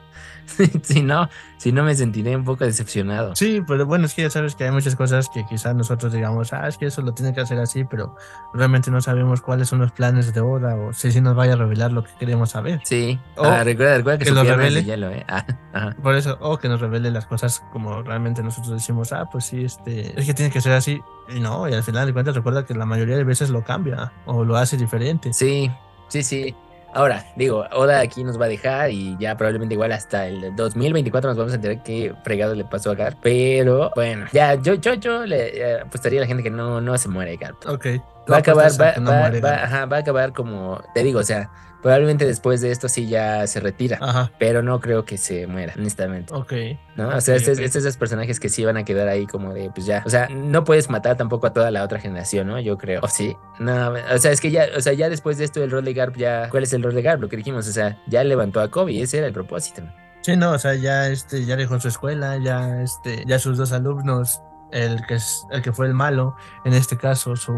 si 0.84 1.02
no, 1.02 1.30
si 1.58 1.72
no 1.72 1.84
me 1.84 1.96
sentiré 1.96 2.36
un 2.36 2.44
poco 2.44 2.66
decepcionado. 2.66 3.36
Sí, 3.36 3.62
pero 3.68 3.86
bueno, 3.86 4.06
es 4.06 4.14
que 4.14 4.24
ya 4.24 4.30
sabes 4.30 4.56
que 4.56 4.66
hay 4.66 4.72
muchas 4.72 4.96
cosas 4.96 5.30
que 5.30 5.46
quizás 5.46 5.76
nosotros 5.76 6.14
digamos, 6.14 6.54
ah, 6.54 6.68
es 6.68 6.78
que 6.78 6.88
eso 6.88 7.02
lo 7.02 7.14
tiene 7.14 7.34
que 7.34 7.42
hacer 7.42 7.60
así, 7.60 7.84
pero 7.84 8.16
realmente 8.54 8.92
no 8.92 9.02
sabemos 9.02 9.42
cuáles 9.42 9.70
son 9.70 9.80
los 9.80 9.92
planes 9.92 10.34
de 10.34 10.42
Oda 10.42 10.76
o 10.76 10.94
si, 10.94 11.12
si 11.12 11.22
nos 11.22 11.36
vaya 11.36 11.54
a 11.54 11.56
revelar 11.56 11.92
lo 11.92 12.04
que 12.04 12.12
queremos 12.20 12.52
saber. 12.52 12.82
Sí, 12.84 13.20
o 13.36 13.44
ah, 13.44 13.64
recuerda, 13.64 13.98
recuerda 13.98 14.20
que, 14.20 14.26
que 14.26 14.44
revele. 14.44 14.84
Hielo, 14.84 15.10
¿eh? 15.12 15.26
ah, 15.74 15.96
Por 16.02 16.16
eso, 16.16 16.38
o 16.42 16.58
que 16.58 16.70
nos 16.70 16.82
revele 16.82 17.12
las 17.12 17.26
cosas 17.26 17.64
como 17.72 18.02
realmente 18.02 18.44
nosotros 18.44 18.74
decimos, 18.74 19.14
ah, 19.14 19.30
pues 19.32 19.46
sí, 19.46 19.64
este, 19.64 20.20
es 20.20 20.26
que 20.26 20.34
tiene 20.34 20.52
que 20.52 20.62
ser 20.62 20.74
así. 20.74 21.02
Y 21.30 21.40
no, 21.40 21.70
y 21.70 21.74
al 21.74 21.84
final 21.84 22.08
de 22.08 22.14
cuentas 22.14 22.36
recuerda 22.36 22.66
que 22.66 22.74
la 22.74 22.86
mayoría 22.86 23.16
de 23.16 23.24
veces 23.24 23.50
lo 23.50 23.64
cambia 23.64 24.12
o 24.26 24.44
lo 24.44 24.58
hace 24.58 24.78
diferente. 24.78 25.32
Sí, 25.34 25.72
sí, 26.08 26.24
sí. 26.24 26.56
Ahora, 26.94 27.26
digo, 27.36 27.66
Oda 27.72 28.00
aquí 28.00 28.24
nos 28.24 28.40
va 28.40 28.46
a 28.46 28.50
dejar 28.50 28.92
y 28.92 29.16
ya 29.20 29.38
probablemente 29.38 29.76
igual 29.76 29.92
hasta 29.92 30.28
el 30.28 30.56
2024 30.56 31.30
nos 31.30 31.38
vamos 31.38 31.54
a 31.54 31.56
enterar 31.56 31.84
qué 31.84 32.14
fregado 32.24 32.56
le 32.56 32.66
pasó 32.66 32.92
a 32.92 32.96
Gar. 32.96 33.16
Pero 33.22 33.92
bueno, 33.96 34.26
ya 34.32 34.56
yo, 34.56 34.74
yo, 34.76 34.96
yo 34.96 35.26
le 35.26 35.82
apostaría 35.82 36.20
a 36.20 36.22
la 36.22 36.28
gente 36.28 36.44
que 36.44 36.50
no, 36.50 36.82
no 36.82 36.98
se 36.98 37.10
muere 37.10 37.38
Gar. 37.38 37.54
Ok. 37.68 37.88
Va 38.30 38.38
a 38.38 38.40
acabar, 38.40 38.72
va, 38.80 38.94
va, 39.00 39.86
va 39.86 39.98
a 39.98 40.00
acabar 40.00 40.34
como, 40.34 40.82
te 40.94 41.04
digo, 41.04 41.20
o 41.20 41.24
sea, 41.24 41.50
Probablemente 41.82 42.26
después 42.26 42.60
de 42.60 42.72
esto 42.72 42.90
sí 42.90 43.08
ya 43.08 43.48
se 43.48 43.62
retira, 43.62 44.32
pero 44.38 44.62
no 44.62 44.82
creo 44.82 45.06
que 45.06 45.18
se 45.18 45.48
muera, 45.48 45.74
honestamente. 45.78 46.34
Ok. 46.34 46.54
¿No? 46.98 47.08
o 47.08 47.22
sea, 47.22 47.36
este, 47.36 47.54
es 47.54 47.58
de 47.58 47.66
esos 47.66 47.96
personajes 47.96 48.40
que 48.40 48.50
sí 48.50 48.66
van 48.66 48.76
a 48.76 48.84
quedar 48.84 49.08
ahí 49.08 49.26
como 49.26 49.54
de, 49.54 49.72
pues 49.74 49.86
ya. 49.86 50.04
O 50.06 50.10
sea, 50.10 50.28
no 50.28 50.66
puedes 50.66 50.90
matar 50.90 51.16
tampoco 51.16 51.48
a 51.48 51.54
toda 51.54 51.72
la 51.72 51.84
otra 51.84 52.00
generación, 52.00 52.48
¿no? 52.48 52.60
Yo 52.60 52.78
creo. 52.78 53.00
¿O 53.02 53.08
sí? 53.08 53.36
No, 53.60 53.94
o 54.14 54.18
sea, 54.18 54.32
es 54.32 54.42
que 54.42 54.52
ya, 54.52 54.66
o 54.76 54.82
sea, 54.82 54.92
ya 54.92 55.10
después 55.10 55.38
de 55.38 55.46
esto 55.46 55.64
el 55.64 55.72
rol 55.72 55.86
de 55.86 55.94
Garp 55.94 56.18
ya. 56.18 56.50
¿Cuál 56.50 56.64
es 56.64 56.74
el 56.74 56.84
rol 56.84 56.94
de 56.94 57.02
Garp? 57.02 57.22
Lo 57.22 57.30
que 57.30 57.38
dijimos, 57.38 57.66
o 57.68 57.72
sea, 57.72 57.98
ya 58.08 58.24
levantó 58.26 58.60
a 58.60 58.70
Kobe, 58.70 59.02
ese 59.02 59.20
era 59.20 59.28
el 59.28 59.34
propósito. 59.34 59.82
Sí, 60.22 60.36
no, 60.36 60.52
o 60.52 60.60
sea, 60.60 60.76
ya 60.76 61.08
este, 61.08 61.46
ya 61.46 61.56
dejó 61.56 61.80
su 61.80 61.88
escuela, 61.88 62.38
ya 62.44 62.82
este, 62.82 63.24
ya 63.26 63.40
sus 63.40 63.58
dos 63.58 63.72
alumnos, 63.72 64.42
el 64.74 65.00
que 65.08 65.16
es, 65.16 65.46
el 65.52 65.62
que 65.62 65.72
fue 65.72 65.88
el 65.88 65.94
malo, 65.94 66.36
en 66.66 66.74
este 66.74 66.98
caso, 66.98 67.38
su 67.38 67.54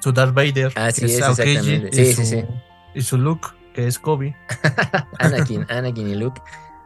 su 0.00 0.12
Darth 0.12 0.34
Vader. 0.34 0.72
Ah, 0.74 0.90
sí, 0.90 1.04
es, 1.04 1.18
exactamente. 1.18 1.92
Sí, 1.92 2.12
sí, 2.12 2.26
sí 2.26 2.44
y 2.96 3.02
su 3.02 3.18
Luke, 3.18 3.48
que 3.74 3.86
es 3.86 3.98
Kobe. 3.98 4.34
Anakin, 5.18 5.66
Anakin 5.68 6.08
y 6.08 6.14
Luke. 6.14 6.40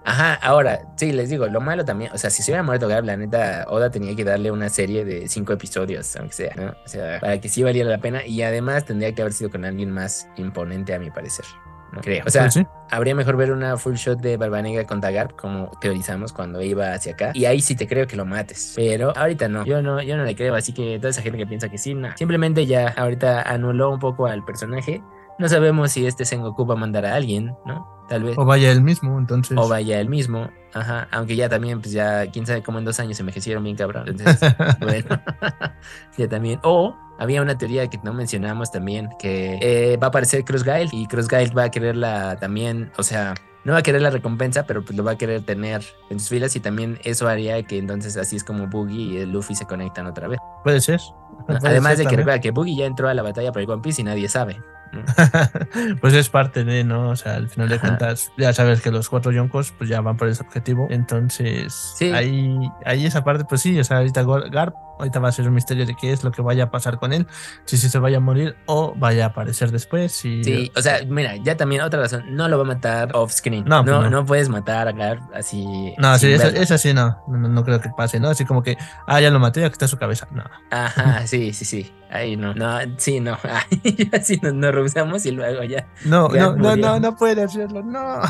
Ajá, 0.05 0.35
ahora, 0.35 0.81
sí, 0.97 1.13
les 1.13 1.29
digo, 1.29 1.47
lo 1.47 1.61
malo 1.61 1.85
también, 1.85 2.11
o 2.13 2.19
sea, 2.19 2.31
si 2.31 2.43
se 2.43 2.51
hubiera 2.51 2.63
muerto 2.63 2.89
Garp, 2.89 3.05
la 3.05 3.17
neta, 3.17 3.67
Oda 3.69 3.91
tenía 3.91 4.17
que 4.17 4.25
darle 4.25 4.51
una 4.51 4.69
serie 4.71 5.05
de 5.05 5.29
cinco 5.29 5.53
episodios, 5.53 6.17
aunque 6.17 6.33
sea, 6.33 6.55
¿no? 6.57 6.75
O 6.85 6.89
sea, 6.89 7.21
para 7.21 7.39
que 7.39 7.49
sí 7.49 7.63
valiera 7.63 7.89
la 7.89 7.99
pena 7.99 8.25
y 8.27 8.43
además 8.43 8.87
tendría 8.87 9.15
que 9.15 9.21
haber 9.21 9.35
sido 9.35 9.51
con 9.51 9.65
alguien 9.65 9.91
más 9.91 10.27
imponente, 10.37 10.95
a 10.95 10.99
mi 10.99 11.11
parecer. 11.11 11.45
No 11.93 12.01
creo. 12.01 12.25
O 12.27 12.31
sea, 12.31 12.45
pues 12.45 12.65
habría 12.91 13.15
mejor 13.15 13.37
ver 13.37 13.53
una 13.53 13.77
full 13.77 13.95
shot 13.95 14.21
de 14.21 14.37
Barba 14.37 14.63
Negra 14.63 14.87
con 14.87 15.01
Garp, 15.01 15.37
como 15.37 15.71
teorizamos 15.81 16.33
cuando 16.33 16.63
iba 16.63 16.95
hacia 16.95 17.13
acá. 17.13 17.33
Y 17.35 17.47
ahí 17.47 17.61
sí 17.61 17.75
te 17.75 17.89
creo 17.89 18.07
que 18.07 18.17
lo 18.17 18.25
mates. 18.25 18.75
Pero 18.77 19.13
ahorita 19.17 19.49
no. 19.49 19.65
Yo 19.65 19.83
no, 19.83 20.01
yo 20.01 20.17
no 20.17 20.25
le 20.25 20.37
creo. 20.37 20.55
Así 20.55 20.73
que 20.73 20.99
toda 20.99 21.11
esa 21.11 21.21
gente 21.21 21.37
que 21.37 21.49
piensa 21.49 21.69
que 21.69 21.79
sí, 21.79 21.95
no. 21.95 22.17
Simplemente 22.17 22.65
ya 22.65 22.89
ahorita 22.97 23.43
anuló 23.43 23.91
un 23.91 23.99
poco 23.99 24.27
al 24.27 24.45
personaje 24.45 25.03
no 25.41 25.49
sabemos 25.49 25.91
si 25.91 26.07
este 26.07 26.27
Sengoku 26.27 26.67
va 26.67 26.75
a 26.75 26.77
mandar 26.77 27.07
a 27.07 27.15
alguien, 27.15 27.57
¿no? 27.65 28.05
Tal 28.11 28.25
vez. 28.25 28.37
O 28.37 28.45
vaya 28.45 28.71
él 28.71 28.83
mismo, 28.83 29.19
entonces. 29.19 29.57
O 29.57 29.69
vaya 29.69 29.99
él 29.99 30.09
mismo, 30.09 30.51
ajá. 30.75 31.09
Aunque 31.11 31.35
ya 31.35 31.49
también, 31.49 31.81
pues 31.81 31.93
ya, 31.93 32.31
quién 32.31 32.47
sabe 32.47 32.63
cómo 32.63 32.79
en 32.79 32.85
dos 32.85 33.01
años 33.01 33.17
se 33.17 33.23
envejecieron 33.23 33.65
bien 33.65 33.75
cabrón. 33.75 34.07
Entonces, 34.07 34.55
bueno, 34.81 35.21
ya 36.19 36.29
también. 36.29 36.61
O 36.63 36.95
había 37.19 37.41
una 37.41 37.57
teoría 37.57 37.89
que 37.89 37.99
no 38.05 38.13
mencionamos 38.13 38.71
también, 38.71 39.09
que 39.19 39.59
eh, 39.63 39.97
va 39.97 40.09
a 40.09 40.11
aparecer 40.11 40.45
Cruz 40.45 40.63
Gail 40.63 40.91
y 40.93 41.07
Cruz 41.07 41.27
Gail 41.27 41.57
va 41.57 41.65
a 41.65 41.71
quererla 41.71 42.37
también, 42.37 42.93
o 42.99 43.03
sea, 43.03 43.35
no 43.65 43.73
va 43.73 43.79
a 43.79 43.83
querer 43.83 44.03
la 44.03 44.11
recompensa, 44.11 44.67
pero 44.67 44.85
pues 44.85 44.97
lo 44.97 45.05
va 45.05 45.13
a 45.13 45.19
querer 45.19 45.43
tener 45.43 45.83
en 46.11 46.19
sus 46.19 46.29
filas 46.29 46.57
y 46.57 46.61
también 46.61 46.99
eso 47.05 47.29
haría 47.29 47.63
que 47.63 47.79
entonces 47.79 48.17
así 48.17 48.37
es 48.37 48.45
como 48.45 48.67
Boogie 48.67 49.23
y 49.23 49.27
Luffy 49.27 49.55
se 49.55 49.67
conectan 49.67 50.07
otra 50.07 50.29
vez. 50.29 50.39
Puede 50.65 50.81
ser. 50.81 51.01
Además 51.47 51.99
de 51.99 52.05
que 52.05 52.17
recuerda 52.17 52.41
que 52.41 52.51
Boogie 52.51 52.77
ya 52.77 52.87
entró 52.87 53.09
a 53.09 53.15
la 53.15 53.23
batalla 53.23 53.53
por 53.53 53.63
el 53.63 53.71
One 53.71 53.83
Piece 53.83 54.03
y 54.03 54.05
nadie 54.05 54.29
sabe. 54.29 54.61
pues 56.01 56.15
es 56.15 56.29
parte 56.29 56.65
de, 56.65 56.85
¿no? 56.85 57.11
O 57.11 57.17
sea, 57.17 57.35
al 57.35 57.49
final 57.49 57.69
de 57.69 57.79
cuentas, 57.79 58.33
ya 58.37 58.53
sabes 58.53 58.81
que 58.81 58.91
los 58.91 59.09
cuatro 59.09 59.33
Yonkos 59.33 59.73
pues 59.77 59.89
ya 59.89 60.01
van 60.01 60.17
por 60.17 60.29
ese 60.29 60.43
objetivo. 60.43 60.89
Entonces, 60.91 61.97
ahí, 62.13 62.59
ahí 62.85 63.07
esa 63.07 63.25
parte, 63.25 63.45
pues 63.49 63.61
sí, 63.63 63.79
o 63.79 63.85
sea, 63.85 63.99
ahorita 63.99 64.23
Garp 64.51 64.75
Ahorita 65.01 65.19
va 65.19 65.29
a 65.29 65.33
ser 65.33 65.49
un 65.49 65.55
misterio 65.55 65.87
de 65.87 65.95
qué 65.95 66.13
es 66.13 66.23
lo 66.25 66.31
que 66.31 66.43
vaya 66.43 66.65
a 66.65 66.71
pasar 66.71 66.99
con 66.99 67.15
él, 67.15 67.27
si, 67.65 67.79
si 67.79 67.89
se 67.89 67.99
vaya 67.99 68.19
a 68.19 68.21
morir 68.21 68.57
o 68.67 68.93
vaya 68.95 69.25
a 69.25 69.29
aparecer 69.29 69.71
después. 69.71 70.13
Sí, 70.13 70.71
o 70.77 70.83
sea, 70.83 71.01
mira, 71.07 71.37
ya 71.37 71.57
también 71.57 71.81
otra 71.81 72.01
razón, 72.01 72.37
no 72.37 72.49
lo 72.49 72.59
va 72.59 72.65
a 72.65 72.67
matar 72.67 73.17
off 73.17 73.33
screen. 73.33 73.65
No, 73.65 73.83
no, 73.83 74.01
pues 74.01 74.11
no. 74.11 74.27
puedes 74.27 74.49
matar 74.51 74.89
a 74.89 74.93
Gar 74.93 75.21
así. 75.35 75.95
No, 75.97 76.19
sí, 76.19 76.31
esa, 76.33 76.77
sí 76.77 76.93
no, 76.93 77.19
no, 77.29 77.65
creo 77.65 77.81
que 77.81 77.89
pase, 77.97 78.21
¿no? 78.21 78.29
Así 78.29 78.45
como 78.45 78.63
que, 78.63 78.77
ah, 79.07 79.21
ya 79.21 79.31
lo 79.31 79.41
maté, 79.41 79.65
aquí 79.65 79.73
está 79.73 79.89
su 79.89 79.97
cabeza. 79.97 80.29
No. 80.33 80.45
Ajá, 80.71 81.27
sí, 81.27 81.55
sí, 81.55 81.65
sí. 81.65 81.91
Ahí 82.11 82.37
no, 82.37 82.55
no, 82.55 82.79
sí, 82.97 83.21
no. 83.21 83.39
así 84.13 84.39
nos, 84.43 84.55
nos 84.55 84.75
rehusamos 84.75 85.25
y 85.27 85.31
luego 85.31 85.63
ya. 85.63 85.87
No, 86.05 86.29
no, 86.29 86.57
no, 86.57 86.77
no, 86.77 87.01
no 87.01 87.17
puede 87.17 87.43
hacerlo, 87.43 87.83
no. 87.83 88.21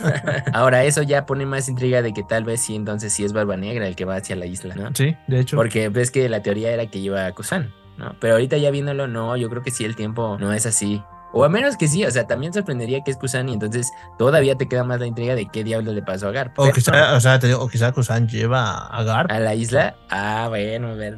Ahora, 0.52 0.84
eso 0.84 1.02
ya 1.02 1.26
pone 1.26 1.46
más 1.46 1.68
intriga 1.68 2.02
de 2.02 2.12
que 2.12 2.22
tal 2.22 2.44
vez 2.44 2.60
sí, 2.60 2.74
entonces 2.74 3.12
sí 3.12 3.24
es 3.24 3.32
Barba 3.32 3.56
Negra 3.56 3.86
el 3.86 3.96
que 3.96 4.04
va 4.04 4.16
hacia 4.16 4.36
la 4.36 4.46
isla, 4.46 4.74
¿no? 4.74 4.90
Sí, 4.94 5.16
de 5.26 5.40
hecho. 5.40 5.56
Porque 5.56 5.88
ves 5.88 6.10
que 6.10 6.28
la 6.28 6.42
teoría 6.42 6.70
era 6.70 6.86
que 6.86 6.98
iba 6.98 7.26
a 7.26 7.32
Kusan, 7.32 7.72
¿no? 7.98 8.16
Pero 8.20 8.34
ahorita 8.34 8.56
ya 8.56 8.70
viéndolo, 8.70 9.06
no, 9.06 9.36
yo 9.36 9.48
creo 9.50 9.62
que 9.62 9.70
sí 9.70 9.84
el 9.84 9.96
tiempo 9.96 10.38
no 10.38 10.52
es 10.52 10.66
así. 10.66 11.02
O 11.32 11.44
a 11.44 11.48
menos 11.48 11.76
que 11.76 11.86
sí, 11.86 12.04
o 12.04 12.10
sea, 12.10 12.26
también 12.26 12.52
sorprendería 12.52 13.02
que 13.04 13.10
es 13.10 13.16
Kusan 13.16 13.48
y 13.48 13.54
entonces 13.54 13.92
todavía 14.18 14.56
te 14.56 14.66
queda 14.68 14.84
más 14.84 14.98
la 15.00 15.06
intriga 15.06 15.34
de 15.34 15.46
qué 15.46 15.62
diablo 15.62 15.92
le 15.92 16.02
pasó 16.02 16.28
a 16.28 16.32
Gar. 16.32 16.52
O 16.56 16.70
quizá, 16.72 17.14
o 17.14 17.20
sea, 17.20 17.38
te 17.38 17.48
digo, 17.48 17.60
o 17.60 17.68
quizá 17.68 17.92
Kusan 17.92 18.28
lleva 18.28 18.86
a 18.86 19.02
Gar. 19.04 19.30
A 19.30 19.38
la 19.38 19.54
isla. 19.54 19.94
Ah, 20.10 20.46
bueno, 20.48 20.96
ver. 20.96 21.16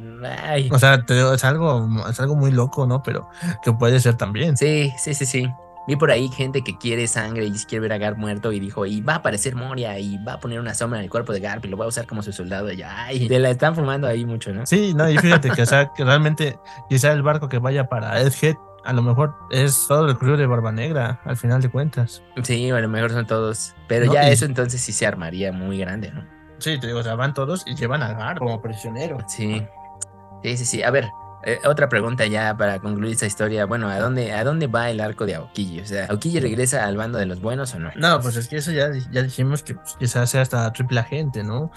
O 0.71 0.79
sea, 0.79 1.03
te 1.03 1.15
digo, 1.15 1.33
es 1.33 1.43
algo, 1.43 1.87
es 2.09 2.19
algo 2.19 2.35
muy 2.35 2.51
loco, 2.51 2.85
¿no? 2.85 3.01
Pero 3.01 3.27
que 3.63 3.73
puede 3.73 3.99
ser 3.99 4.15
también. 4.15 4.55
Sí, 4.57 4.91
sí, 4.97 5.13
sí, 5.13 5.25
sí. 5.25 5.49
Vi 5.85 5.97
por 5.97 6.11
ahí 6.11 6.29
gente 6.29 6.63
que 6.63 6.77
quiere 6.77 7.07
sangre 7.07 7.45
y 7.45 7.51
quiere 7.51 7.81
ver 7.81 7.93
a 7.93 7.97
Garp 7.97 8.17
muerto 8.17 8.53
y 8.53 8.59
dijo, 8.59 8.85
y 8.85 9.01
va 9.01 9.13
a 9.13 9.17
aparecer 9.17 9.55
Moria 9.55 9.99
y 9.99 10.17
va 10.23 10.33
a 10.33 10.39
poner 10.39 10.59
una 10.59 10.73
sombra 10.73 10.99
en 10.99 11.05
el 11.05 11.09
cuerpo 11.09 11.33
de 11.33 11.41
Garp 11.41 11.65
y 11.65 11.67
lo 11.67 11.75
va 11.75 11.85
a 11.85 11.89
usar 11.89 12.07
como 12.07 12.23
su 12.23 12.31
soldado. 12.31 12.71
Y 12.71 12.81
ay, 12.83 13.27
te 13.27 13.37
la 13.39 13.49
están 13.49 13.75
fumando 13.75 14.07
ahí 14.07 14.23
mucho, 14.25 14.53
¿no? 14.53 14.65
Sí, 14.65 14.93
no, 14.93 15.09
y 15.09 15.17
fíjate 15.17 15.49
que, 15.49 15.63
o 15.63 15.65
sea, 15.65 15.91
que 15.93 16.05
realmente 16.05 16.57
quizá 16.87 17.11
el 17.11 17.21
barco 17.21 17.49
que 17.49 17.57
vaya 17.57 17.89
para 17.89 18.21
Edgehead 18.21 18.55
a 18.85 18.93
lo 18.93 19.01
mejor 19.01 19.35
es 19.51 19.85
todo 19.87 20.09
el 20.09 20.17
crew 20.17 20.35
de 20.35 20.45
Barba 20.45 20.71
Negra, 20.71 21.19
al 21.25 21.37
final 21.37 21.61
de 21.61 21.69
cuentas. 21.69 22.21
Sí, 22.43 22.69
a 22.69 22.79
lo 22.79 22.89
mejor 22.89 23.11
son 23.11 23.25
todos. 23.25 23.75
Pero 23.87 24.11
ya 24.11 24.29
eso 24.29 24.45
entonces 24.45 24.81
sí 24.81 24.91
se 24.91 25.05
armaría 25.05 25.51
muy 25.51 25.77
grande, 25.77 26.11
¿no? 26.11 26.25
Sí, 26.59 26.79
te 26.79 26.87
digo, 26.87 26.99
o 26.99 27.03
sea, 27.03 27.15
van 27.15 27.33
todos 27.33 27.63
y 27.65 27.75
llevan 27.75 28.03
a 28.03 28.13
Garp 28.13 28.39
como 28.39 28.61
prisionero. 28.61 29.17
Sí. 29.27 29.65
Sí, 30.43 30.57
sí, 30.57 30.65
sí. 30.65 30.83
A 30.83 30.91
ver, 30.91 31.09
eh, 31.45 31.59
otra 31.65 31.89
pregunta 31.89 32.25
ya 32.25 32.55
para 32.55 32.79
concluir 32.79 33.13
esta 33.13 33.25
historia. 33.25 33.65
Bueno, 33.65 33.89
¿a 33.89 33.99
dónde, 33.99 34.31
¿a 34.31 34.43
dónde 34.43 34.67
va 34.67 34.89
el 34.89 35.01
arco 35.01 35.25
de 35.25 35.35
Aokiji? 35.35 35.81
O 35.81 35.85
sea, 35.85 36.05
¿Aokiji 36.05 36.39
regresa 36.39 36.85
al 36.85 36.95
bando 36.95 37.17
de 37.17 37.25
los 37.25 37.41
buenos 37.41 37.73
o 37.75 37.79
no? 37.79 37.91
No, 37.95 38.21
pues 38.21 38.37
es 38.37 38.47
que 38.47 38.57
eso 38.57 38.71
ya, 38.71 38.89
ya 39.11 39.23
dijimos 39.23 39.63
que 39.63 39.75
pues, 39.75 39.95
quizás 39.99 40.29
sea 40.29 40.41
hasta 40.41 40.71
triple 40.71 41.01
agente, 41.01 41.43
¿no? 41.43 41.71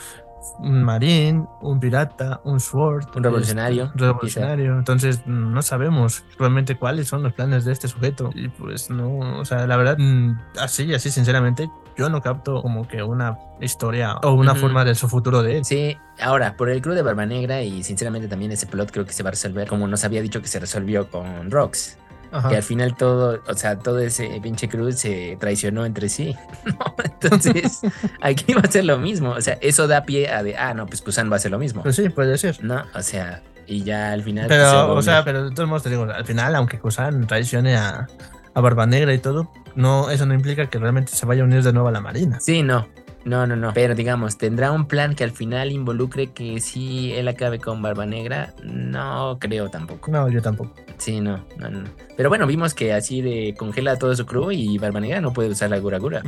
Un 0.59 0.83
marín, 0.83 1.47
un 1.61 1.81
pirata, 1.81 2.41
un 2.45 2.61
sword. 2.61 3.07
Un 3.17 3.23
revolucionario. 3.23 3.85
este, 3.85 3.99
revolucionario. 3.99 4.79
Entonces 4.79 5.23
mm, 5.27 5.53
no 5.53 5.63
sabemos 5.63 6.25
realmente 6.39 6.77
cuáles 6.77 7.09
son 7.09 7.23
los 7.23 7.33
planes 7.33 7.65
de 7.65 7.73
este 7.73 7.89
sujeto. 7.89 8.31
Y 8.35 8.49
pues 8.49 8.91
no, 8.91 9.39
o 9.39 9.45
sea, 9.45 9.67
la 9.67 9.77
verdad, 9.77 9.97
mm, 9.99 10.39
así, 10.61 10.93
así 10.95 11.11
sinceramente, 11.11 11.69
yo 11.97 12.09
no 12.09 12.21
capto 12.21 12.63
como 12.63 12.87
que 12.87 13.03
una 13.03 13.39
historia 13.61 14.17
o 14.23 14.33
una 14.33 14.55
forma 14.55 14.85
de 14.85 14.95
su 14.95 15.09
futuro 15.09 15.43
de 15.43 15.59
él. 15.59 15.65
Sí, 15.65 15.97
ahora, 16.21 16.57
por 16.57 16.71
el 16.71 16.81
club 16.83 16.95
de 16.95 17.03
Barba 17.03 17.27
Negra 17.27 17.63
y 17.63 17.83
sinceramente 17.83 18.29
también 18.29 18.53
ese 18.53 18.67
plot 18.67 18.91
creo 18.91 19.05
que 19.05 19.13
se 19.13 19.23
va 19.23 19.29
a 19.29 19.33
resolver 19.33 19.69
como 19.69 19.87
nos 19.89 20.05
había 20.05 20.21
dicho 20.21 20.41
que 20.41 20.49
se 20.49 20.61
resolvió 20.61 21.11
con 21.11 21.51
Rox. 21.51 21.99
Ajá. 22.37 22.49
Que 22.49 22.57
al 22.57 22.63
final 22.63 22.97
todo, 22.97 23.41
o 23.47 23.55
sea, 23.55 23.79
todo 23.79 23.99
ese 24.01 24.41
pinche 24.43 24.69
cruz 24.69 24.97
se 24.97 25.37
traicionó 25.41 25.85
entre 25.85 26.09
sí. 26.09 26.37
¿no? 26.65 26.95
Entonces, 27.03 27.81
aquí 28.21 28.53
va 28.55 28.63
a 28.63 28.71
ser 28.71 28.85
lo 28.85 28.99
mismo. 28.99 29.31
O 29.31 29.41
sea, 29.41 29.59
eso 29.61 29.87
da 29.87 30.03
pie 30.05 30.31
a 30.31 30.43
de, 30.43 30.57
ah, 30.57 30.75
no, 30.75 30.87
pues 30.87 31.03
Kusan 31.03 31.31
va 31.31 31.35
a 31.35 31.37
hacer 31.37 31.51
lo 31.51 31.59
mismo. 31.59 31.83
Pues 31.83 31.97
sí, 31.97 32.09
puede 32.09 32.37
ser. 32.39 32.63
No, 32.63 32.85
o 32.95 33.03
sea, 33.03 33.43
y 33.67 33.83
ya 33.83 34.13
al 34.13 34.23
final. 34.23 34.47
pues, 34.47 34.59
se 34.59 34.65
Pero, 34.65 34.95
o 34.95 35.03
sea, 35.03 35.25
pero 35.25 35.49
de 35.49 35.55
todos 35.55 35.69
modos 35.69 35.83
te 35.83 35.91
digo, 35.91 36.05
al 36.05 36.25
final, 36.25 36.55
aunque 36.55 36.79
Kusan 36.79 37.27
traicione 37.27 37.77
a, 37.77 38.07
a 38.55 38.61
Barba 38.61 38.87
Negra 38.87 39.15
y 39.15 39.19
todo, 39.19 39.51
no, 39.75 40.11
eso 40.11 40.27
no 40.27 40.35
implica 40.35 40.69
que 40.69 40.79
realmente 40.79 41.13
se 41.13 41.27
vaya 41.27 41.43
a 41.43 41.45
unir 41.45 41.63
de 41.63 41.73
nuevo 41.73 41.89
a 41.89 41.93
la 41.93 42.01
Marina. 42.01 42.41
Sí, 42.41 42.63
no. 42.63 42.87
No, 43.27 43.45
no, 43.47 43.57
no. 43.57 43.73
Pero 43.75 43.95
digamos, 43.97 44.39
¿tendrá 44.39 44.71
un 44.71 44.87
plan 44.87 45.15
que 45.17 45.25
al 45.25 45.33
final 45.33 45.73
involucre 45.73 46.29
que 46.29 46.61
si 46.61 47.13
él 47.13 47.27
acabe 47.27 47.59
con 47.59 47.83
Barba 47.83 48.07
Negra? 48.07 48.55
No 48.63 49.37
creo 49.41 49.69
tampoco. 49.69 50.11
No, 50.13 50.29
yo 50.29 50.41
tampoco. 50.41 50.73
Sí, 50.97 51.21
no, 51.21 51.45
no, 51.59 51.69
no. 51.69 51.85
Pero 52.17 52.29
bueno, 52.29 52.47
vimos 52.47 52.73
que 52.73 52.95
así 52.95 53.23
de 53.23 53.55
congela 53.59 53.93
a 53.93 53.97
todo 53.99 54.15
su 54.15 54.25
crew 54.27 54.53
y 54.53 54.79
Barba 54.79 55.01
Negra 55.01 55.21
no 55.21 55.33
puede 55.33 55.51
usar 55.51 55.71
la 55.71 55.79
Gura 55.81 55.99
Gura. 55.99 56.23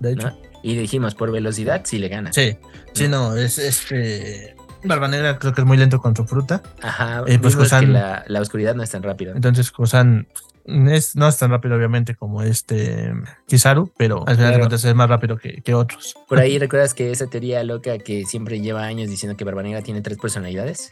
De 0.00 0.12
hecho. 0.12 0.28
¿no? 0.28 0.36
Y 0.64 0.76
dijimos, 0.76 1.14
por 1.14 1.30
velocidad 1.30 1.82
sí 1.84 1.98
le 1.98 2.08
gana. 2.08 2.32
Sí, 2.32 2.56
sí, 2.94 3.06
no, 3.06 3.36
es 3.36 3.58
este. 3.58 4.56
Barba 4.82 5.06
Negra 5.08 5.38
creo 5.38 5.54
que 5.54 5.60
es 5.60 5.66
muy 5.66 5.76
lento 5.76 6.00
con 6.00 6.16
su 6.16 6.24
fruta. 6.26 6.62
Ajá, 6.82 7.22
Eh, 7.26 7.38
pues, 7.38 7.54
que 7.56 7.86
la, 7.86 8.24
la 8.26 8.40
oscuridad 8.40 8.74
no 8.74 8.82
es 8.82 8.90
tan 8.90 9.02
rápida. 9.02 9.32
Entonces, 9.34 9.70
Kusan 9.70 10.26
es, 10.66 11.16
no 11.16 11.28
es 11.28 11.36
tan 11.36 11.50
rápido, 11.50 11.76
obviamente, 11.76 12.14
como 12.14 12.42
este 12.42 13.12
Kizaru, 13.46 13.92
pero 13.96 14.26
al 14.26 14.36
final 14.36 14.52
de 14.52 14.58
cuentas 14.58 14.84
es 14.84 14.94
más 14.94 15.08
rápido 15.08 15.36
que, 15.36 15.62
que 15.62 15.74
otros. 15.74 16.14
Por 16.28 16.38
ahí 16.38 16.58
recuerdas 16.60 16.94
que 16.94 17.10
esa 17.10 17.26
teoría 17.26 17.62
loca 17.64 17.98
que 17.98 18.24
siempre 18.24 18.60
lleva 18.60 18.84
años 18.84 19.08
diciendo 19.10 19.36
que 19.36 19.44
Barba 19.44 19.62
Negra 19.62 19.82
tiene 19.82 20.00
tres 20.00 20.18
personalidades. 20.18 20.90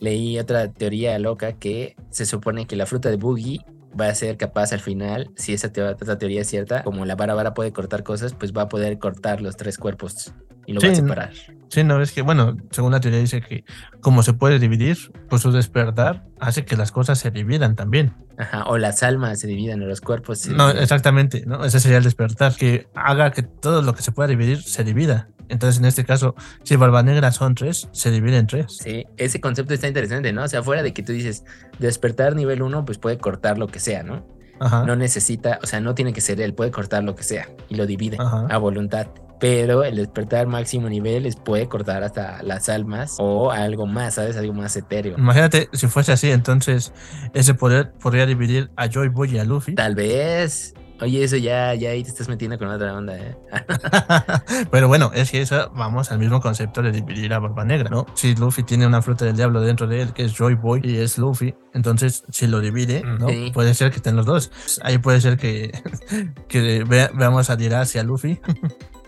Leí 0.00 0.38
otra 0.38 0.72
teoría 0.72 1.18
loca 1.18 1.52
que 1.52 1.96
se 2.10 2.26
supone 2.26 2.66
que 2.66 2.76
la 2.76 2.86
fruta 2.86 3.10
de 3.10 3.16
Boogie 3.16 3.64
va 3.98 4.08
a 4.08 4.14
ser 4.14 4.36
capaz 4.36 4.72
al 4.72 4.80
final, 4.80 5.30
si 5.36 5.52
esa, 5.52 5.72
teo- 5.72 5.96
esa 6.00 6.18
teoría 6.18 6.42
es 6.42 6.48
cierta, 6.48 6.82
como 6.82 7.04
la 7.04 7.16
vara 7.16 7.34
vara 7.34 7.54
puede 7.54 7.72
cortar 7.72 8.02
cosas, 8.02 8.34
pues 8.34 8.52
va 8.52 8.62
a 8.62 8.68
poder 8.68 8.98
cortar 8.98 9.40
los 9.40 9.56
tres 9.56 9.78
cuerpos 9.78 10.32
y 10.66 10.72
lo 10.72 10.80
va 10.80 10.88
a 10.88 10.94
separar. 10.94 11.32
Sí, 11.68 11.84
no, 11.84 12.00
es 12.02 12.10
que, 12.12 12.22
bueno, 12.22 12.56
según 12.72 12.92
la 12.92 13.00
teoría 13.00 13.20
dice 13.20 13.40
que 13.40 13.64
como 14.00 14.22
se 14.24 14.32
puede 14.32 14.58
dividir, 14.58 14.96
pues 15.28 15.42
su 15.42 15.52
despertar 15.52 16.24
hace 16.40 16.64
que 16.64 16.76
las 16.76 16.90
cosas 16.92 17.18
se 17.18 17.30
dividan 17.30 17.76
también. 17.76 18.12
Ajá, 18.38 18.64
o 18.66 18.76
las 18.78 19.02
almas 19.02 19.38
se 19.40 19.46
dividen 19.46 19.82
en 19.82 19.88
los 19.88 20.00
cuerpos. 20.00 20.40
se 20.40 20.50
No, 20.52 20.66
dividen. 20.66 20.82
exactamente, 20.82 21.44
¿no? 21.46 21.64
Ese 21.64 21.78
sería 21.80 21.98
el 21.98 22.04
despertar, 22.04 22.54
que 22.56 22.88
haga 22.94 23.30
que 23.30 23.42
todo 23.42 23.82
lo 23.82 23.94
que 23.94 24.02
se 24.02 24.10
pueda 24.12 24.28
dividir 24.28 24.62
se 24.62 24.82
divida. 24.84 25.28
Entonces, 25.50 25.78
en 25.80 25.84
este 25.84 26.04
caso, 26.04 26.34
si 26.62 26.76
Barba 26.76 27.02
Negra 27.02 27.32
son 27.32 27.54
tres, 27.54 27.88
se 27.92 28.10
divide 28.10 28.38
en 28.38 28.46
tres. 28.46 28.78
Sí, 28.80 29.04
ese 29.16 29.40
concepto 29.40 29.74
está 29.74 29.88
interesante, 29.88 30.32
¿no? 30.32 30.44
O 30.44 30.48
sea, 30.48 30.62
fuera 30.62 30.82
de 30.82 30.92
que 30.92 31.02
tú 31.02 31.12
dices, 31.12 31.44
despertar 31.78 32.36
nivel 32.36 32.62
1, 32.62 32.84
pues 32.84 32.98
puede 32.98 33.18
cortar 33.18 33.58
lo 33.58 33.66
que 33.66 33.80
sea, 33.80 34.02
¿no? 34.02 34.24
Ajá. 34.60 34.84
No 34.84 34.94
necesita, 34.94 35.58
o 35.62 35.66
sea, 35.66 35.80
no 35.80 35.94
tiene 35.94 36.12
que 36.12 36.20
ser 36.20 36.40
él, 36.40 36.54
puede 36.54 36.70
cortar 36.70 37.02
lo 37.02 37.14
que 37.14 37.22
sea 37.22 37.48
y 37.68 37.76
lo 37.76 37.86
divide 37.86 38.16
Ajá. 38.20 38.46
a 38.48 38.58
voluntad. 38.58 39.08
Pero 39.40 39.84
el 39.84 39.96
despertar 39.96 40.46
máximo 40.46 40.90
nivel 40.90 41.24
es 41.24 41.34
puede 41.34 41.66
cortar 41.66 42.02
hasta 42.04 42.42
las 42.42 42.68
almas 42.68 43.16
o 43.18 43.50
algo 43.50 43.86
más, 43.86 44.14
¿sabes? 44.16 44.36
Algo 44.36 44.52
más 44.52 44.76
etéreo. 44.76 45.16
Imagínate 45.16 45.70
si 45.72 45.86
fuese 45.86 46.12
así, 46.12 46.30
entonces 46.30 46.92
ese 47.32 47.54
poder 47.54 47.90
podría 47.92 48.26
dividir 48.26 48.70
a 48.76 48.86
Joy 48.86 49.08
Boy 49.08 49.34
y 49.34 49.38
a 49.38 49.44
Luffy. 49.44 49.74
Tal 49.74 49.94
vez. 49.94 50.74
Oye, 51.00 51.24
eso 51.24 51.36
ya, 51.36 51.74
ya 51.74 51.90
ahí 51.90 52.02
te 52.02 52.10
estás 52.10 52.28
metiendo 52.28 52.58
con 52.58 52.68
otra 52.68 52.94
onda, 52.94 53.16
¿eh? 53.16 53.36
Pero 54.70 54.88
bueno, 54.88 55.10
es 55.14 55.30
que 55.30 55.40
eso 55.40 55.70
vamos 55.74 56.10
al 56.12 56.18
mismo 56.18 56.40
concepto 56.40 56.82
de 56.82 56.92
dividir 56.92 57.32
a 57.32 57.38
Barba 57.38 57.64
Negra, 57.64 57.88
¿no? 57.90 58.06
Si 58.14 58.34
Luffy 58.34 58.62
tiene 58.62 58.86
una 58.86 59.00
fruta 59.02 59.24
del 59.24 59.36
diablo 59.36 59.60
dentro 59.60 59.86
de 59.86 60.02
él, 60.02 60.12
que 60.12 60.24
es 60.24 60.34
Joy 60.36 60.54
Boy 60.54 60.80
y 60.84 60.96
es 60.98 61.18
Luffy, 61.18 61.54
entonces 61.74 62.24
si 62.30 62.46
lo 62.46 62.60
divide, 62.60 63.02
¿no? 63.02 63.28
Sí. 63.28 63.50
Puede 63.54 63.74
ser 63.74 63.90
que 63.90 63.96
estén 63.96 64.16
los 64.16 64.26
dos. 64.26 64.50
Ahí 64.82 64.98
puede 64.98 65.20
ser 65.20 65.36
que, 65.38 65.72
que 66.48 66.84
vea- 66.84 67.10
veamos 67.14 67.50
a 67.50 67.56
Dira 67.56 67.80
hacia 67.80 68.02
Luffy. 68.02 68.40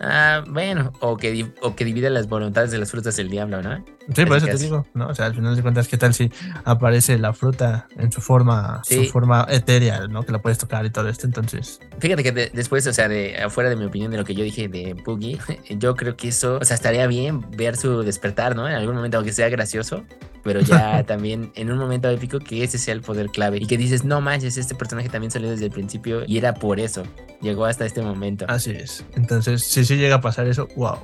Ah, 0.05 0.43
bueno, 0.49 0.93
o 0.99 1.16
que, 1.16 1.53
o 1.61 1.76
que 1.76 1.84
divide 1.84 2.11
las 2.11 2.28
voluntades 2.28 2.72
de 2.72 2.78
las 2.78 2.90
frutas 2.90 3.14
del 3.14 3.28
diablo, 3.30 3.62
¿no? 3.62 3.84
Sí, 4.14 4.26
por 4.26 4.36
eso 4.36 4.46
te 4.46 4.57
digo, 4.59 4.86
¿no? 4.94 5.09
O 5.09 5.14
sea, 5.14 5.26
al 5.26 5.34
final 5.34 5.55
de 5.55 5.62
cuentas, 5.62 5.86
¿qué 5.88 5.96
tal 5.96 6.12
si 6.14 6.30
aparece 6.64 7.18
la 7.18 7.32
fruta 7.32 7.86
en 7.96 8.11
su 8.11 8.20
forma, 8.20 8.82
Sí. 8.84 9.05
su 9.07 9.12
forma 9.12 9.46
etérea, 9.48 10.07
¿no? 10.09 10.24
Que 10.24 10.32
la 10.32 10.40
puedes 10.42 10.59
tocar 10.59 10.84
y 10.84 10.90
todo 10.90 11.09
esto, 11.09 11.26
entonces. 11.26 11.80
Fíjate 11.98 12.22
que 12.22 12.32
de- 12.32 12.50
después, 12.53 12.86
o 12.86 12.92
sea, 12.92 13.09
de 13.09 13.36
afuera 13.42 13.70
de 13.70 13.76
mi 13.76 13.84
opinión 13.84 14.11
de 14.11 14.18
lo 14.18 14.24
que 14.24 14.34
yo 14.34 14.42
dije 14.44 14.68
de 14.68 14.94
Poogie, 14.96 15.38
yo 15.78 15.94
creo 15.94 16.16
que 16.16 16.28
eso, 16.28 16.59
o 16.61 16.64
sea, 16.64 16.74
estaría 16.74 17.07
bien 17.07 17.40
ver 17.57 17.76
su 17.76 18.03
despertar, 18.03 18.57
¿no? 18.57 18.68
En 18.68 18.74
algún 18.74 18.96
momento, 18.96 19.18
aunque 19.18 19.32
sea 19.32 19.48
gracioso, 19.48 20.03
pero 20.42 20.61
ya 20.61 21.05
también 21.07 21.53
en 21.55 21.70
un 21.70 21.78
momento 21.78 22.09
épico 22.11 22.38
que 22.40 22.64
ese 22.64 22.78
sea 22.78 22.94
el 22.94 23.03
poder 23.03 23.28
clave 23.28 23.59
y 23.59 23.66
que 23.66 23.76
dices, 23.78 24.05
no 24.05 24.20
manches, 24.20 24.57
este 24.57 24.74
personaje 24.74 25.09
también 25.09 25.30
salió 25.30 25.48
desde 25.48 25.66
el 25.66 25.70
principio 25.70 26.22
y 26.26 26.38
era 26.38 26.55
por 26.55 26.80
eso, 26.80 27.05
llegó 27.40 27.66
hasta 27.66 27.86
este 27.86 28.03
momento. 28.03 28.46
Así 28.48 28.72
es. 28.72 29.05
Entonces, 29.14 29.62
si 29.64 29.84
sí 29.84 29.96
llega 29.96 30.16
a 30.16 30.20
pasar 30.20 30.46
eso, 30.48 30.66
wow. 30.76 30.98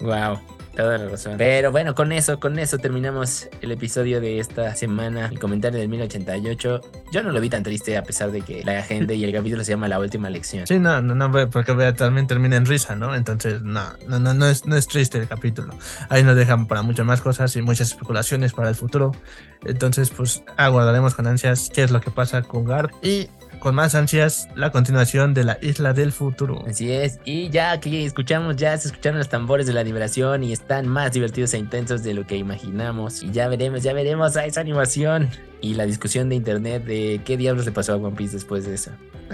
Wow. 0.00 0.38
Toda 0.76 0.96
la 0.96 1.08
razón. 1.08 1.34
Pero 1.36 1.70
bueno, 1.70 1.94
con 1.94 2.12
eso, 2.12 2.40
con 2.40 2.58
eso 2.58 2.78
terminamos 2.78 3.48
el 3.60 3.72
episodio 3.72 4.20
de 4.20 4.38
esta 4.38 4.74
semana. 4.74 5.26
El 5.26 5.38
comentario 5.38 5.78
del 5.78 5.88
1088. 5.88 6.80
Yo 7.12 7.22
no 7.22 7.30
lo 7.30 7.40
vi 7.40 7.50
tan 7.50 7.62
triste 7.62 7.96
a 7.96 8.02
pesar 8.02 8.30
de 8.30 8.40
que 8.40 8.64
la 8.64 8.82
gente 8.82 9.14
y 9.14 9.24
el 9.24 9.32
capítulo 9.32 9.64
se 9.64 9.72
llama 9.72 9.88
La 9.88 9.98
Última 9.98 10.30
Lección. 10.30 10.66
Sí, 10.66 10.78
no, 10.78 11.02
no, 11.02 11.14
no, 11.14 11.50
porque 11.50 11.74
también 11.92 12.26
termina 12.26 12.56
en 12.56 12.64
risa, 12.64 12.96
¿no? 12.96 13.14
Entonces, 13.14 13.62
no, 13.62 13.84
no, 14.08 14.18
no, 14.18 14.32
no 14.32 14.46
es, 14.46 14.64
no 14.64 14.76
es 14.76 14.86
triste 14.86 15.18
el 15.18 15.28
capítulo. 15.28 15.74
Ahí 16.08 16.22
nos 16.22 16.36
dejan 16.36 16.66
para 16.66 16.82
muchas 16.82 17.04
más 17.04 17.20
cosas 17.20 17.54
y 17.56 17.62
muchas 17.62 17.88
especulaciones 17.88 18.52
para 18.52 18.70
el 18.70 18.74
futuro. 18.74 19.12
Entonces, 19.64 20.10
pues 20.10 20.42
aguardaremos 20.56 21.14
con 21.14 21.26
ansias 21.26 21.70
qué 21.72 21.82
es 21.82 21.90
lo 21.90 22.00
que 22.00 22.10
pasa 22.10 22.42
con 22.42 22.64
Garp 22.64 22.92
y 23.02 23.28
con 23.62 23.76
más 23.76 23.94
ansias 23.94 24.48
la 24.56 24.72
continuación 24.72 25.34
de 25.34 25.44
la 25.44 25.56
Isla 25.62 25.92
del 25.92 26.10
Futuro. 26.10 26.64
Así 26.66 26.90
es, 26.90 27.20
y 27.24 27.48
ya 27.48 27.78
que 27.78 28.04
escuchamos, 28.04 28.56
ya 28.56 28.76
se 28.76 28.88
escucharon 28.88 29.18
los 29.18 29.28
tambores 29.28 29.68
de 29.68 29.72
la 29.72 29.84
liberación 29.84 30.42
y 30.42 30.52
están 30.52 30.88
más 30.88 31.12
divertidos 31.12 31.54
e 31.54 31.58
intensos 31.58 32.02
de 32.02 32.12
lo 32.12 32.26
que 32.26 32.36
imaginamos. 32.36 33.22
Y 33.22 33.30
ya 33.30 33.46
veremos, 33.46 33.84
ya 33.84 33.92
veremos 33.92 34.36
a 34.36 34.46
esa 34.46 34.60
animación 34.60 35.30
y 35.62 35.74
la 35.74 35.86
discusión 35.86 36.28
de 36.28 36.34
internet 36.34 36.84
de 36.84 37.20
qué 37.24 37.36
diablos 37.36 37.64
le 37.64 37.72
pasó 37.72 37.92
a 37.92 37.96
One 37.96 38.16
Piece 38.16 38.34
después 38.34 38.66
de 38.66 38.74
eso. 38.74 38.90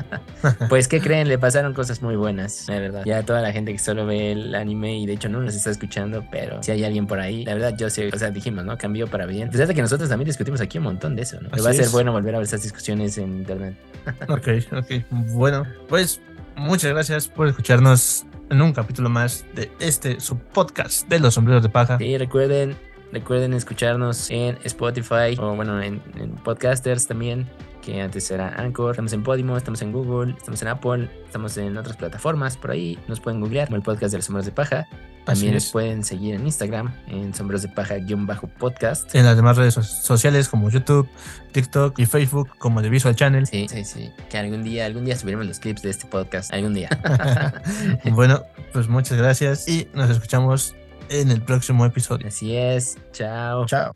pues, 0.68 0.87
¿qué 0.87 1.01
creen? 1.01 1.26
Le 1.26 1.39
pasaron 1.39 1.74
cosas 1.74 2.03
muy 2.03 2.14
buenas, 2.14 2.66
la 2.68 2.79
verdad. 2.79 3.03
Ya 3.05 3.24
toda 3.24 3.41
la 3.41 3.51
gente 3.51 3.72
que 3.72 3.79
solo 3.79 4.07
ve 4.07 4.33
el 4.33 4.55
anime 4.55 4.99
y 4.99 5.07
de 5.07 5.14
hecho 5.14 5.29
no 5.29 5.41
nos 5.41 5.55
está 5.55 5.70
escuchando, 5.70 6.24
pero 6.31 6.62
si 6.62 6.70
hay 6.70 6.85
alguien 6.85 7.07
por 7.07 7.18
ahí, 7.18 7.45
la 7.45 7.55
verdad 7.55 7.74
yo 7.76 7.91
sé, 7.91 8.11
o 8.12 8.18
sea, 8.18 8.31
dijimos, 8.31 8.64
¿no? 8.64 8.76
Cambió 8.76 9.09
para 9.09 9.26
bien. 9.26 9.51
Fíjate 9.51 9.74
que 9.74 9.83
nosotros 9.83 10.09
también 10.09 10.26
discutimos 10.26 10.61
aquí 10.61 10.79
un 10.79 10.85
montón 10.85 11.16
de 11.16 11.22
eso, 11.22 11.41
¿no? 11.41 11.49
Pero 11.51 11.64
va 11.64 11.70
a 11.70 11.72
ser 11.74 11.87
es. 11.87 11.93
bueno 11.93 12.12
volver 12.12 12.35
a 12.35 12.39
ver 12.39 12.47
esas 12.47 12.62
discusiones 12.62 13.18
en 13.18 13.39
internet. 13.39 13.76
Ok, 14.29 14.49
ok. 14.72 15.05
Bueno, 15.11 15.66
pues 15.89 16.20
muchas 16.57 16.93
gracias 16.93 17.29
por 17.29 17.49
escucharnos 17.49 18.26
en 18.51 18.62
un 18.62 18.72
capítulo 18.72 19.09
más 19.09 19.45
de 19.55 19.70
este 19.81 20.20
su 20.20 20.39
podcast 20.39 21.09
de 21.09 21.18
los 21.18 21.35
sombreros 21.35 21.62
de 21.62 21.68
paja. 21.68 21.99
Sí, 21.99 22.16
recuerden, 22.16 22.76
recuerden 23.12 23.52
escucharnos 23.54 24.30
en 24.30 24.59
Spotify 24.64 25.36
o 25.38 25.54
bueno, 25.54 25.80
en, 25.82 26.02
en 26.18 26.30
podcasters 26.36 27.06
también, 27.06 27.48
que 27.82 28.00
antes 28.02 28.30
era 28.30 28.48
Anchor. 28.56 28.90
Estamos 28.92 29.12
en 29.12 29.22
Podimo, 29.22 29.56
estamos 29.56 29.80
en 29.82 29.92
Google, 29.92 30.34
estamos 30.36 30.61
en 30.62 30.68
Apple, 30.68 31.11
estamos 31.24 31.56
en 31.56 31.76
otras 31.76 31.96
plataformas 31.96 32.56
por 32.56 32.70
ahí. 32.72 32.98
Nos 33.09 33.20
pueden 33.20 33.40
googlear 33.40 33.68
como 33.68 33.76
el 33.76 33.82
podcast 33.82 34.12
de 34.12 34.18
los 34.18 34.26
sombreros 34.26 34.46
de 34.46 34.52
paja. 34.52 34.86
También 35.24 35.52
nos 35.52 35.70
pueden 35.70 36.04
seguir 36.04 36.34
en 36.36 36.46
Instagram, 36.46 36.90
en 37.06 37.34
sombreros 37.34 37.61
de 37.61 37.68
paja-podcast. 37.68 39.14
En 39.14 39.26
las 39.26 39.36
demás 39.36 39.59
redes 39.59 39.74
so- 39.74 39.82
sociales 39.82 40.48
como 40.48 40.70
YouTube, 40.70 41.06
TikTok 41.52 41.98
y 41.98 42.06
Facebook 42.06 42.48
como 42.56 42.80
The 42.80 42.88
Visual 42.88 43.14
Channel. 43.14 43.46
Sí, 43.46 43.66
sí, 43.68 43.84
sí. 43.84 44.11
Que 44.30 44.38
algún 44.38 44.62
día, 44.64 44.86
algún 44.86 45.04
día 45.04 45.18
subiremos 45.18 45.44
los 45.46 45.59
clips 45.61 45.82
de 45.82 45.90
este 45.90 46.06
podcast. 46.06 46.50
Algún 46.54 46.72
día. 46.72 46.88
bueno, 48.12 48.42
pues 48.72 48.88
muchas 48.88 49.18
gracias 49.18 49.68
y 49.68 49.86
nos 49.92 50.09
escuchamos 50.09 50.74
en 51.09 51.30
el 51.30 51.42
próximo 51.42 51.84
episodio. 51.84 52.28
Así 52.28 52.56
es. 52.56 52.98
Chao. 53.12 53.66
Chao. 53.66 53.94